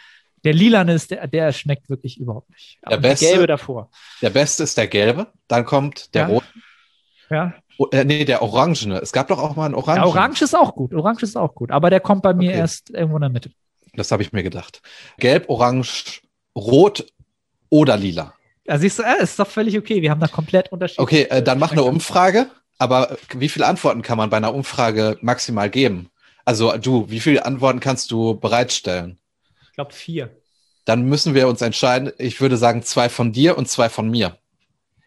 Der 0.45 0.53
lilane 0.55 0.95
ist 0.95 1.11
der, 1.11 1.27
der 1.27 1.53
schmeckt 1.53 1.89
wirklich 1.91 2.19
überhaupt 2.19 2.51
nicht. 2.51 2.79
Der 2.89 2.97
Und 2.99 3.03
beste? 3.03 3.27
gelbe 3.27 3.47
davor. 3.47 3.91
Der 4.23 4.31
beste 4.31 4.63
ist 4.63 4.77
der 4.79 4.87
gelbe, 4.87 5.27
dann 5.49 5.65
kommt 5.65 6.15
der 6.15 6.23
Ja. 6.23 6.29
rote, 6.29 6.47
Ja. 7.31 7.55
oh, 7.79 7.87
äh, 7.93 8.05
nee, 8.05 8.25
der 8.25 8.43
orangene. 8.43 8.99
Es 8.99 9.13
gab 9.13 9.29
doch 9.29 9.39
auch 9.39 9.57
mal 9.57 9.67
einen 9.67 9.75
orangen. 9.75 10.03
ja, 10.03 10.07
Orange 10.07 10.43
ist 10.43 10.55
auch 10.55 10.75
gut. 10.75 10.95
Orange 10.95 11.23
ist 11.25 11.37
auch 11.37 11.55
gut. 11.55 11.71
Aber 11.71 11.91
der 11.91 12.01
kommt 12.01 12.23
bei 12.23 12.35
mir 12.35 12.51
Okay. 12.51 12.59
erst 12.59 12.91
irgendwo 12.91 13.17
in 13.17 13.23
der 13.23 13.31
Mitte. 13.31 13.51
Das 13.95 14.11
habe 14.13 14.23
ich 14.23 14.33
mir 14.33 14.43
gedacht. 14.43 14.81
Gelb, 15.19 15.49
orange, 15.49 16.21
rot 16.57 17.07
oder 17.75 17.97
lila. 17.97 18.35
Ja, 18.67 18.79
siehst 18.79 18.99
du, 18.99 19.03
äh, 19.03 19.23
ist 19.23 19.39
doch 19.39 19.49
völlig 19.49 19.77
okay. 19.77 20.01
Wir 20.01 20.11
haben 20.11 20.21
da 20.21 20.29
komplett 20.29 20.71
unterschiedliche. 20.73 21.03
Okay, 21.03 21.23
äh, 21.31 21.43
dann 21.43 21.59
mach 21.59 21.73
eine. 21.73 21.83
Umfrage. 21.83 22.47
Aber 22.79 23.11
äh, 23.13 23.17
wie 23.37 23.49
viele 23.49 23.67
Antworten 23.67 24.03
kann 24.03 24.17
man 24.17 24.31
bei 24.31 24.37
einer 24.37 24.55
Umfrage 24.55 25.19
maximal 25.21 25.69
geben? 25.69 26.09
Also 26.45 26.77
du, 26.77 27.11
wie 27.11 27.21
viele 27.21 27.45
Antworten 27.45 27.81
kannst 27.81 28.11
du 28.11 28.35
bereitstellen? 28.39 29.19
Ich 29.69 29.73
glaube 29.75 29.93
vier. 29.93 30.31
Dann 30.85 31.03
müssen 31.09 31.35
wir 31.35 31.49
uns 31.49 31.63
entscheiden. 31.63 32.13
Ich 32.19 32.41
würde 32.41 32.57
sagen, 32.57 32.83
zwei 32.83 33.09
von 33.09 33.33
dir 33.33 33.57
und 33.59 33.69
zwei 33.69 33.89
von 33.89 34.09
mir. 34.11 34.37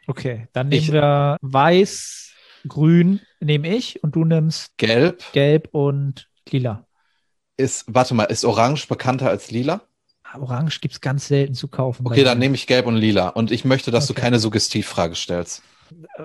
Okay, 0.07 0.47
dann 0.53 0.70
nehmen 0.70 0.82
Ich- 0.84 0.91
wir 0.91 1.38
weiß, 1.41 2.32
grün 2.68 3.22
nehme 3.39 3.68
ich 3.76 4.03
und 4.03 4.15
du 4.15 4.26
nimmst 4.26 4.78
Gelb 4.78 5.24
gelb 5.34 5.70
und 5.74 6.28
lila. 6.49 6.86
ist, 7.57 7.86
warte 7.88 8.13
mal, 8.13 8.26
ist 8.26 8.45
orange 8.45 8.88
bekannter 8.88 9.30
als 9.30 9.51
lila? 9.51 9.82
Orange 10.36 10.80
gibt's 10.82 11.01
ganz 11.01 11.28
selten 11.28 11.53
zu 11.53 11.67
kaufen. 11.67 12.05
Okay, 12.05 12.23
dann 12.23 12.39
nehme 12.39 12.55
ich 12.55 12.67
gelb 12.67 12.86
und 12.86 12.95
lila. 12.95 13.30
Und 13.30 13.51
ich 13.51 13.65
möchte, 13.65 13.91
dass 13.91 14.07
du 14.07 14.13
Okay. 14.13 14.21
keine 14.21 14.39
Suggestivfrage 14.39 15.15
stellst. 15.15 15.61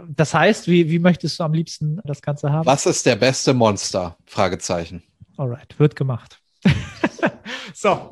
Das 0.09 0.35
heißt, 0.35 0.67
wie, 0.69 0.91
wie 0.91 0.99
möchtest 0.99 1.39
du 1.39 1.45
am 1.45 1.53
liebsten 1.53 2.01
das 2.05 2.21
Ganze 2.21 2.51
haben? 2.51 2.67
Was 2.67 2.85
ist 2.87 3.07
der 3.07 3.17
beste 3.17 3.55
Monster? 3.55 4.17
Fragezeichen. 4.27 5.03
Alright, 5.37 5.79
wird 5.79 5.95
gemacht. 5.97 6.41
so, 7.75 8.11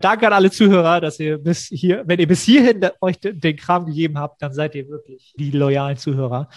danke 0.00 0.26
an 0.26 0.32
alle 0.32 0.50
Zuhörer, 0.50 1.00
dass 1.00 1.18
ihr 1.20 1.38
bis 1.38 1.66
hier, 1.68 2.02
wenn 2.06 2.18
ihr 2.20 2.28
bis 2.28 2.42
hierhin 2.42 2.80
euch 3.00 3.18
de- 3.18 3.32
den 3.32 3.56
Kram 3.56 3.86
gegeben 3.86 4.18
habt, 4.18 4.40
dann 4.42 4.52
seid 4.52 4.74
ihr 4.74 4.88
wirklich 4.88 5.34
die 5.38 5.50
loyalen 5.50 5.96
Zuhörer. 5.96 6.48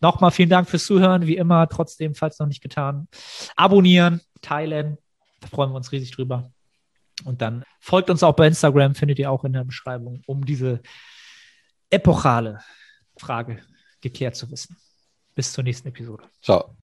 Nochmal 0.00 0.30
vielen 0.30 0.48
Dank 0.50 0.68
fürs 0.68 0.84
Zuhören, 0.86 1.26
wie 1.26 1.36
immer, 1.36 1.68
trotzdem, 1.68 2.14
falls 2.14 2.38
noch 2.38 2.46
nicht 2.46 2.62
getan. 2.62 3.08
Abonnieren, 3.56 4.20
teilen, 4.42 4.98
da 5.40 5.48
freuen 5.48 5.70
wir 5.70 5.76
uns 5.76 5.90
riesig 5.92 6.12
drüber. 6.12 6.50
Und 7.24 7.42
dann 7.42 7.64
folgt 7.80 8.10
uns 8.10 8.22
auch 8.22 8.34
bei 8.34 8.46
Instagram, 8.46 8.94
findet 8.94 9.18
ihr 9.18 9.30
auch 9.30 9.44
in 9.44 9.52
der 9.52 9.64
Beschreibung, 9.64 10.22
um 10.26 10.44
diese 10.44 10.80
epochale 11.90 12.60
Frage 13.16 13.62
geklärt 14.00 14.36
zu 14.36 14.50
wissen. 14.50 14.76
Bis 15.34 15.52
zur 15.52 15.64
nächsten 15.64 15.88
Episode. 15.88 16.24
Ciao. 16.42 16.76